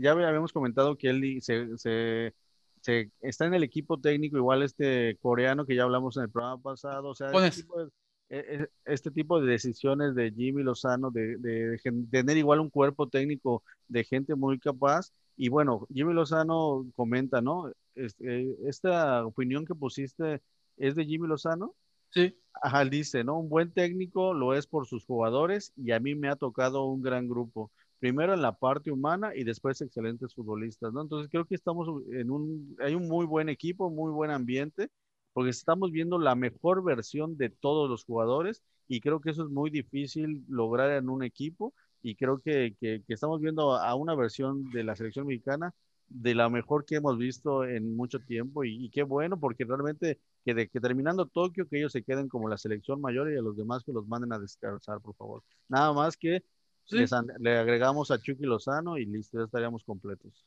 ya 0.00 0.10
habíamos 0.10 0.52
comentado 0.52 0.96
que 0.96 1.08
él 1.08 1.38
se, 1.40 1.76
se, 1.78 2.34
se, 2.80 3.10
está 3.20 3.46
en 3.46 3.54
el 3.54 3.62
equipo 3.62 3.98
técnico, 4.00 4.36
igual 4.36 4.62
este 4.62 5.16
coreano 5.20 5.64
que 5.64 5.74
ya 5.74 5.84
hablamos 5.84 6.16
en 6.16 6.24
el 6.24 6.30
programa 6.30 6.60
pasado. 6.60 7.08
O 7.08 7.14
sea, 7.14 7.28
este 7.30 7.62
tipo, 7.62 7.84
de, 7.84 7.90
este 8.28 9.10
tipo, 9.10 9.40
de, 9.40 9.50
decisiones 9.50 10.14
de 10.14 10.30
Jimmy 10.32 10.62
Lozano, 10.62 11.10
de, 11.10 11.36
de, 11.38 11.78
tener 12.10 12.36
igual 12.36 12.60
un 12.60 12.70
cuerpo 12.70 13.08
técnico 13.08 13.62
de 13.88 14.04
gente 14.04 14.34
muy 14.34 14.58
capaz. 14.58 15.12
Y 15.36 15.48
bueno, 15.48 15.86
Jimmy 15.92 16.14
Lozano 16.14 16.86
comenta, 16.96 17.40
¿no? 17.40 17.72
Este, 17.94 18.54
esta 18.68 19.24
opinión 19.24 19.64
que 19.64 19.74
pusiste 19.74 20.42
es 20.76 20.94
de 20.94 21.04
Jimmy 21.04 21.26
Lozano. 21.28 21.74
Sí. 22.10 22.36
Ajá, 22.60 22.84
dice, 22.84 23.24
¿no? 23.24 23.38
Un 23.38 23.48
buen 23.48 23.72
técnico 23.72 24.34
lo 24.34 24.54
es 24.54 24.66
por 24.66 24.86
sus 24.86 25.04
jugadores 25.04 25.72
y 25.76 25.92
a 25.92 26.00
mí 26.00 26.14
me 26.14 26.28
ha 26.28 26.36
tocado 26.36 26.84
un 26.86 27.02
gran 27.02 27.28
grupo. 27.28 27.70
Primero 27.98 28.34
en 28.34 28.42
la 28.42 28.52
parte 28.52 28.90
humana 28.90 29.34
y 29.34 29.44
después 29.44 29.80
excelentes 29.80 30.34
futbolistas, 30.34 30.92
¿no? 30.92 31.02
Entonces 31.02 31.30
creo 31.30 31.44
que 31.44 31.54
estamos 31.54 31.88
en 32.12 32.30
un, 32.30 32.76
hay 32.80 32.94
un 32.94 33.08
muy 33.08 33.26
buen 33.26 33.48
equipo, 33.48 33.90
muy 33.90 34.12
buen 34.12 34.30
ambiente, 34.30 34.88
porque 35.32 35.50
estamos 35.50 35.92
viendo 35.92 36.18
la 36.18 36.34
mejor 36.34 36.82
versión 36.82 37.36
de 37.36 37.50
todos 37.50 37.88
los 37.88 38.04
jugadores 38.04 38.62
y 38.88 39.00
creo 39.00 39.20
que 39.20 39.30
eso 39.30 39.44
es 39.44 39.50
muy 39.50 39.70
difícil 39.70 40.44
lograr 40.48 40.90
en 40.92 41.08
un 41.08 41.22
equipo 41.22 41.74
y 42.02 42.14
creo 42.16 42.40
que, 42.40 42.76
que, 42.80 43.02
que 43.06 43.14
estamos 43.14 43.40
viendo 43.40 43.74
a 43.76 43.94
una 43.94 44.14
versión 44.14 44.70
de 44.70 44.84
la 44.84 44.96
selección 44.96 45.26
mexicana 45.26 45.74
de 46.08 46.34
la 46.34 46.48
mejor 46.48 46.84
que 46.84 46.96
hemos 46.96 47.18
visto 47.18 47.64
en 47.64 47.94
mucho 47.96 48.20
tiempo 48.20 48.64
y, 48.64 48.84
y 48.86 48.90
qué 48.90 49.02
bueno 49.02 49.38
porque 49.38 49.64
realmente 49.64 50.20
que, 50.44 50.54
de, 50.54 50.68
que 50.68 50.80
terminando 50.80 51.26
Tokio 51.26 51.68
que 51.68 51.78
ellos 51.78 51.92
se 51.92 52.02
queden 52.02 52.28
como 52.28 52.48
la 52.48 52.56
selección 52.56 53.00
mayor 53.00 53.30
y 53.30 53.36
a 53.36 53.42
los 53.42 53.56
demás 53.56 53.84
que 53.84 53.92
los 53.92 54.06
manden 54.08 54.32
a 54.32 54.38
descansar 54.38 55.00
por 55.00 55.14
favor 55.16 55.42
nada 55.68 55.92
más 55.92 56.16
que 56.16 56.42
sí. 56.84 56.96
les, 56.96 57.10
le 57.40 57.58
agregamos 57.58 58.10
a 58.10 58.18
Chucky 58.18 58.44
Lozano 58.44 58.96
y 58.98 59.04
listo 59.06 59.38
ya 59.38 59.44
estaríamos 59.44 59.84
completos 59.84 60.46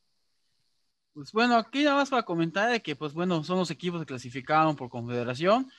pues 1.13 1.31
bueno 1.31 1.55
aquí 1.55 1.83
nada 1.83 1.97
más 1.97 2.09
para 2.09 2.23
comentar 2.23 2.71
de 2.71 2.81
que 2.81 2.95
pues 2.95 3.13
bueno 3.13 3.43
son 3.43 3.57
los 3.57 3.71
equipos 3.71 3.99
que 4.01 4.05
clasificaron 4.05 4.75
por 4.75 4.89
confederación 4.89 5.69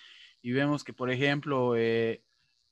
y 0.43 0.53
vemos 0.53 0.85
que 0.85 0.93
por 0.93 1.11
ejemplo 1.11 1.77
eh, 1.77 2.23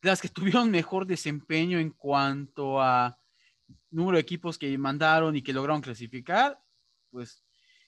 las 0.03 0.21
que 0.21 0.29
tuvieron 0.31 0.71
mejor 0.71 1.07
desempeño 1.07 1.79
en 1.79 1.91
cuanto 1.91 2.81
a 2.81 3.19
número 3.91 4.17
de 4.17 4.23
equipos 4.23 4.59
que 4.59 4.77
mandaron 4.79 5.37
y 5.37 5.43
que 5.43 5.53
lograron 5.53 5.81
clasificar 5.81 6.61
pues 7.11 7.43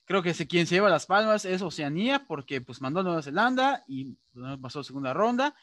creo 0.05 0.21
que 0.21 0.33
quien 0.47 0.67
se 0.67 0.75
lleva 0.75 0.89
las 0.89 1.05
palmas 1.05 1.45
es 1.45 1.61
Oceanía 1.61 2.25
porque 2.27 2.61
pues 2.61 2.81
mandó 2.81 3.01
a 3.01 3.03
Nueva 3.03 3.21
Zelanda 3.21 3.83
y 3.87 4.15
pues, 4.33 4.57
pasó 4.59 4.81
a 4.81 4.83
segunda 4.83 5.13
ronda. 5.13 5.55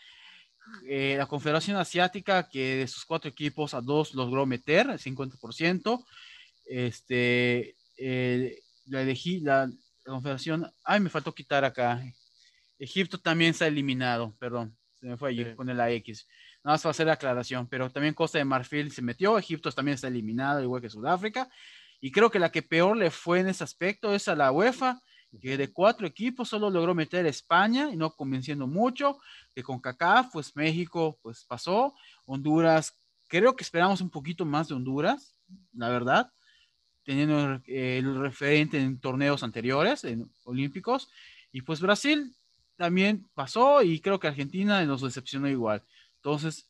Eh, 0.87 1.17
la 1.19 1.27
Confederación 1.27 1.77
Asiática 1.77 2.49
que 2.49 2.77
de 2.77 2.89
sus 2.89 3.05
cuatro 3.05 3.31
equipos 3.31 3.75
a 3.75 3.81
dos 3.81 4.15
logró 4.15 4.47
meter 4.47 4.91
el 4.91 4.99
50%. 4.99 6.05
Este, 6.67 7.77
eh, 7.97 8.61
la 8.87 9.03
elegí, 9.03 9.41
la, 9.41 9.71
Confederación, 10.05 10.67
ay, 10.83 10.99
me 10.99 11.11
faltó 11.11 11.33
quitar 11.35 11.65
acá. 11.65 12.03
Egipto 12.79 13.19
también 13.19 13.51
está 13.51 13.67
eliminado, 13.67 14.35
perdón, 14.39 14.77
se 14.95 15.07
me 15.07 15.17
fue 15.17 15.31
allí 15.31 15.45
sí. 15.45 15.55
con 15.55 15.67
la 15.77 15.91
X. 15.91 16.27
Nada 16.65 16.75
más 16.75 16.83
para 16.83 16.91
hacer 16.91 17.07
la 17.07 17.13
aclaración, 17.13 17.69
pero 17.69 17.91
también 17.91 18.15
Costa 18.15 18.39
de 18.39 18.45
Marfil 18.45 18.91
se 18.91 19.03
metió, 19.03 19.39
Egipto 19.39 19.71
también 19.71 19.95
está 19.95 20.09
eliminado, 20.09 20.63
igual 20.63 20.83
que 20.83 20.91
Sudáfrica. 20.91 21.49
Y 22.01 22.11
creo 22.11 22.31
que 22.31 22.39
la 22.39 22.51
que 22.51 22.63
peor 22.63 22.97
le 22.97 23.11
fue 23.11 23.41
en 23.41 23.49
ese 23.49 23.63
aspecto 23.63 24.15
es 24.15 24.27
a 24.27 24.35
la 24.35 24.51
UEFA, 24.51 25.01
que 25.39 25.57
de 25.57 25.73
cuatro 25.73 26.07
equipos 26.07 26.49
solo 26.49 26.71
logró 26.71 26.95
meter 26.95 27.25
España 27.27 27.91
y 27.93 27.97
no 27.97 28.11
convenciendo 28.11 28.67
mucho, 28.67 29.19
que 29.55 29.63
con 29.63 29.81
CACAF, 29.81 30.33
pues 30.33 30.57
México, 30.57 31.19
pues 31.23 31.45
pasó, 31.45 31.95
Honduras, 32.25 32.99
creo 33.29 33.55
que 33.55 33.63
esperamos 33.63 34.01
un 34.01 34.11
poquito 34.11 34.45
más 34.45 34.69
de 34.69 34.75
Honduras, 34.75 35.37
la 35.73 35.89
verdad, 35.89 36.33
teniendo 37.05 37.61
eh, 37.67 37.99
el 37.99 38.21
referente 38.21 38.81
en 38.81 39.01
torneos 39.01 39.43
anteriores, 39.43 40.05
en 40.05 40.31
olímpicos, 40.45 41.11
y 41.53 41.63
pues 41.63 41.81
Brasil 41.81 42.35
también 42.77 43.29
pasó 43.35 43.83
y 43.83 44.01
creo 44.01 44.19
que 44.19 44.29
Argentina 44.29 44.85
nos 44.85 45.03
decepcionó 45.03 45.49
igual. 45.49 45.83
Entonces, 46.17 46.69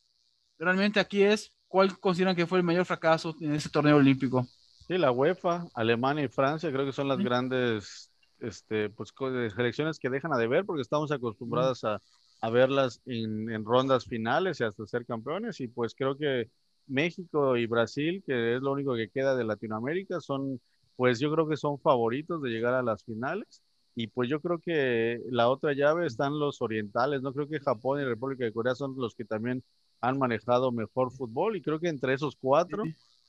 realmente 0.57 0.99
aquí 0.99 1.23
es, 1.23 1.51
¿cuál 1.67 1.97
consideran 1.99 2.35
que 2.35 2.47
fue 2.47 2.59
el 2.59 2.65
mayor 2.65 2.85
fracaso 2.85 3.35
en 3.39 3.55
ese 3.55 3.69
torneo 3.69 3.97
olímpico? 3.97 4.45
Sí, 4.87 4.97
la 4.97 5.11
UEFA, 5.11 5.67
Alemania 5.73 6.25
y 6.25 6.27
Francia 6.27 6.71
creo 6.71 6.85
que 6.85 6.91
son 6.91 7.07
las 7.07 7.17
sí. 7.17 7.23
grandes 7.23 8.11
este, 8.39 8.89
pues, 8.89 9.13
selecciones 9.55 9.99
que 9.99 10.09
dejan 10.09 10.33
a 10.33 10.37
deber 10.37 10.65
porque 10.65 10.81
estamos 10.81 11.11
acostumbradas 11.11 11.83
a, 11.83 12.01
a 12.41 12.49
verlas 12.49 13.01
en, 13.05 13.49
en, 13.49 13.63
rondas 13.63 14.05
finales 14.05 14.59
y 14.59 14.63
hasta 14.63 14.85
ser 14.87 15.05
campeones 15.05 15.61
y 15.61 15.67
pues 15.67 15.93
creo 15.95 16.17
que 16.17 16.49
México 16.87 17.57
y 17.57 17.65
Brasil, 17.65 18.23
que 18.25 18.55
es 18.55 18.61
lo 18.61 18.71
único 18.71 18.95
que 18.95 19.09
queda 19.09 19.35
de 19.35 19.43
Latinoamérica, 19.43 20.19
son 20.19 20.59
pues 20.95 21.19
yo 21.19 21.31
creo 21.31 21.47
que 21.47 21.57
son 21.57 21.79
favoritos 21.79 22.41
de 22.41 22.49
llegar 22.49 22.73
a 22.73 22.83
las 22.83 23.03
finales 23.03 23.63
y 23.95 24.07
pues 24.07 24.29
yo 24.29 24.39
creo 24.39 24.59
que 24.59 25.19
la 25.29 25.49
otra 25.49 25.73
llave 25.73 26.05
están 26.05 26.37
los 26.37 26.61
orientales, 26.61 27.21
no 27.21 27.33
creo 27.33 27.47
que 27.47 27.59
Japón 27.59 28.01
y 28.01 28.05
República 28.05 28.45
de 28.45 28.53
Corea 28.53 28.75
son 28.75 28.95
los 28.97 29.15
que 29.15 29.25
también 29.25 29.63
han 29.99 30.17
manejado 30.17 30.71
mejor 30.71 31.11
fútbol 31.11 31.55
y 31.55 31.61
creo 31.61 31.79
que 31.79 31.89
entre 31.89 32.13
esos 32.13 32.35
cuatro... 32.35 32.83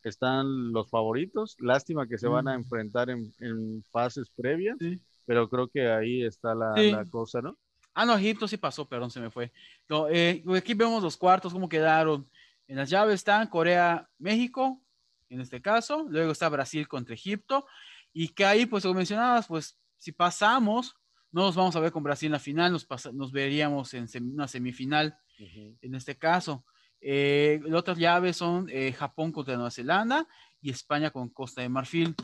Están 0.04 0.72
los 0.72 0.90
favoritos. 0.90 1.56
Lástima 1.60 2.08
que 2.08 2.18
se 2.18 2.26
van 2.26 2.48
a 2.48 2.54
enfrentar 2.54 3.08
en, 3.10 3.32
en 3.38 3.84
fases 3.92 4.30
previas, 4.34 4.76
sí. 4.80 5.00
pero 5.24 5.48
creo 5.48 5.68
que 5.68 5.88
ahí 5.88 6.24
está 6.24 6.54
la, 6.54 6.74
sí. 6.74 6.90
la, 6.90 7.04
cosa, 7.04 7.40
¿no? 7.40 7.56
Ah, 7.94 8.06
no, 8.06 8.16
Egipto 8.16 8.48
sí 8.48 8.56
pasó, 8.56 8.88
perdón, 8.88 9.10
se 9.10 9.20
me 9.20 9.30
fue. 9.30 9.52
No, 9.88 10.08
eh, 10.08 10.42
aquí 10.56 10.74
vemos 10.74 11.02
los 11.02 11.16
cuartos, 11.16 11.52
cómo 11.52 11.68
quedaron. 11.68 12.26
En 12.72 12.78
las 12.78 12.88
llaves 12.88 13.16
están 13.16 13.48
Corea, 13.48 14.08
México, 14.16 14.80
en 15.28 15.42
este 15.42 15.60
caso. 15.60 16.06
Luego 16.08 16.32
está 16.32 16.48
Brasil 16.48 16.88
contra 16.88 17.14
Egipto. 17.14 17.66
Y 18.14 18.28
que 18.28 18.46
ahí, 18.46 18.64
pues, 18.64 18.82
como 18.84 18.94
mencionabas, 18.94 19.46
pues, 19.46 19.78
si 19.98 20.10
pasamos, 20.10 20.96
no 21.32 21.42
nos 21.42 21.54
vamos 21.54 21.76
a 21.76 21.80
ver 21.80 21.92
con 21.92 22.02
Brasil 22.02 22.28
en 22.28 22.32
la 22.32 22.38
final, 22.38 22.72
nos, 22.72 22.88
nos 23.12 23.30
veríamos 23.30 23.92
en 23.92 24.08
una 24.32 24.48
semifinal 24.48 25.18
en 25.38 25.94
este 25.94 26.16
caso. 26.16 26.64
Eh, 27.02 27.60
las 27.64 27.80
otras 27.80 27.98
llaves 27.98 28.38
son 28.38 28.70
eh, 28.70 28.94
Japón 28.94 29.32
contra 29.32 29.54
Nueva 29.56 29.70
Zelanda 29.70 30.26
y 30.62 30.70
España 30.70 31.10
con 31.10 31.28
Costa 31.28 31.60
de 31.60 31.68
Marfil. 31.68 32.14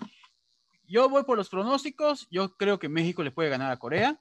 Yo 0.86 1.10
voy 1.10 1.24
por 1.24 1.36
los 1.36 1.50
pronósticos. 1.50 2.26
Yo 2.30 2.56
creo 2.56 2.78
que 2.78 2.88
México 2.88 3.22
le 3.22 3.32
puede 3.32 3.50
ganar 3.50 3.70
a 3.70 3.78
Corea. 3.78 4.18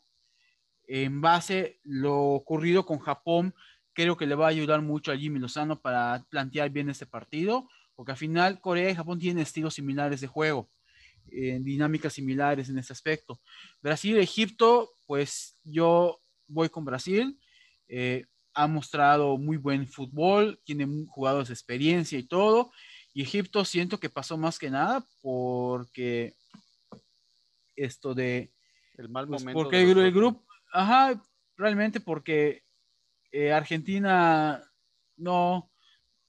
En 0.89 1.21
base 1.21 1.79
lo 1.83 2.19
ocurrido 2.19 2.85
con 2.85 2.99
Japón, 2.99 3.55
creo 3.97 4.15
que 4.15 4.27
le 4.27 4.35
va 4.35 4.45
a 4.45 4.49
ayudar 4.49 4.83
mucho 4.83 5.11
a 5.11 5.17
Jimmy 5.17 5.39
Lozano 5.39 5.81
para 5.81 6.23
plantear 6.29 6.69
bien 6.69 6.87
este 6.87 7.07
partido, 7.07 7.67
porque 7.95 8.11
al 8.11 8.17
final 8.17 8.61
Corea 8.61 8.91
y 8.91 8.95
Japón 8.95 9.17
tienen 9.17 9.41
estilos 9.41 9.73
similares 9.73 10.21
de 10.21 10.27
juego, 10.27 10.69
en 11.31 11.63
dinámicas 11.63 12.13
similares 12.13 12.69
en 12.69 12.77
este 12.77 12.93
aspecto. 12.93 13.41
Brasil, 13.81 14.15
Egipto, 14.19 14.91
pues 15.07 15.59
yo 15.63 16.21
voy 16.47 16.69
con 16.69 16.85
Brasil. 16.85 17.39
Eh, 17.87 18.25
ha 18.53 18.67
mostrado 18.67 19.35
muy 19.39 19.57
buen 19.57 19.87
fútbol, 19.87 20.61
tiene 20.63 21.07
jugadores 21.07 21.47
de 21.47 21.55
experiencia 21.55 22.19
y 22.19 22.23
todo. 22.23 22.71
Y 23.15 23.23
Egipto 23.23 23.65
siento 23.65 23.99
que 23.99 24.11
pasó 24.11 24.37
más 24.37 24.59
que 24.59 24.69
nada 24.69 25.03
porque 25.23 26.35
esto 27.75 28.13
de... 28.13 28.51
El 28.93 29.09
mal 29.09 29.27
pues, 29.27 29.41
momento. 29.41 29.59
porque 29.59 29.81
el, 29.81 30.11
grupo, 30.11 30.45
ajá, 30.71 31.19
realmente 31.55 31.99
porque 31.99 32.66
eh, 33.31 33.51
Argentina 33.51 34.63
no, 35.17 35.71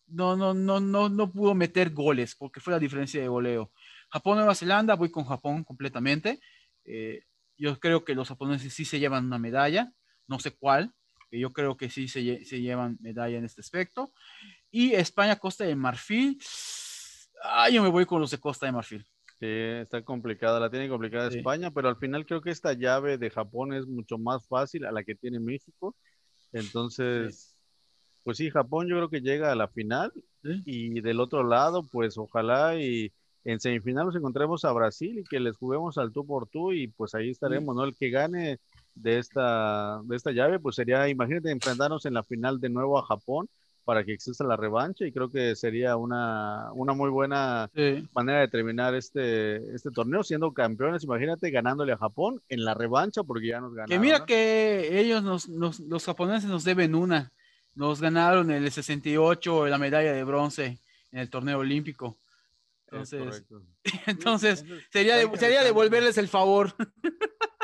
no, 0.06 0.36
no, 0.36 0.54
no, 0.54 0.80
no, 0.80 1.08
no 1.08 1.32
pudo 1.32 1.54
meter 1.54 1.90
goles 1.90 2.34
porque 2.34 2.60
fue 2.60 2.72
la 2.72 2.78
diferencia 2.78 3.20
de 3.20 3.28
goleo. 3.28 3.72
Japón, 4.10 4.38
Nueva 4.38 4.54
Zelanda, 4.54 4.94
voy 4.94 5.10
con 5.10 5.24
Japón 5.24 5.64
completamente. 5.64 6.40
Eh, 6.84 7.24
yo 7.56 7.78
creo 7.78 8.04
que 8.04 8.14
los 8.14 8.28
japoneses 8.28 8.72
sí 8.72 8.84
se 8.84 8.98
llevan 8.98 9.26
una 9.26 9.38
medalla, 9.38 9.92
no 10.26 10.38
sé 10.38 10.52
cuál, 10.52 10.94
yo 11.30 11.52
creo 11.52 11.76
que 11.76 11.90
sí 11.90 12.08
se, 12.08 12.44
se 12.44 12.60
llevan 12.60 12.96
medalla 13.00 13.36
en 13.36 13.44
este 13.44 13.60
aspecto. 13.60 14.12
Y 14.70 14.94
España, 14.94 15.36
Costa 15.36 15.64
de 15.64 15.76
Marfil. 15.76 16.40
Ah, 17.42 17.68
yo 17.68 17.82
me 17.82 17.90
voy 17.90 18.06
con 18.06 18.20
los 18.20 18.30
de 18.30 18.38
Costa 18.38 18.66
de 18.66 18.72
Marfil. 18.72 19.04
Sí, 19.40 19.46
está 19.46 20.02
complicada, 20.02 20.58
la 20.58 20.70
tiene 20.70 20.88
complicada 20.88 21.28
España, 21.28 21.70
pero 21.70 21.88
al 21.88 21.96
final 21.96 22.26
creo 22.26 22.40
que 22.40 22.50
esta 22.50 22.72
llave 22.72 23.18
de 23.18 23.30
Japón 23.30 23.72
es 23.72 23.86
mucho 23.86 24.18
más 24.18 24.46
fácil 24.48 24.84
a 24.84 24.90
la 24.90 25.04
que 25.04 25.14
tiene 25.14 25.38
México. 25.38 25.94
Entonces, 26.52 27.56
pues 28.24 28.36
sí, 28.38 28.50
Japón 28.50 28.88
yo 28.88 28.96
creo 28.96 29.10
que 29.10 29.20
llega 29.20 29.52
a 29.52 29.56
la 29.56 29.68
final 29.68 30.12
y 30.42 31.00
del 31.00 31.20
otro 31.20 31.42
lado, 31.42 31.82
pues 31.82 32.16
ojalá 32.16 32.76
y 32.80 33.12
en 33.44 33.60
semifinal 33.60 34.06
nos 34.06 34.16
encontremos 34.16 34.64
a 34.64 34.72
Brasil 34.72 35.18
y 35.18 35.24
que 35.24 35.40
les 35.40 35.56
juguemos 35.56 35.98
al 35.98 36.12
tú 36.12 36.26
por 36.26 36.46
tú 36.48 36.72
y 36.72 36.88
pues 36.88 37.14
ahí 37.14 37.30
estaremos, 37.30 37.74
¿no? 37.74 37.84
El 37.84 37.94
que 37.94 38.10
gane 38.10 38.58
de 38.94 39.18
esta, 39.18 40.00
de 40.04 40.16
esta 40.16 40.32
llave, 40.32 40.58
pues 40.58 40.76
sería, 40.76 41.08
imagínate, 41.08 41.50
enfrentarnos 41.50 42.04
en 42.04 42.14
la 42.14 42.24
final 42.24 42.60
de 42.60 42.68
nuevo 42.68 42.98
a 42.98 43.06
Japón 43.06 43.48
para 43.88 44.04
que 44.04 44.12
exista 44.12 44.44
la 44.44 44.54
revancha 44.54 45.06
y 45.06 45.12
creo 45.12 45.30
que 45.30 45.56
sería 45.56 45.96
una, 45.96 46.70
una 46.74 46.92
muy 46.92 47.08
buena 47.08 47.70
manera 48.14 48.40
de 48.40 48.48
terminar 48.48 48.94
este, 48.94 49.74
este 49.74 49.90
torneo 49.90 50.22
siendo 50.22 50.52
campeones, 50.52 51.04
imagínate 51.04 51.50
ganándole 51.50 51.94
a 51.94 51.96
Japón 51.96 52.42
en 52.50 52.66
la 52.66 52.74
revancha 52.74 53.22
porque 53.22 53.46
ya 53.46 53.60
nos 53.62 53.72
ganaron. 53.72 53.88
Que 53.88 53.98
mira 53.98 54.26
que 54.26 55.00
ellos, 55.00 55.22
nos, 55.22 55.48
los 55.78 56.04
japoneses 56.04 56.50
nos 56.50 56.64
deben 56.64 56.94
una, 56.94 57.32
nos 57.74 58.02
ganaron 58.02 58.50
el 58.50 58.70
68 58.70 59.68
la 59.68 59.78
medalla 59.78 60.12
de 60.12 60.22
bronce 60.22 60.80
en 61.10 61.20
el 61.20 61.30
torneo 61.30 61.60
olímpico. 61.60 62.18
Entonces, 62.90 63.42
entonces 64.06 64.66
sería, 64.92 65.16
sería 65.38 65.64
devolverles 65.64 66.18
el 66.18 66.28
favor. 66.28 66.74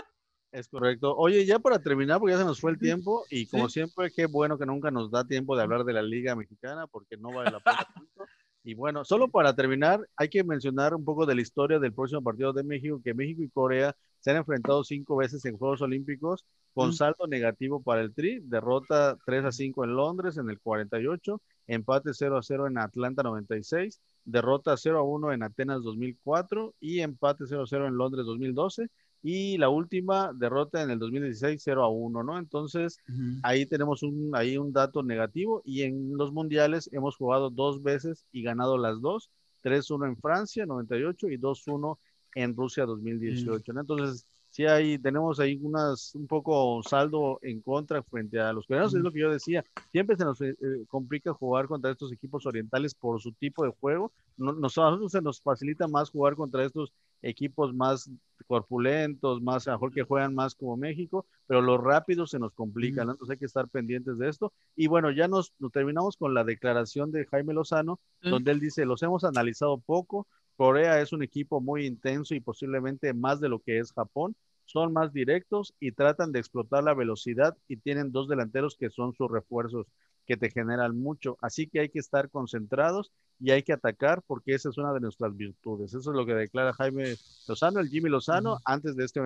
Es 0.54 0.68
correcto. 0.68 1.16
Oye, 1.16 1.44
ya 1.44 1.58
para 1.58 1.80
terminar, 1.80 2.20
porque 2.20 2.34
ya 2.34 2.38
se 2.38 2.44
nos 2.44 2.60
fue 2.60 2.70
el 2.70 2.78
tiempo, 2.78 3.24
y 3.28 3.46
como 3.46 3.68
siempre, 3.68 4.12
qué 4.12 4.26
bueno 4.26 4.56
que 4.56 4.64
nunca 4.64 4.88
nos 4.92 5.10
da 5.10 5.26
tiempo 5.26 5.56
de 5.56 5.64
hablar 5.64 5.82
de 5.82 5.92
la 5.92 6.00
Liga 6.00 6.36
Mexicana, 6.36 6.86
porque 6.86 7.16
no 7.16 7.32
vale 7.32 7.50
la 7.50 7.58
pena. 7.58 7.76
y 8.62 8.74
bueno, 8.74 9.04
solo 9.04 9.26
para 9.26 9.56
terminar, 9.56 10.08
hay 10.14 10.28
que 10.28 10.44
mencionar 10.44 10.94
un 10.94 11.04
poco 11.04 11.26
de 11.26 11.34
la 11.34 11.40
historia 11.40 11.80
del 11.80 11.92
próximo 11.92 12.22
partido 12.22 12.52
de 12.52 12.62
México, 12.62 13.00
que 13.02 13.14
México 13.14 13.42
y 13.42 13.48
Corea 13.48 13.96
se 14.20 14.30
han 14.30 14.36
enfrentado 14.36 14.84
cinco 14.84 15.16
veces 15.16 15.44
en 15.44 15.58
Juegos 15.58 15.82
Olímpicos 15.82 16.44
con 16.72 16.92
saldo 16.92 17.26
negativo 17.26 17.82
para 17.82 18.02
el 18.02 18.14
Tri, 18.14 18.38
derrota 18.38 19.18
3 19.26 19.46
a 19.46 19.52
5 19.52 19.84
en 19.84 19.96
Londres 19.96 20.36
en 20.36 20.48
el 20.50 20.60
48, 20.60 21.42
empate 21.66 22.10
0 22.14 22.38
a 22.38 22.42
0 22.44 22.68
en 22.68 22.78
Atlanta 22.78 23.24
96, 23.24 24.00
derrota 24.24 24.76
0 24.76 24.98
a 24.98 25.02
1 25.02 25.32
en 25.32 25.42
Atenas 25.42 25.82
2004 25.82 26.74
y 26.78 27.00
empate 27.00 27.44
0 27.48 27.62
a 27.62 27.66
0 27.66 27.88
en 27.88 27.96
Londres 27.96 28.24
2012 28.24 28.88
y 29.26 29.56
la 29.56 29.70
última 29.70 30.34
derrota 30.34 30.82
en 30.82 30.90
el 30.90 30.98
2016 30.98 31.58
0 31.64 31.82
a 31.82 31.88
1, 31.88 32.22
¿no? 32.22 32.38
Entonces, 32.38 32.98
ahí 33.42 33.64
tenemos 33.64 34.02
un, 34.02 34.32
ahí 34.34 34.58
un 34.58 34.70
dato 34.70 35.02
negativo 35.02 35.62
y 35.64 35.80
en 35.80 36.14
los 36.18 36.30
mundiales 36.30 36.90
hemos 36.92 37.16
jugado 37.16 37.48
dos 37.48 37.82
veces 37.82 38.26
y 38.32 38.42
ganado 38.42 38.76
las 38.76 39.00
dos, 39.00 39.30
3-1 39.62 40.08
en 40.08 40.16
Francia 40.18 40.66
98 40.66 41.30
y 41.30 41.38
2-1 41.38 41.96
en 42.34 42.54
Rusia 42.54 42.84
2018, 42.84 43.72
¿no? 43.72 43.80
Entonces, 43.80 44.26
sí 44.50 44.66
ahí 44.66 44.98
tenemos 44.98 45.40
ahí 45.40 45.58
unas 45.62 46.14
un 46.14 46.26
poco 46.26 46.82
saldo 46.82 47.38
en 47.40 47.62
contra 47.62 48.02
frente 48.02 48.38
a 48.38 48.52
los 48.52 48.66
coreanos, 48.66 48.94
es 48.94 49.00
lo 49.00 49.10
que 49.10 49.20
yo 49.20 49.30
decía, 49.30 49.64
siempre 49.90 50.16
se 50.16 50.24
nos 50.24 50.38
eh, 50.42 50.50
eh, 50.50 50.84
complica 50.86 51.32
jugar 51.32 51.66
contra 51.66 51.90
estos 51.90 52.12
equipos 52.12 52.44
orientales 52.44 52.94
por 52.94 53.22
su 53.22 53.32
tipo 53.32 53.64
de 53.64 53.72
juego, 53.80 54.12
no, 54.36 54.52
nosotros 54.52 55.10
se 55.10 55.22
nos 55.22 55.40
facilita 55.40 55.88
más 55.88 56.10
jugar 56.10 56.36
contra 56.36 56.62
estos 56.62 56.92
equipos 57.22 57.74
más 57.74 58.10
corpulentos, 58.46 59.40
más, 59.42 59.66
a 59.68 59.72
mejor 59.72 59.92
que 59.92 60.02
juegan 60.02 60.34
más 60.34 60.54
como 60.54 60.76
México, 60.76 61.26
pero 61.46 61.62
los 61.62 61.80
rápidos 61.80 62.30
se 62.30 62.38
nos 62.38 62.52
complican, 62.52 63.08
entonces 63.08 63.30
hay 63.32 63.38
que 63.38 63.46
estar 63.46 63.68
pendientes 63.68 64.18
de 64.18 64.28
esto. 64.28 64.52
Y 64.76 64.86
bueno, 64.86 65.10
ya 65.10 65.28
nos, 65.28 65.54
terminamos 65.72 66.16
con 66.16 66.34
la 66.34 66.44
declaración 66.44 67.10
de 67.10 67.26
Jaime 67.26 67.54
Lozano, 67.54 68.00
donde 68.20 68.52
él 68.52 68.60
dice, 68.60 68.84
los 68.84 69.02
hemos 69.02 69.24
analizado 69.24 69.78
poco, 69.78 70.26
Corea 70.56 71.00
es 71.00 71.12
un 71.12 71.22
equipo 71.22 71.60
muy 71.60 71.86
intenso 71.86 72.34
y 72.34 72.40
posiblemente 72.40 73.12
más 73.12 73.40
de 73.40 73.48
lo 73.48 73.60
que 73.60 73.78
es 73.78 73.92
Japón, 73.92 74.36
son 74.66 74.92
más 74.92 75.12
directos 75.12 75.74
y 75.80 75.92
tratan 75.92 76.32
de 76.32 76.38
explotar 76.38 76.84
la 76.84 76.94
velocidad 76.94 77.56
y 77.68 77.76
tienen 77.76 78.12
dos 78.12 78.28
delanteros 78.28 78.76
que 78.76 78.90
son 78.90 79.12
sus 79.14 79.30
refuerzos 79.30 79.86
que 80.26 80.36
te 80.36 80.50
generan 80.50 80.98
mucho. 80.98 81.36
Así 81.40 81.66
que 81.66 81.80
hay 81.80 81.88
que 81.88 81.98
estar 81.98 82.30
concentrados 82.30 83.12
y 83.40 83.50
hay 83.50 83.62
que 83.62 83.72
atacar 83.72 84.22
porque 84.26 84.54
esa 84.54 84.68
es 84.68 84.78
una 84.78 84.92
de 84.92 85.00
nuestras 85.00 85.36
virtudes. 85.36 85.92
Eso 85.94 86.10
es 86.10 86.16
lo 86.16 86.24
que 86.24 86.34
declara 86.34 86.72
Jaime 86.72 87.16
Lozano, 87.48 87.80
el 87.80 87.88
Jimmy 87.88 88.08
Lozano, 88.08 88.58
antes 88.64 88.96
de 88.96 89.04
este 89.04 89.20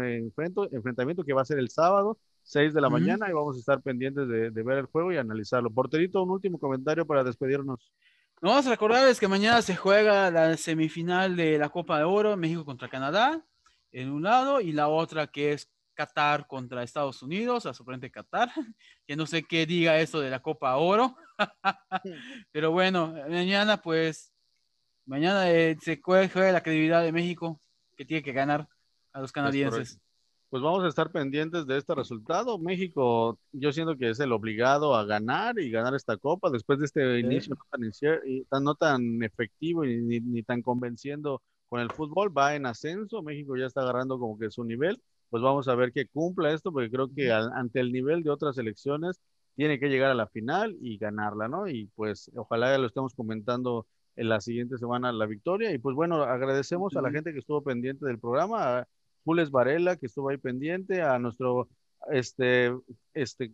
enfrentamiento 0.73 1.25
que 1.25 1.33
va 1.33 1.43
a 1.43 1.47
ser 1.47 1.59
el 1.59 1.71
sábado, 1.71 2.19
6 2.43 2.73
de 2.73 2.81
la 2.81 2.89
mañana, 2.89 3.29
y 3.29 3.33
vamos 3.33 3.57
a 3.57 3.59
estar 3.61 3.83
pendientes 3.83 4.27
de, 4.27 4.63
ver 4.63 4.79
el 4.79 4.87
juego 4.87 5.13
y 5.13 5.19
analizarlo. 5.19 5.71
Porterito, 5.71 6.23
un 6.23 6.31
último 6.31 6.59
comentario 6.59 7.07
para 7.07 7.23
despedirnos. 7.23 7.93
No, 8.41 8.51
vamos 8.51 8.67
a 8.67 8.71
recordarles 8.71 9.21
que 9.21 9.29
mañana 9.29 9.61
se 9.63 9.77
juega 9.77 10.31
la 10.31 10.57
semifinal 10.57 11.37
de 11.37 11.59
la 11.59 11.69
Copa 11.69 11.99
de 11.99 12.05
Oro, 12.05 12.37
México 12.37 12.65
contra 12.65 12.89
Canadá, 12.89 13.45
en 13.93 14.11
un 14.11 14.23
lado, 14.23 14.61
y 14.61 14.73
la 14.73 14.89
otra 14.89 15.27
que 15.27 15.53
es 15.53 15.69
Qatar 15.99 16.47
contra 16.47 16.85
Estados 16.85 17.25
Unidos, 17.25 17.67
a 17.67 17.75
sorprendente 17.75 18.13
Qatar, 18.13 18.49
que 19.07 19.17
no 19.17 19.27
sé 19.27 19.43
qué 19.43 19.67
diga 19.67 19.99
esto 19.99 20.21
de 20.21 20.31
la 20.31 20.41
Copa 20.41 20.77
Oro, 20.77 21.17
pero 22.53 22.71
bueno, 22.71 23.15
mañana 23.29 23.83
pues, 23.83 24.33
mañana 25.07 25.51
eh, 25.51 25.77
se 25.81 26.01
juega 26.01 26.53
la 26.53 26.63
credibilidad 26.63 27.03
de 27.03 27.11
México, 27.11 27.61
que 27.97 28.05
tiene 28.05 28.23
que 28.23 28.33
ganar 28.33 28.69
a 29.13 29.21
los 29.21 29.33
canadienses. 29.33 29.99
Pues 30.51 30.63
vamos 30.63 30.85
a 30.85 30.89
estar 30.89 31.11
pendientes 31.11 31.67
de 31.67 31.77
este 31.77 31.95
resultado. 31.95 32.59
México, 32.59 33.39
yo 33.53 33.73
siento 33.73 33.99
que 33.99 34.11
es 34.11 34.21
el 34.21 34.33
obligado 34.33 34.95
a 34.95 35.05
ganar 35.05 35.59
y 35.59 35.71
ganar 35.71 35.95
esta 35.95 36.17
copa 36.17 36.49
después 36.49 36.79
de 36.79 36.87
este 36.87 37.19
inicio 37.19 37.55
no 37.55 37.65
tan, 37.69 38.65
no 38.65 38.75
tan 38.77 39.23
efectivo 39.25 39.85
y 39.85 39.97
ni, 39.97 40.21
ni 40.21 40.43
tan 40.45 40.63
convenciendo 40.63 41.43
con 41.69 41.81
el 41.81 41.91
fútbol. 41.91 42.35
Va 42.35 42.55
en 42.55 42.65
ascenso, 42.65 43.21
México 43.21 43.57
ya 43.57 43.67
está 43.67 43.83
agarrando 43.83 44.19
como 44.19 44.39
que 44.39 44.51
su 44.51 44.65
nivel 44.65 45.03
pues 45.31 45.43
vamos 45.43 45.69
a 45.69 45.75
ver 45.75 45.93
que 45.93 46.09
cumpla 46.09 46.53
esto, 46.53 46.73
porque 46.73 46.91
creo 46.91 47.09
que 47.15 47.31
ante 47.33 47.81
el 47.81 47.93
nivel 47.93 48.23
de 48.23 48.31
otras 48.31 48.59
elecciones 48.59 49.21
tiene 49.57 49.79
que 49.81 49.89
llegar 49.89 50.11
a 50.11 50.15
la 50.15 50.29
final 50.29 50.77
y 50.81 50.99
ganarla, 50.99 51.49
¿no? 51.49 51.69
Y 51.69 51.87
pues 51.97 52.31
ojalá 52.37 52.71
ya 52.73 52.79
lo 52.79 52.87
estemos 52.87 53.15
comentando 53.15 53.87
en 54.17 54.29
la 54.29 54.41
siguiente 54.41 54.79
semana 54.79 55.13
la 55.13 55.27
victoria. 55.27 55.73
Y 55.73 55.79
pues 55.79 55.95
bueno, 55.97 56.23
agradecemos 56.23 56.97
a 56.97 57.03
la 57.03 57.11
gente 57.11 57.33
que 57.33 57.39
estuvo 57.41 57.63
pendiente 57.63 58.07
del 58.07 58.19
programa, 58.19 58.79
a 58.79 58.89
Jules 59.25 59.51
Varela, 59.51 59.97
que 59.97 60.07
estuvo 60.07 60.29
ahí 60.29 60.39
pendiente, 60.39 61.03
a 61.03 61.19
nuestro 61.19 61.69
este, 62.11 62.73
este 63.15 63.53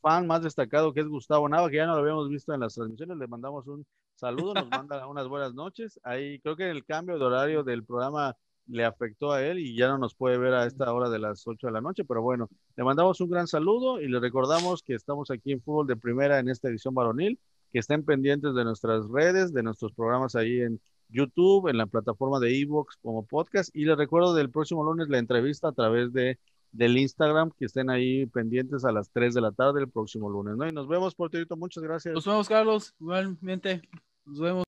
fan 0.00 0.26
más 0.26 0.42
destacado 0.42 0.92
que 0.92 1.00
es 1.00 1.08
Gustavo 1.08 1.48
Nava, 1.48 1.70
que 1.70 1.76
ya 1.76 1.86
no 1.86 1.94
lo 1.94 2.00
habíamos 2.00 2.28
visto 2.28 2.52
en 2.52 2.60
las 2.60 2.74
transmisiones, 2.74 3.16
le 3.16 3.26
mandamos 3.26 3.66
un 3.66 3.86
saludo, 4.14 4.54
nos 4.54 4.68
manda 4.88 5.06
unas 5.06 5.28
buenas 5.28 5.54
noches. 5.54 6.00
Ahí 6.02 6.38
creo 6.40 6.56
que 6.56 6.70
el 6.70 6.84
cambio 6.84 7.18
de 7.18 7.24
horario 7.24 7.62
del 7.64 7.84
programa 7.84 8.36
le 8.66 8.84
afectó 8.84 9.32
a 9.32 9.42
él 9.42 9.58
y 9.58 9.76
ya 9.76 9.88
no 9.88 9.98
nos 9.98 10.14
puede 10.14 10.38
ver 10.38 10.54
a 10.54 10.66
esta 10.66 10.92
hora 10.92 11.10
de 11.10 11.18
las 11.18 11.46
8 11.46 11.66
de 11.66 11.72
la 11.72 11.80
noche, 11.80 12.04
pero 12.04 12.22
bueno, 12.22 12.48
le 12.76 12.84
mandamos 12.84 13.20
un 13.20 13.30
gran 13.30 13.46
saludo 13.46 14.00
y 14.00 14.08
le 14.08 14.20
recordamos 14.20 14.82
que 14.82 14.94
estamos 14.94 15.30
aquí 15.30 15.52
en 15.52 15.62
Fútbol 15.62 15.86
de 15.86 15.96
Primera 15.96 16.38
en 16.38 16.48
esta 16.48 16.68
edición 16.68 16.94
varonil, 16.94 17.38
que 17.72 17.78
estén 17.78 18.04
pendientes 18.04 18.54
de 18.54 18.64
nuestras 18.64 19.08
redes, 19.08 19.52
de 19.52 19.62
nuestros 19.62 19.92
programas 19.92 20.34
ahí 20.34 20.60
en 20.60 20.80
YouTube, 21.08 21.68
en 21.68 21.76
la 21.76 21.86
plataforma 21.86 22.40
de 22.40 22.58
Evox 22.60 22.96
como 23.02 23.26
podcast 23.26 23.74
y 23.74 23.84
les 23.84 23.96
recuerdo 23.96 24.34
del 24.34 24.50
próximo 24.50 24.84
lunes 24.84 25.08
la 25.08 25.18
entrevista 25.18 25.68
a 25.68 25.72
través 25.72 26.12
de 26.12 26.38
del 26.74 26.98
Instagram, 26.98 27.52
que 27.56 27.66
estén 27.66 27.88
ahí 27.88 28.26
pendientes 28.26 28.84
a 28.84 28.90
las 28.90 29.08
3 29.10 29.32
de 29.32 29.40
la 29.40 29.52
tarde 29.52 29.80
el 29.80 29.88
próximo 29.88 30.28
lunes, 30.28 30.56
¿no? 30.56 30.66
Y 30.66 30.72
nos 30.72 30.88
vemos, 30.88 31.14
Porterito, 31.14 31.56
muchas 31.56 31.84
gracias. 31.84 32.14
Nos 32.14 32.26
vemos, 32.26 32.48
Carlos, 32.48 32.94
igualmente, 32.98 33.80
nos 34.26 34.40
vemos. 34.40 34.64